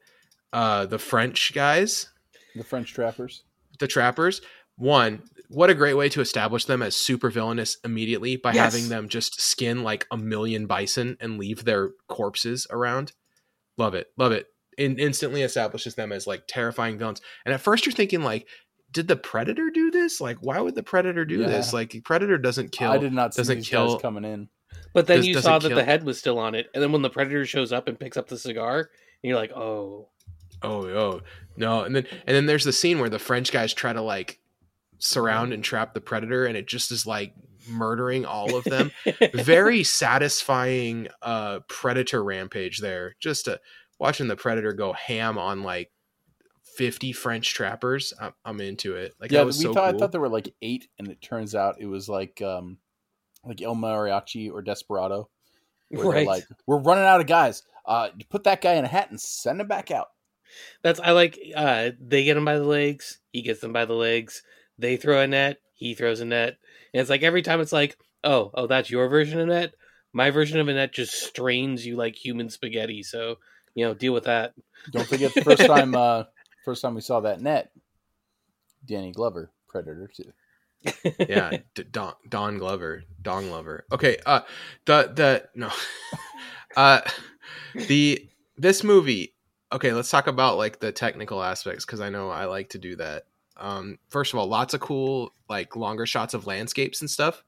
Uh, 0.52 0.86
the 0.86 1.00
French 1.00 1.54
guys, 1.54 2.10
The 2.56 2.64
French 2.64 2.93
trappers. 2.93 3.43
the 3.80 3.88
trappers. 3.88 4.41
One, 4.78 5.24
what 5.50 5.70
a 5.70 5.76
great 5.76 5.95
way 5.95 6.10
to 6.10 6.22
establish 6.22 6.66
them 6.66 6.82
as 6.82 6.95
super 6.95 7.30
villainous 7.30 7.78
immediately 7.84 8.36
by 8.38 8.54
Yes. 8.54 8.74
having 8.74 8.89
them 8.89 9.10
just 9.10 9.41
skin 9.41 9.84
like 9.84 10.08
a 10.12 10.18
million 10.18 10.66
bison 10.68 11.18
and 11.20 11.38
leave 11.38 11.66
their 11.66 11.89
corpses 12.08 12.66
around. 12.72 13.12
Love 13.78 13.93
it, 13.93 14.08
love 14.18 14.32
it. 14.32 14.47
In- 14.78 14.97
instantly 14.97 15.41
establishes 15.41 15.95
them 15.95 16.12
as 16.12 16.26
like 16.26 16.43
terrifying 16.47 16.97
villains. 16.97 17.22
And 17.45 17.54
at 17.54 17.62
first, 17.62 17.86
you're 17.86 17.93
thinking 17.93 18.24
like, 18.24 18.47
did 18.91 19.08
the 19.08 19.18
predator 19.18 19.70
do 19.70 19.91
this? 19.91 20.20
Like, 20.22 20.38
why 20.39 20.60
would 20.60 20.74
the 20.76 20.82
predator 20.84 21.26
do 21.26 21.39
this? 21.45 21.68
Yeah. 21.72 21.76
Like, 21.80 22.02
predator 22.06 22.38
doesn't 22.39 22.72
kill. 22.72 22.91
I 22.91 22.97
did 22.97 23.14
not 23.14 23.34
see 23.36 23.39
doesn't 23.41 23.64
kill- 23.64 24.00
coming 24.00 24.24
in. 24.26 24.50
But 24.93 25.08
then 25.08 25.18
Does- 25.18 25.28
you 25.28 25.39
saw 25.41 25.60
that 25.60 25.68
kill- 25.68 25.78
the 25.78 25.84
head 25.84 26.04
was 26.04 26.18
still 26.18 26.39
on 26.39 26.56
it, 26.56 26.70
and 26.74 26.82
then 26.82 26.91
when 26.91 27.02
the 27.04 27.10
predator 27.10 27.45
shows 27.45 27.72
up 27.74 27.88
and 27.88 28.00
picks 28.00 28.18
up 28.18 28.28
the 28.30 28.38
cigar, 28.38 28.80
and 28.80 29.30
you're 29.30 29.36
like, 29.38 29.52
oh, 29.52 30.10
Oh, 30.62 30.88
oh, 30.88 31.22
no. 31.55 31.84
And 31.84 31.95
then 31.95 32.05
and 32.26 32.36
then 32.36 32.45
there's 32.45 32.64
the 32.64 32.74
scene 32.74 32.99
where 32.99 33.10
the 33.10 33.20
French 33.20 33.51
guys 33.51 33.74
try 33.74 33.93
to 33.93 34.01
like 34.01 34.39
surround 34.97 35.53
and 35.53 35.64
trap 35.64 35.93
the 35.93 36.01
predator, 36.01 36.45
and 36.45 36.57
it 36.57 36.68
just 36.68 36.91
is 36.91 37.05
like 37.05 37.34
murdering 37.68 38.26
all 38.26 38.55
of 38.55 38.64
them. 38.66 38.91
Very 39.34 39.84
satisfying 39.84 41.07
uh 41.22 41.60
predator 41.68 42.24
rampage 42.24 42.80
there. 42.80 43.16
Just 43.20 43.47
uh, 43.47 43.57
watching 43.99 44.28
the 44.28 44.36
predator 44.36 44.74
go 44.74 44.93
ham 44.93 45.38
on 45.38 45.64
like 45.64 45.91
50 46.76 47.12
French 47.12 47.53
trappers. 47.53 48.14
I'm, 48.20 48.34
I'm 48.45 48.62
into 48.62 48.95
it. 48.95 49.14
Like 49.20 49.32
yeah, 49.32 49.43
we 49.43 49.51
so 49.51 49.74
thought 49.74 49.95
I 49.95 49.97
thought 49.97 50.12
there 50.12 50.22
were 50.22 50.30
like 50.30 50.53
eight, 50.62 50.88
and 50.97 51.07
it 51.10 51.22
turns 51.22 51.55
out 51.55 51.76
it 51.80 51.88
was 51.88 52.07
like 52.10 52.41
um 52.41 52.78
like 53.45 53.62
El 53.62 53.76
Mariachi 53.76 54.51
or 54.51 54.62
Desperado. 54.62 55.30
Right. 55.91 56.28
like, 56.28 56.43
we're 56.68 56.80
running 56.80 57.05
out 57.05 57.20
of 57.20 57.28
guys. 57.28 57.64
Uh, 57.86 58.10
put 58.30 58.43
that 58.43 58.62
guy 58.62 58.74
in 58.74 58.86
a 58.86 58.88
hat 58.88 59.10
and 59.10 59.20
send 59.20 59.60
him 59.60 59.68
back 59.68 59.89
out. 59.89 60.07
That's 60.82 61.00
I 61.00 61.12
like. 61.12 61.39
Uh, 61.56 61.91
they 62.00 62.24
get 62.24 62.38
him 62.38 62.45
by 62.45 62.58
the 62.58 62.66
legs. 62.66 63.20
He 63.32 63.41
gets 63.41 63.62
them 63.62 63.74
by 63.74 63.86
the 63.86 63.93
legs. 63.93 64.43
They 64.78 64.97
throw 64.97 65.22
a 65.22 65.28
net. 65.28 65.58
He 65.74 65.93
throws 65.93 66.20
a 66.20 66.26
net. 66.26 66.58
And 66.93 67.02
it's 67.02 67.10
like 67.10 67.24
every 67.24 67.41
time 67.41 67.62
it's 67.62 67.72
like, 67.72 67.97
oh, 68.24 68.52
oh, 68.54 68.68
that's 68.68 68.89
your 68.89 69.08
version 69.10 69.39
of 69.39 69.47
net. 69.47 69.74
My 70.14 70.32
version 70.32 70.60
of 70.60 70.68
a 70.68 70.74
net 70.74 70.93
just 70.93 71.14
strains 71.14 71.86
you 71.86 71.95
like 71.95 72.16
human 72.16 72.50
spaghetti. 72.50 73.04
So 73.04 73.38
you 73.76 73.86
know, 73.86 73.93
deal 73.93 74.14
with 74.14 74.26
that. 74.26 74.54
Don't 74.91 75.08
forget 75.08 75.34
the 75.34 75.41
first 75.41 75.66
time 75.66 75.95
uh 75.95 76.24
first 76.66 76.82
time 76.82 76.95
we 76.95 77.02
saw 77.02 77.22
that 77.22 77.41
net, 77.41 77.72
Danny 78.86 79.12
Glover, 79.12 79.52
Predator 79.68 80.10
too. 80.14 80.91
yeah, 81.28 81.54
D- 81.76 81.84
Don, 81.91 82.14
Don 82.28 82.58
Glover, 82.58 83.04
Don 83.22 83.47
Glover. 83.47 83.86
Okay, 83.91 84.18
uh, 84.26 84.41
the 84.86 85.12
the 85.16 85.50
no, 85.56 85.70
uh, 86.76 87.02
the 87.88 88.30
this 88.58 88.84
movie. 88.84 89.34
Okay, 89.72 89.93
let's 89.93 90.09
talk 90.09 90.28
about 90.28 90.57
like 90.57 90.80
the 90.80 90.91
technical 90.91 91.43
aspects 91.43 91.86
because 91.86 92.01
I 92.01 92.09
know 92.09 92.30
I 92.30 92.45
like 92.45 92.70
to 92.70 92.80
do 92.80 92.95
that. 92.95 93.26
Um, 93.57 93.99
first 94.09 94.34
of 94.34 94.39
all, 94.39 94.47
lots 94.47 94.74
of 94.74 94.80
cool 94.80 95.34
like 95.49 95.76
longer 95.76 96.05
shots 96.05 96.34
of 96.34 96.47
landscapes 96.47 97.01
and 97.01 97.09
stuff 97.09 97.43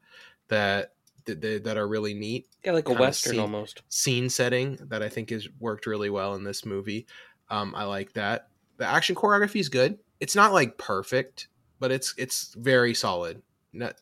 that 0.49 0.93
that, 1.25 1.63
that 1.63 1.77
are 1.77 1.87
really 1.87 2.13
neat. 2.13 2.47
yeah, 2.63 2.71
like 2.73 2.89
a 2.89 2.93
western 2.93 3.33
scene- 3.33 3.39
almost. 3.39 3.81
Scene 3.89 4.29
setting 4.29 4.77
that 4.89 5.01
I 5.01 5.09
think 5.09 5.29
has 5.29 5.47
worked 5.59 5.85
really 5.85 6.09
well 6.09 6.35
in 6.35 6.43
this 6.43 6.65
movie. 6.65 7.07
Um, 7.49 7.73
I 7.75 7.83
like 7.83 8.13
that. 8.13 8.47
The 8.77 8.85
action 8.85 9.15
choreography 9.15 9.59
is 9.59 9.69
good. 9.69 9.99
It's 10.19 10.35
not 10.35 10.53
like 10.53 10.77
perfect, 10.77 11.47
but 11.79 11.91
it's 11.91 12.13
it's 12.17 12.53
very 12.55 12.93
solid. 12.93 13.41
Not 13.73 13.95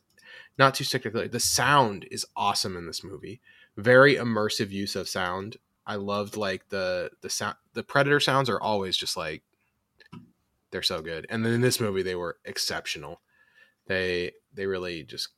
not 0.57 0.75
too 0.75 0.83
spectacular. 0.83 1.27
The 1.27 1.39
sound 1.39 2.05
is 2.11 2.25
awesome 2.35 2.75
in 2.75 2.85
this 2.85 3.03
movie. 3.03 3.39
Very 3.77 4.15
immersive 4.15 4.71
use 4.71 4.95
of 4.95 5.07
sound. 5.07 5.57
I 5.85 5.95
loved 5.95 6.37
like 6.37 6.67
the 6.69 7.11
the 7.21 7.29
sound. 7.29 7.55
The 7.79 7.83
predator 7.83 8.19
sounds 8.19 8.49
are 8.49 8.59
always 8.59 8.97
just 8.97 9.15
like 9.15 9.41
they're 10.69 10.81
so 10.81 11.01
good. 11.01 11.25
And 11.29 11.45
then 11.45 11.53
in 11.53 11.61
this 11.61 11.79
movie, 11.79 12.03
they 12.03 12.13
were 12.13 12.35
exceptional. 12.43 13.21
They 13.87 14.33
they 14.53 14.65
really 14.65 15.03
just 15.03 15.29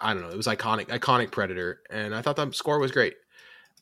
I 0.00 0.14
don't 0.14 0.22
know. 0.22 0.30
It 0.30 0.36
was 0.38 0.46
iconic, 0.46 0.86
iconic 0.86 1.30
predator, 1.30 1.82
and 1.90 2.14
I 2.14 2.22
thought 2.22 2.36
the 2.36 2.50
score 2.52 2.78
was 2.78 2.90
great. 2.90 3.16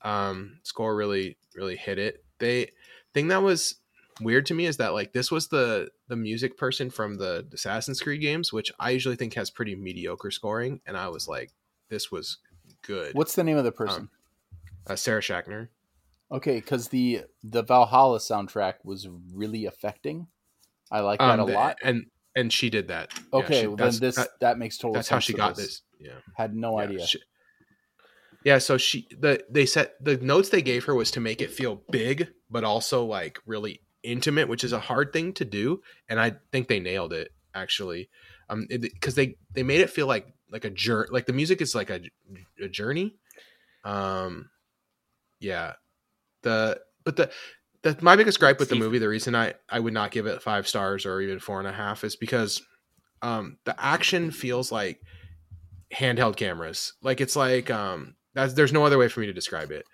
Um, 0.02 0.58
score 0.64 0.96
really 0.96 1.36
really 1.54 1.76
hit 1.76 2.00
it. 2.00 2.24
They 2.40 2.72
thing 3.14 3.28
that 3.28 3.44
was 3.44 3.76
weird 4.20 4.46
to 4.46 4.54
me 4.54 4.66
is 4.66 4.78
that 4.78 4.92
like 4.92 5.12
this 5.12 5.30
was 5.30 5.46
the 5.46 5.90
the 6.08 6.16
music 6.16 6.58
person 6.58 6.90
from 6.90 7.18
the 7.18 7.46
Assassin's 7.54 8.00
Creed 8.00 8.20
games, 8.20 8.52
which 8.52 8.72
I 8.80 8.90
usually 8.90 9.14
think 9.14 9.34
has 9.34 9.48
pretty 9.48 9.76
mediocre 9.76 10.32
scoring, 10.32 10.80
and 10.86 10.96
I 10.96 11.06
was 11.06 11.28
like, 11.28 11.52
this 11.88 12.10
was 12.10 12.38
good. 12.82 13.14
What's 13.14 13.36
the 13.36 13.44
name 13.44 13.58
of 13.58 13.62
the 13.62 13.70
person? 13.70 14.08
uh, 14.88 14.96
Sarah 14.96 15.20
Schachner? 15.20 15.68
Okay, 16.30 16.56
because 16.56 16.88
the 16.88 17.22
the 17.42 17.62
Valhalla 17.62 18.18
soundtrack 18.18 18.74
was 18.84 19.08
really 19.32 19.66
affecting. 19.66 20.26
I 20.90 21.00
like 21.00 21.18
that 21.20 21.38
Um, 21.38 21.48
a 21.48 21.52
lot. 21.52 21.78
and 21.82 22.06
and 22.36 22.52
she 22.52 22.70
did 22.70 22.88
that. 22.88 23.12
Yeah, 23.32 23.38
Okay, 23.40 23.60
she- 23.62 23.66
well, 23.66 23.76
then 23.76 23.98
this 23.98 24.16
that- 24.16 24.38
that 24.40 24.58
makes 24.58 24.78
total 24.78 24.94
that's 24.94 25.08
how 25.08 25.18
she 25.18 25.32
got 25.32 25.56
this. 25.56 25.82
Yeah. 25.98 26.18
Had 26.36 26.54
no 26.54 26.78
Yeah, 26.78 26.84
idea. 26.86 27.06
she- 27.06 27.22
yeah, 28.44 28.58
so 28.58 28.78
she 28.78 29.06
the 29.18 29.44
they 29.50 29.66
said 29.66 29.92
the 30.00 30.16
notes 30.16 30.48
they 30.48 30.62
gave 30.62 30.84
her 30.84 30.94
was 30.94 31.10
to 31.12 31.20
make 31.20 31.40
it 31.42 31.50
feel 31.50 31.82
big, 31.90 32.28
but 32.48 32.64
also 32.64 33.04
like 33.04 33.38
really 33.46 33.82
intimate, 34.02 34.48
which 34.48 34.64
is 34.64 34.72
a 34.72 34.80
hard 34.80 35.12
thing 35.12 35.32
to 35.34 35.44
do, 35.44 35.82
and 36.08 36.18
I 36.18 36.36
think 36.52 36.68
they 36.68 36.80
nailed 36.80 37.12
it 37.12 37.32
actually. 37.54 38.08
Um, 38.48 38.66
because 38.68 39.14
they 39.14 39.36
they 39.52 39.62
made 39.62 39.80
it 39.80 39.90
feel 39.90 40.06
like 40.06 40.26
like 40.50 40.64
a 40.64 40.70
journey, 40.70 41.08
like 41.12 41.26
the 41.26 41.32
music 41.32 41.60
is 41.60 41.74
like 41.74 41.90
a, 41.90 42.00
a 42.60 42.68
journey. 42.68 43.14
Um, 43.84 44.50
yeah, 45.38 45.74
the 46.42 46.80
but 47.04 47.16
the 47.16 47.30
the 47.82 47.96
my 48.00 48.16
biggest 48.16 48.40
gripe 48.40 48.58
with 48.58 48.68
the 48.68 48.76
movie, 48.76 48.98
the 48.98 49.08
reason 49.08 49.34
I 49.34 49.54
I 49.68 49.80
would 49.80 49.94
not 49.94 50.10
give 50.10 50.26
it 50.26 50.42
five 50.42 50.68
stars 50.68 51.06
or 51.06 51.20
even 51.20 51.38
four 51.40 51.58
and 51.58 51.68
a 51.68 51.72
half 51.72 52.04
is 52.04 52.16
because 52.16 52.62
um 53.22 53.58
the 53.64 53.74
action 53.82 54.30
feels 54.30 54.70
like 54.70 55.00
handheld 55.94 56.36
cameras. 56.36 56.94
Like 57.02 57.20
it's 57.20 57.36
like 57.36 57.70
um 57.70 58.14
that's 58.34 58.54
there's 58.54 58.72
no 58.72 58.84
other 58.84 58.98
way 58.98 59.08
for 59.08 59.20
me 59.20 59.26
to 59.26 59.32
describe 59.32 59.70
it. 59.70 59.84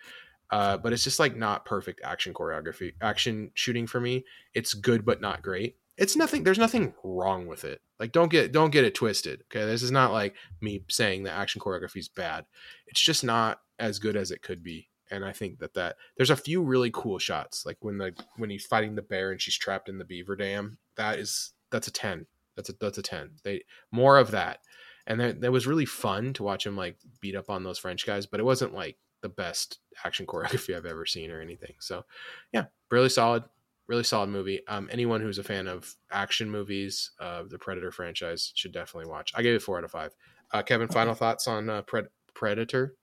Uh, 0.50 0.76
but 0.76 0.92
it's 0.92 1.02
just 1.02 1.18
like 1.18 1.36
not 1.36 1.64
perfect 1.64 2.00
action 2.04 2.32
choreography, 2.32 2.92
action 3.00 3.50
shooting 3.54 3.86
for 3.86 4.00
me. 4.00 4.24
It's 4.54 4.74
good 4.74 5.04
but 5.04 5.20
not 5.20 5.42
great. 5.42 5.76
It's 5.96 6.14
nothing. 6.14 6.44
There's 6.44 6.58
nothing 6.58 6.94
wrong 7.02 7.46
with 7.46 7.64
it. 7.64 7.80
Like 7.98 8.12
don't 8.12 8.30
get 8.30 8.52
don't 8.52 8.70
get 8.70 8.84
it 8.84 8.94
twisted. 8.94 9.42
Okay, 9.44 9.64
this 9.64 9.82
is 9.82 9.90
not 9.90 10.12
like 10.12 10.36
me 10.60 10.84
saying 10.88 11.22
the 11.22 11.32
action 11.32 11.60
choreography 11.60 11.96
is 11.96 12.08
bad. 12.08 12.44
It's 12.86 13.00
just 13.00 13.24
not 13.24 13.60
as 13.78 13.98
good 13.98 14.16
as 14.16 14.30
it 14.30 14.42
could 14.42 14.62
be. 14.62 14.88
And 15.10 15.24
I 15.24 15.32
think 15.32 15.58
that 15.60 15.74
that 15.74 15.96
there's 16.16 16.30
a 16.30 16.36
few 16.36 16.62
really 16.62 16.90
cool 16.92 17.18
shots, 17.18 17.64
like 17.64 17.78
when 17.80 17.98
the 17.98 18.12
when 18.36 18.50
he's 18.50 18.66
fighting 18.66 18.94
the 18.94 19.02
bear 19.02 19.30
and 19.30 19.40
she's 19.40 19.56
trapped 19.56 19.88
in 19.88 19.98
the 19.98 20.04
beaver 20.04 20.36
dam. 20.36 20.78
That 20.96 21.18
is 21.18 21.52
that's 21.70 21.88
a 21.88 21.92
ten. 21.92 22.26
That's 22.56 22.70
a 22.70 22.74
that's 22.80 22.98
a 22.98 23.02
ten. 23.02 23.32
They 23.44 23.62
more 23.90 24.18
of 24.18 24.30
that 24.32 24.60
and 25.06 25.20
that, 25.20 25.40
that 25.40 25.52
was 25.52 25.66
really 25.66 25.86
fun 25.86 26.32
to 26.34 26.42
watch 26.42 26.66
him 26.66 26.76
like 26.76 26.98
beat 27.20 27.36
up 27.36 27.48
on 27.48 27.62
those 27.62 27.78
French 27.78 28.06
guys, 28.06 28.26
but 28.26 28.40
it 28.40 28.44
wasn't 28.44 28.74
like 28.74 28.96
the 29.22 29.28
best 29.28 29.78
action 30.04 30.26
choreography 30.30 30.76
I've 30.76 30.86
ever 30.86 31.06
seen 31.06 31.30
or 31.30 31.40
anything. 31.40 31.74
So, 31.78 32.04
yeah, 32.52 32.64
really 32.90 33.08
solid. 33.08 33.44
really 33.86 34.04
solid 34.04 34.30
movie. 34.30 34.66
Um, 34.66 34.88
anyone 34.90 35.20
who's 35.20 35.38
a 35.38 35.44
fan 35.44 35.68
of 35.68 35.94
action 36.10 36.50
movies, 36.50 37.12
uh, 37.20 37.44
the 37.48 37.58
Predator 37.58 37.92
franchise 37.92 38.52
should 38.54 38.72
definitely 38.72 39.10
watch. 39.10 39.32
I 39.34 39.42
gave 39.42 39.54
it 39.54 39.62
four 39.62 39.78
out 39.78 39.84
of 39.84 39.92
five. 39.92 40.14
Uh, 40.52 40.62
Kevin, 40.62 40.88
final 40.88 41.14
thoughts 41.14 41.46
on 41.48 41.68
uh, 41.68 41.82
Pred- 41.82 42.08
Predator? 42.34 42.94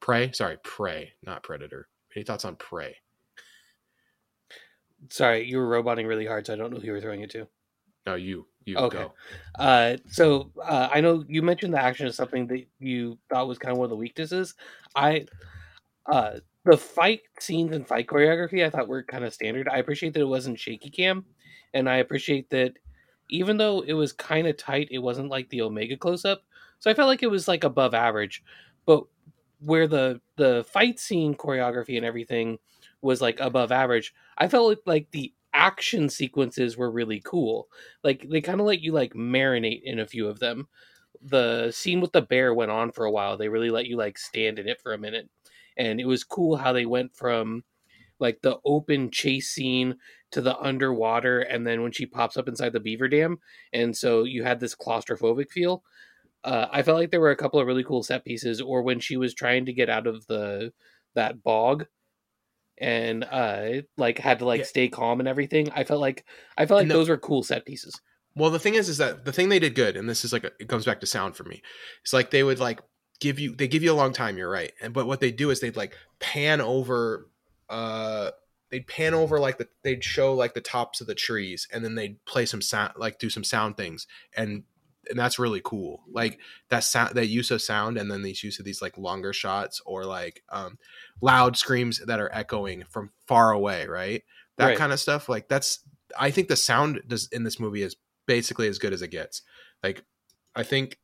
Prey, 0.00 0.32
sorry, 0.32 0.56
Prey, 0.64 1.12
not 1.24 1.42
Predator. 1.42 1.88
Any 2.16 2.24
thoughts 2.24 2.44
on 2.44 2.56
Prey? 2.56 2.96
Sorry, 5.08 5.46
you 5.46 5.58
were 5.58 5.68
roboting 5.68 6.06
really 6.06 6.26
hard, 6.26 6.46
so 6.46 6.52
I 6.52 6.56
don't 6.56 6.72
know 6.72 6.80
who 6.80 6.86
you 6.86 6.92
were 6.92 7.00
throwing 7.00 7.22
it 7.22 7.30
to. 7.30 7.46
No, 8.06 8.14
you, 8.14 8.46
you 8.64 8.76
Okay. 8.76 8.98
go. 8.98 9.14
Uh, 9.58 9.96
so 10.10 10.50
uh, 10.62 10.88
I 10.92 11.00
know 11.00 11.24
you 11.28 11.42
mentioned 11.42 11.74
the 11.74 11.82
action 11.82 12.06
is 12.06 12.16
something 12.16 12.46
that 12.48 12.66
you 12.78 13.18
thought 13.30 13.48
was 13.48 13.58
kind 13.58 13.72
of 13.72 13.78
one 13.78 13.84
of 13.86 13.90
the 13.90 13.96
weaknesses. 13.96 14.54
I, 14.94 15.26
uh, 16.10 16.40
the 16.64 16.76
fight 16.76 17.20
scenes 17.38 17.74
and 17.74 17.86
fight 17.86 18.06
choreography 18.06 18.64
I 18.64 18.70
thought 18.70 18.88
were 18.88 19.02
kind 19.02 19.24
of 19.24 19.34
standard. 19.34 19.68
I 19.68 19.78
appreciate 19.78 20.14
that 20.14 20.20
it 20.20 20.24
wasn't 20.24 20.58
shaky 20.58 20.90
cam, 20.90 21.24
and 21.74 21.88
I 21.88 21.96
appreciate 21.96 22.50
that 22.50 22.74
even 23.28 23.56
though 23.56 23.82
it 23.82 23.92
was 23.92 24.12
kind 24.12 24.46
of 24.46 24.56
tight, 24.56 24.88
it 24.90 24.98
wasn't 24.98 25.30
like 25.30 25.48
the 25.48 25.62
Omega 25.62 25.96
close 25.96 26.24
up. 26.24 26.42
So 26.78 26.90
I 26.90 26.94
felt 26.94 27.08
like 27.08 27.22
it 27.22 27.30
was 27.30 27.48
like 27.48 27.64
above 27.64 27.94
average, 27.94 28.42
but 28.86 29.04
where 29.60 29.86
the 29.86 30.20
the 30.36 30.64
fight 30.64 30.98
scene 30.98 31.34
choreography 31.34 31.96
and 31.96 32.04
everything 32.06 32.58
was 33.02 33.20
like 33.20 33.40
above 33.40 33.72
average, 33.72 34.12
I 34.38 34.48
felt 34.48 34.78
like, 34.86 35.10
the 35.10 35.32
action 35.52 36.08
sequences 36.08 36.76
were 36.76 36.90
really 36.90 37.20
cool. 37.24 37.68
Like 38.04 38.26
they 38.30 38.40
kind 38.40 38.60
of 38.60 38.66
let 38.66 38.80
you 38.80 38.92
like 38.92 39.14
marinate 39.14 39.82
in 39.84 39.98
a 39.98 40.06
few 40.06 40.28
of 40.28 40.38
them. 40.38 40.68
The 41.22 41.70
scene 41.72 42.00
with 42.00 42.12
the 42.12 42.22
bear 42.22 42.54
went 42.54 42.70
on 42.70 42.92
for 42.92 43.04
a 43.04 43.10
while. 43.10 43.36
They 43.36 43.48
really 43.48 43.70
let 43.70 43.86
you 43.86 43.96
like 43.96 44.18
stand 44.18 44.58
in 44.58 44.68
it 44.68 44.80
for 44.80 44.92
a 44.94 44.98
minute. 44.98 45.28
And 45.76 46.00
it 46.00 46.06
was 46.06 46.24
cool 46.24 46.56
how 46.56 46.72
they 46.72 46.86
went 46.86 47.16
from 47.16 47.64
like 48.20 48.40
the 48.42 48.58
open 48.64 49.10
chase 49.10 49.50
scene 49.50 49.96
to 50.32 50.40
the 50.40 50.58
underwater 50.58 51.40
and 51.40 51.66
then 51.66 51.82
when 51.82 51.92
she 51.92 52.06
pops 52.06 52.36
up 52.36 52.48
inside 52.48 52.72
the 52.72 52.80
beaver 52.80 53.08
dam 53.08 53.38
and 53.72 53.96
so 53.96 54.24
you 54.24 54.42
had 54.44 54.60
this 54.60 54.74
claustrophobic 54.74 55.50
feel. 55.50 55.82
Uh, 56.42 56.66
I 56.70 56.82
felt 56.82 56.98
like 56.98 57.10
there 57.10 57.20
were 57.20 57.30
a 57.30 57.36
couple 57.36 57.60
of 57.60 57.66
really 57.66 57.84
cool 57.84 58.02
set 58.02 58.24
pieces 58.24 58.60
or 58.60 58.82
when 58.82 58.98
she 59.00 59.16
was 59.16 59.34
trying 59.34 59.66
to 59.66 59.72
get 59.72 59.90
out 59.90 60.06
of 60.06 60.26
the 60.26 60.72
that 61.14 61.42
bog 61.42 61.86
and 62.78 63.24
uh 63.24 63.82
like 63.98 64.18
had 64.18 64.38
to 64.38 64.46
like 64.46 64.60
Yeah. 64.60 64.64
stay 64.66 64.88
calm 64.88 65.20
and 65.20 65.28
everything. 65.28 65.70
I 65.72 65.84
felt 65.84 66.00
like 66.00 66.24
I 66.56 66.66
felt 66.66 66.78
like 66.80 66.88
the- 66.88 66.94
those 66.94 67.08
were 67.08 67.18
cool 67.18 67.42
set 67.42 67.66
pieces. 67.66 68.00
Well, 68.36 68.50
the 68.50 68.60
thing 68.60 68.74
is, 68.74 68.88
is 68.88 68.98
that 68.98 69.24
the 69.24 69.32
thing 69.32 69.48
they 69.48 69.58
did 69.58 69.74
good, 69.74 69.96
and 69.96 70.08
this 70.08 70.24
is 70.24 70.32
like 70.32 70.44
a, 70.44 70.52
it 70.60 70.68
comes 70.68 70.84
back 70.86 71.00
to 71.00 71.06
sound 71.06 71.34
for 71.36 71.42
me. 71.44 71.62
It's 72.02 72.12
like 72.12 72.30
they 72.30 72.42
would 72.44 72.60
like 72.60 72.80
give 73.20 73.38
you 73.38 73.54
they 73.56 73.68
give 73.68 73.82
you 73.82 73.92
a 73.92 73.94
long 73.94 74.12
time. 74.12 74.38
You're 74.38 74.48
right, 74.48 74.72
and 74.80 74.94
but 74.94 75.06
what 75.06 75.20
they 75.20 75.32
do 75.32 75.50
is 75.50 75.60
they'd 75.60 75.76
like 75.76 75.94
pan 76.20 76.60
over, 76.60 77.28
uh, 77.68 78.30
they'd 78.70 78.86
pan 78.86 79.14
over 79.14 79.40
like 79.40 79.58
the 79.58 79.68
they'd 79.82 80.04
show 80.04 80.32
like 80.32 80.54
the 80.54 80.60
tops 80.60 81.00
of 81.00 81.08
the 81.08 81.14
trees, 81.14 81.66
and 81.72 81.84
then 81.84 81.96
they'd 81.96 82.24
play 82.24 82.46
some 82.46 82.62
sound 82.62 82.92
like 82.96 83.18
do 83.18 83.28
some 83.30 83.44
sound 83.44 83.76
things, 83.76 84.06
and 84.36 84.62
and 85.08 85.18
that's 85.18 85.38
really 85.38 85.60
cool. 85.64 86.02
Like 86.12 86.38
that 86.68 86.84
sound 86.84 87.14
that 87.14 87.26
use 87.28 87.50
of 87.50 87.62
sound, 87.62 87.96
and 87.96 88.10
then 88.10 88.22
these 88.22 88.42
use 88.44 88.58
of 88.58 88.64
these 88.64 88.82
like 88.82 88.98
longer 88.98 89.32
shots 89.32 89.80
or 89.86 90.04
like 90.04 90.42
um 90.50 90.78
loud 91.20 91.56
screams 91.56 91.98
that 92.06 92.20
are 92.20 92.30
echoing 92.32 92.84
from 92.90 93.10
far 93.26 93.50
away, 93.52 93.86
right? 93.86 94.22
That 94.56 94.66
Right. 94.66 94.78
kind 94.78 94.92
of 94.92 95.00
stuff. 95.00 95.28
Like 95.28 95.48
that's 95.48 95.78
I 96.18 96.30
think 96.30 96.48
the 96.48 96.56
sound 96.56 97.00
does 97.06 97.28
in 97.32 97.44
this 97.44 97.58
movie 97.60 97.82
is 97.82 97.96
basically 98.26 98.68
as 98.68 98.78
good 98.78 98.92
as 98.92 99.00
it 99.02 99.08
gets. 99.08 99.42
Like, 99.82 100.04
I 100.54 100.62
think 100.64 100.98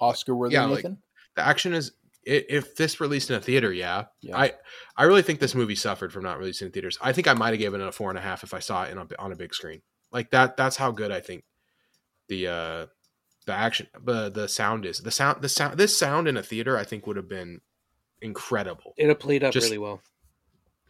Oscar 0.00 0.34
worthy, 0.34 0.54
Yeah, 0.54 0.64
like- 0.64 0.82
the 0.82 0.96
action 1.46 1.72
is 1.74 1.92
if 2.24 2.76
this 2.76 3.00
released 3.00 3.30
in 3.30 3.36
a 3.36 3.40
theater, 3.40 3.72
yeah, 3.72 4.06
Yeah. 4.20 4.36
I 4.36 4.52
I 4.96 5.04
really 5.04 5.22
think 5.22 5.38
this 5.40 5.54
movie 5.54 5.74
suffered 5.76 6.12
from 6.12 6.24
not 6.24 6.38
releasing 6.38 6.66
in 6.66 6.72
theaters. 6.72 6.98
I 7.00 7.12
think 7.12 7.26
I 7.28 7.32
might 7.34 7.50
have 7.50 7.58
given 7.58 7.80
it 7.80 7.86
a 7.86 7.92
four 7.92 8.10
and 8.10 8.18
a 8.18 8.22
half 8.22 8.42
if 8.42 8.52
I 8.52 8.58
saw 8.58 8.84
it 8.84 8.90
in 8.90 8.98
a, 8.98 9.06
on 9.18 9.32
a 9.32 9.36
big 9.36 9.54
screen. 9.54 9.80
Like 10.10 10.30
that. 10.30 10.56
That's 10.56 10.76
how 10.76 10.90
good 10.90 11.10
I 11.10 11.20
think 11.20 11.44
the 12.28 12.48
uh 12.48 12.86
the 13.48 13.54
action, 13.54 13.88
the 14.04 14.30
the 14.30 14.46
sound 14.46 14.84
is. 14.84 14.98
The 14.98 15.10
sound, 15.10 15.40
the 15.42 15.48
sound, 15.48 15.78
this 15.78 15.98
sound 15.98 16.28
in 16.28 16.36
a 16.36 16.42
theater, 16.42 16.76
I 16.76 16.84
think 16.84 17.06
would 17.06 17.16
have 17.16 17.28
been 17.28 17.60
incredible. 18.20 18.92
It 18.96 19.18
played 19.18 19.42
up 19.42 19.52
Just- 19.54 19.64
really 19.64 19.78
well. 19.78 20.02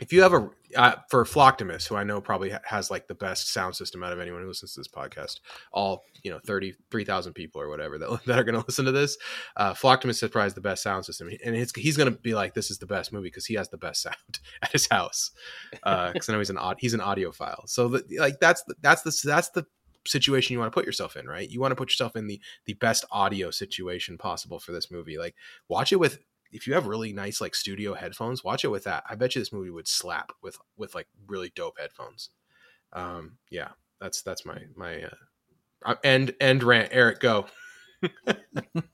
if 0.01 0.13
you 0.13 0.23
have 0.23 0.35
a 0.35 0.51
uh, 0.77 0.97
for 1.09 1.25
Flocktimus, 1.25 1.89
who 1.89 1.95
I 1.95 2.05
know 2.05 2.21
probably 2.21 2.51
ha- 2.51 2.59
has 2.65 2.91
like 2.91 3.07
the 3.07 3.15
best 3.15 3.53
sound 3.53 3.75
system 3.77 4.03
out 4.03 4.13
of 4.13 4.21
anyone 4.21 4.43
who 4.43 4.49
listens 4.49 4.75
to 4.75 4.81
this 4.81 4.89
podcast, 4.89 5.39
all 5.73 6.03
you 6.25 6.33
know, 6.33 6.41
thirty 6.45 6.75
three 6.91 7.05
thousand 7.05 7.35
people 7.35 7.61
or 7.61 7.69
whatever 7.69 7.97
that, 7.97 8.21
that 8.27 8.39
are 8.39 8.45
going 8.45 8.59
to 8.59 8.67
listen 8.67 8.85
to 8.85 8.93
this, 8.93 9.17
uh, 9.57 9.73
Flocktimus 9.73 10.21
has 10.21 10.31
probably 10.31 10.51
the 10.51 10.61
best 10.61 10.83
sound 10.83 11.05
system, 11.05 11.29
and 11.45 11.55
it's, 11.55 11.73
he's 11.77 11.97
going 11.97 12.13
to 12.13 12.19
be 12.19 12.35
like, 12.35 12.55
"This 12.55 12.73
is 12.73 12.79
the 12.79 12.87
best 12.87 13.13
movie" 13.13 13.29
because 13.29 13.47
he 13.47 13.55
has 13.55 13.69
the 13.69 13.79
best 13.79 14.03
sound 14.07 14.41
at 14.63 14.73
his 14.73 14.89
house. 14.89 15.31
Because 15.71 16.29
I 16.29 16.33
know 16.33 16.39
he's 16.41 16.51
an 16.51 16.59
he's 16.79 16.95
an 16.95 17.01
audiophile, 17.01 17.69
so 17.69 17.89
the, 17.89 18.05
like 18.19 18.41
that's 18.41 18.63
the, 18.65 18.75
that's 18.83 19.03
the 19.03 19.29
that's 19.29 19.51
the 19.51 19.65
situation 20.07 20.53
you 20.53 20.59
want 20.59 20.73
to 20.73 20.75
put 20.75 20.87
yourself 20.87 21.17
in, 21.17 21.27
right? 21.27 21.49
You 21.49 21.61
want 21.61 21.73
to 21.73 21.77
put 21.77 21.91
yourself 21.91 22.17
in 22.17 22.27
the 22.27 22.41
the 22.67 22.75
best 22.75 23.05
audio 23.11 23.51
situation 23.51 24.19
possible 24.19 24.59
for 24.59 24.73
this 24.73 24.91
movie. 24.91 25.19
Like, 25.19 25.35
watch 25.69 25.93
it 25.93 25.97
with 25.97 26.19
if 26.51 26.67
you 26.67 26.75
have 26.75 26.87
really 26.87 27.13
nice 27.13 27.41
like 27.41 27.55
studio 27.55 27.95
headphones, 27.95 28.43
watch 28.43 28.65
it 28.65 28.69
with 28.69 28.85
that. 28.85 29.05
I 29.09 29.15
bet 29.15 29.35
you 29.35 29.41
this 29.41 29.53
movie 29.53 29.71
would 29.71 29.89
slap 29.89 30.33
with 30.43 30.59
with 30.77 30.95
like 30.95 31.09
really 31.27 31.53
dope 31.55 31.79
headphones. 31.79 32.31
Um, 32.93 33.39
yeah, 33.51 33.69
that's 34.01 34.23
that's 34.23 34.47
my 34.47 34.59
my 34.75 35.05
uh, 35.05 35.15
uh, 35.85 35.95
end 36.03 36.35
end 36.41 36.63
rant. 36.63 36.89
Eric, 36.93 37.21
go. 37.21 37.47
what 38.25 38.85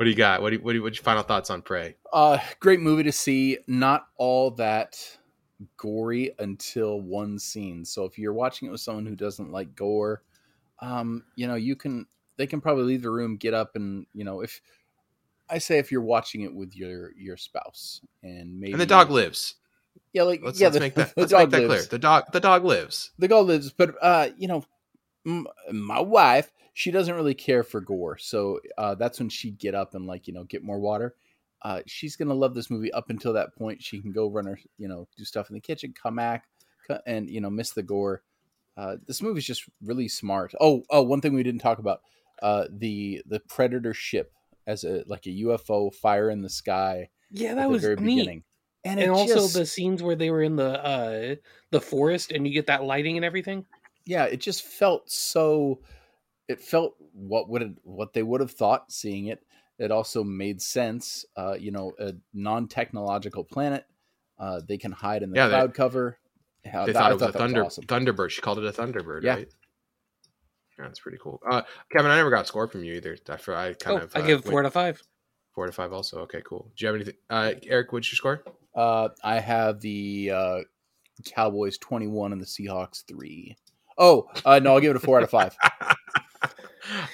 do 0.00 0.08
you 0.08 0.14
got? 0.14 0.42
What 0.42 0.50
do 0.50 0.56
you, 0.56 0.62
what 0.62 0.72
do 0.72 0.78
you, 0.78 0.82
what's 0.82 0.98
your 0.98 1.04
final 1.04 1.22
thoughts 1.22 1.50
on 1.50 1.62
Prey? 1.62 1.96
Uh, 2.12 2.38
great 2.60 2.80
movie 2.80 3.04
to 3.04 3.12
see. 3.12 3.58
Not 3.66 4.06
all 4.16 4.52
that 4.52 5.18
gory 5.76 6.32
until 6.38 7.00
one 7.00 7.38
scene. 7.38 7.84
So 7.84 8.04
if 8.04 8.18
you're 8.18 8.32
watching 8.32 8.68
it 8.68 8.70
with 8.72 8.80
someone 8.80 9.06
who 9.06 9.16
doesn't 9.16 9.52
like 9.52 9.74
gore, 9.74 10.22
um, 10.80 11.24
you 11.36 11.46
know, 11.46 11.54
you 11.54 11.76
can 11.76 12.06
they 12.36 12.46
can 12.46 12.60
probably 12.60 12.84
leave 12.84 13.02
the 13.02 13.10
room, 13.10 13.36
get 13.36 13.54
up, 13.54 13.76
and 13.76 14.06
you 14.14 14.24
know, 14.24 14.40
if 14.40 14.60
I 15.48 15.58
say 15.58 15.78
if 15.78 15.90
you're 15.90 16.02
watching 16.02 16.42
it 16.42 16.54
with 16.54 16.74
your 16.76 17.12
your 17.16 17.36
spouse 17.36 18.00
and 18.22 18.58
maybe 18.58 18.72
And 18.72 18.80
the 18.80 18.86
dog 18.86 19.10
lives. 19.10 19.54
yeah, 20.12 20.24
like 20.24 20.42
Let's, 20.42 20.60
yeah, 20.60 20.68
let's 20.68 20.74
the, 20.74 20.80
make 20.80 20.94
that 20.94 21.16
let's 21.16 21.32
dog 21.32 21.40
make 21.42 21.50
that 21.50 21.66
clear. 21.66 21.78
lives. 21.78 21.88
The 21.88 21.98
dog 21.98 22.32
the 22.32 22.40
dog 22.40 22.64
lives. 22.64 23.10
the 23.18 23.28
dog 23.28 23.46
lives, 23.46 23.72
but 23.72 23.94
uh, 24.02 24.28
you 24.36 24.48
know, 24.48 24.64
m- 25.26 25.46
my 25.72 26.00
wife 26.00 26.52
she 26.74 26.90
doesn't 26.90 27.14
really 27.14 27.34
care 27.34 27.62
for 27.62 27.80
gore, 27.80 28.18
so 28.18 28.60
uh, 28.76 28.94
that's 28.94 29.18
when 29.18 29.30
she'd 29.30 29.58
get 29.58 29.74
up 29.74 29.94
and 29.94 30.06
like 30.06 30.26
you 30.28 30.34
know 30.34 30.44
get 30.44 30.62
more 30.62 30.78
water. 30.78 31.14
Uh, 31.62 31.82
she's 31.86 32.16
gonna 32.16 32.34
love 32.34 32.54
this 32.54 32.70
movie 32.70 32.92
up 32.92 33.10
until 33.10 33.32
that 33.32 33.54
point. 33.56 33.82
She 33.82 34.00
can 34.00 34.12
go 34.12 34.28
run 34.30 34.46
her, 34.46 34.58
you 34.78 34.88
know, 34.88 35.08
do 35.16 35.24
stuff 35.24 35.50
in 35.50 35.54
the 35.54 35.60
kitchen, 35.60 35.94
come 36.00 36.16
back, 36.16 36.44
co- 36.86 37.00
and 37.06 37.28
you 37.28 37.40
know 37.40 37.50
miss 37.50 37.70
the 37.70 37.82
gore. 37.82 38.22
Uh, 38.76 38.96
this 39.06 39.22
movie's 39.22 39.46
just 39.46 39.64
really 39.82 40.08
smart. 40.08 40.52
Oh, 40.60 40.82
oh, 40.90 41.02
one 41.02 41.20
thing 41.20 41.34
we 41.34 41.42
didn't 41.42 41.60
talk 41.62 41.78
about: 41.78 42.00
uh, 42.42 42.66
the 42.70 43.22
the 43.26 43.40
predator 43.40 43.94
ship 43.94 44.32
as 44.66 44.84
a 44.84 45.02
like 45.06 45.26
a 45.26 45.30
UFO 45.30 45.90
fire 45.94 46.30
in 46.30 46.42
the 46.42 46.50
sky 46.50 47.08
Yeah, 47.30 47.50
at 47.52 47.56
that 47.56 47.68
the 47.68 47.72
was 47.72 47.82
very 47.82 47.96
neat. 47.96 48.18
beginning, 48.18 48.44
and, 48.84 49.00
And, 49.00 49.10
also 49.10 49.34
just, 49.34 49.54
the 49.54 49.66
scenes 49.66 50.02
where 50.02 50.16
they 50.16 50.30
were 50.30 50.42
in 50.42 50.56
the 50.56 50.84
uh 50.84 51.34
the 51.70 51.80
forest 51.80 52.32
and 52.32 52.46
you 52.46 52.52
get 52.52 52.66
that 52.66 52.84
lighting 52.84 53.16
and 53.16 53.24
everything. 53.24 53.66
yeah, 54.04 54.24
it 54.24 54.40
just 54.40 54.62
felt 54.62 55.10
so. 55.10 55.80
It 56.48 56.60
felt 56.60 56.94
what 57.12 57.48
would 57.48 57.62
it, 57.62 57.72
what 57.82 58.12
they 58.12 58.22
would 58.22 58.40
have 58.40 58.52
thought 58.52 58.92
seeing 58.92 59.26
it. 59.26 59.40
It 59.78 59.90
also 59.90 60.24
made 60.24 60.62
sense. 60.62 61.24
Uh, 61.36 61.54
you 61.58 61.70
know, 61.70 61.92
a 61.98 62.14
non-technological 62.32 63.44
planet. 63.44 63.84
Uh, 64.38 64.60
they 64.66 64.78
can 64.78 64.92
hide 64.92 65.22
in 65.22 65.30
the 65.30 65.36
Yeah, 65.36 65.48
they- 65.48 65.54
cloud 65.54 65.74
cover. 65.74 66.18
Yeah, 66.64 66.84
They 66.86 66.92
that- 66.92 66.98
thought 66.98 67.04
I 67.06 67.10
it 67.10 67.14
was 67.14 67.22
a 67.22 67.26
that 67.26 67.38
thunder 67.38 67.64
awesome. 67.64 67.84
thunderbird. 67.84 68.30
She 68.30 68.40
called 68.40 68.58
it 68.58 68.64
a 68.64 68.72
thunderbird, 68.72 69.22
Yeah. 69.22 69.34
right? 69.34 69.48
Yeah, 70.78 70.84
that's 70.86 71.00
pretty 71.00 71.18
cool. 71.22 71.40
Uh, 71.48 71.62
Kevin, 71.90 72.10
I 72.10 72.16
never 72.16 72.28
got 72.30 72.42
a 72.42 72.46
score 72.46 72.66
from 72.68 72.84
you 72.84 72.94
either. 72.94 73.16
I, 73.28 73.32
I 73.32 73.36
kind 73.74 74.00
oh, 74.00 74.04
of 74.04 74.12
I 74.16 74.20
uh, 74.20 74.26
give 74.26 74.44
four 74.44 74.54
went 74.54 74.66
out 74.66 74.68
of 74.68 74.72
five. 74.74 75.02
four 75.54 75.64
to 75.66 75.72
five 75.72 75.92
also. 75.92 76.20
Okay, 76.22 76.42
cool. 76.44 76.70
Do 76.76 76.84
you 76.84 76.86
have 76.88 76.96
anything? 76.96 77.14
Uh, 77.30 77.52
Eric, 77.66 77.92
what's 77.92 78.10
your 78.10 78.16
score? 78.16 78.42
Uh, 78.74 79.08
I 79.24 79.38
have 79.40 79.80
the 79.80 80.30
uh, 80.34 80.58
Cowboys 81.24 81.78
twenty-one 81.78 82.32
and 82.32 82.40
the 82.40 82.46
Seahawks 82.46 83.04
three. 83.06 83.56
Oh 83.96 84.28
uh, 84.44 84.58
no, 84.58 84.74
I'll 84.74 84.80
give 84.80 84.90
it 84.90 84.96
a 84.96 85.00
four 85.00 85.16
out 85.16 85.22
of 85.22 85.30
five. 85.30 85.56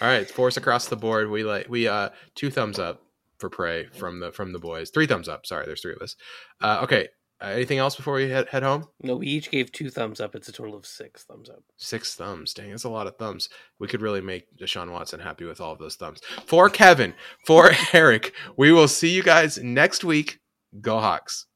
All 0.00 0.08
right, 0.08 0.30
force 0.30 0.56
across 0.56 0.88
the 0.88 0.96
board. 0.96 1.30
We 1.30 1.44
like 1.44 1.68
we 1.68 1.88
uh 1.88 2.10
two 2.34 2.50
thumbs 2.50 2.78
up 2.78 3.02
for 3.38 3.50
prey 3.50 3.86
from 3.86 4.20
the 4.20 4.32
from 4.32 4.52
the 4.52 4.58
boys. 4.58 4.90
Three 4.90 5.06
thumbs 5.06 5.28
up. 5.28 5.46
Sorry, 5.46 5.66
there's 5.66 5.82
three 5.82 5.94
of 5.94 6.02
us. 6.02 6.16
Uh, 6.60 6.80
okay. 6.82 7.08
Uh, 7.42 7.46
anything 7.46 7.78
else 7.78 7.96
before 7.96 8.14
we 8.14 8.30
head, 8.30 8.48
head 8.48 8.62
home? 8.62 8.86
No, 9.02 9.16
we 9.16 9.26
each 9.26 9.50
gave 9.50 9.72
two 9.72 9.90
thumbs 9.90 10.20
up. 10.20 10.36
It's 10.36 10.48
a 10.48 10.52
total 10.52 10.76
of 10.76 10.86
six 10.86 11.24
thumbs 11.24 11.50
up. 11.50 11.64
Six 11.76 12.14
thumbs. 12.14 12.54
Dang, 12.54 12.70
that's 12.70 12.84
a 12.84 12.88
lot 12.88 13.08
of 13.08 13.16
thumbs. 13.16 13.48
We 13.80 13.88
could 13.88 14.00
really 14.00 14.20
make 14.20 14.44
Deshaun 14.56 14.92
Watson 14.92 15.18
happy 15.18 15.44
with 15.44 15.60
all 15.60 15.72
of 15.72 15.80
those 15.80 15.96
thumbs. 15.96 16.20
For 16.46 16.70
Kevin, 16.70 17.14
for 17.44 17.72
Eric, 17.92 18.32
we 18.56 18.70
will 18.70 18.86
see 18.86 19.10
you 19.10 19.24
guys 19.24 19.58
next 19.58 20.04
week. 20.04 20.38
Go 20.80 21.00
Hawks. 21.00 21.46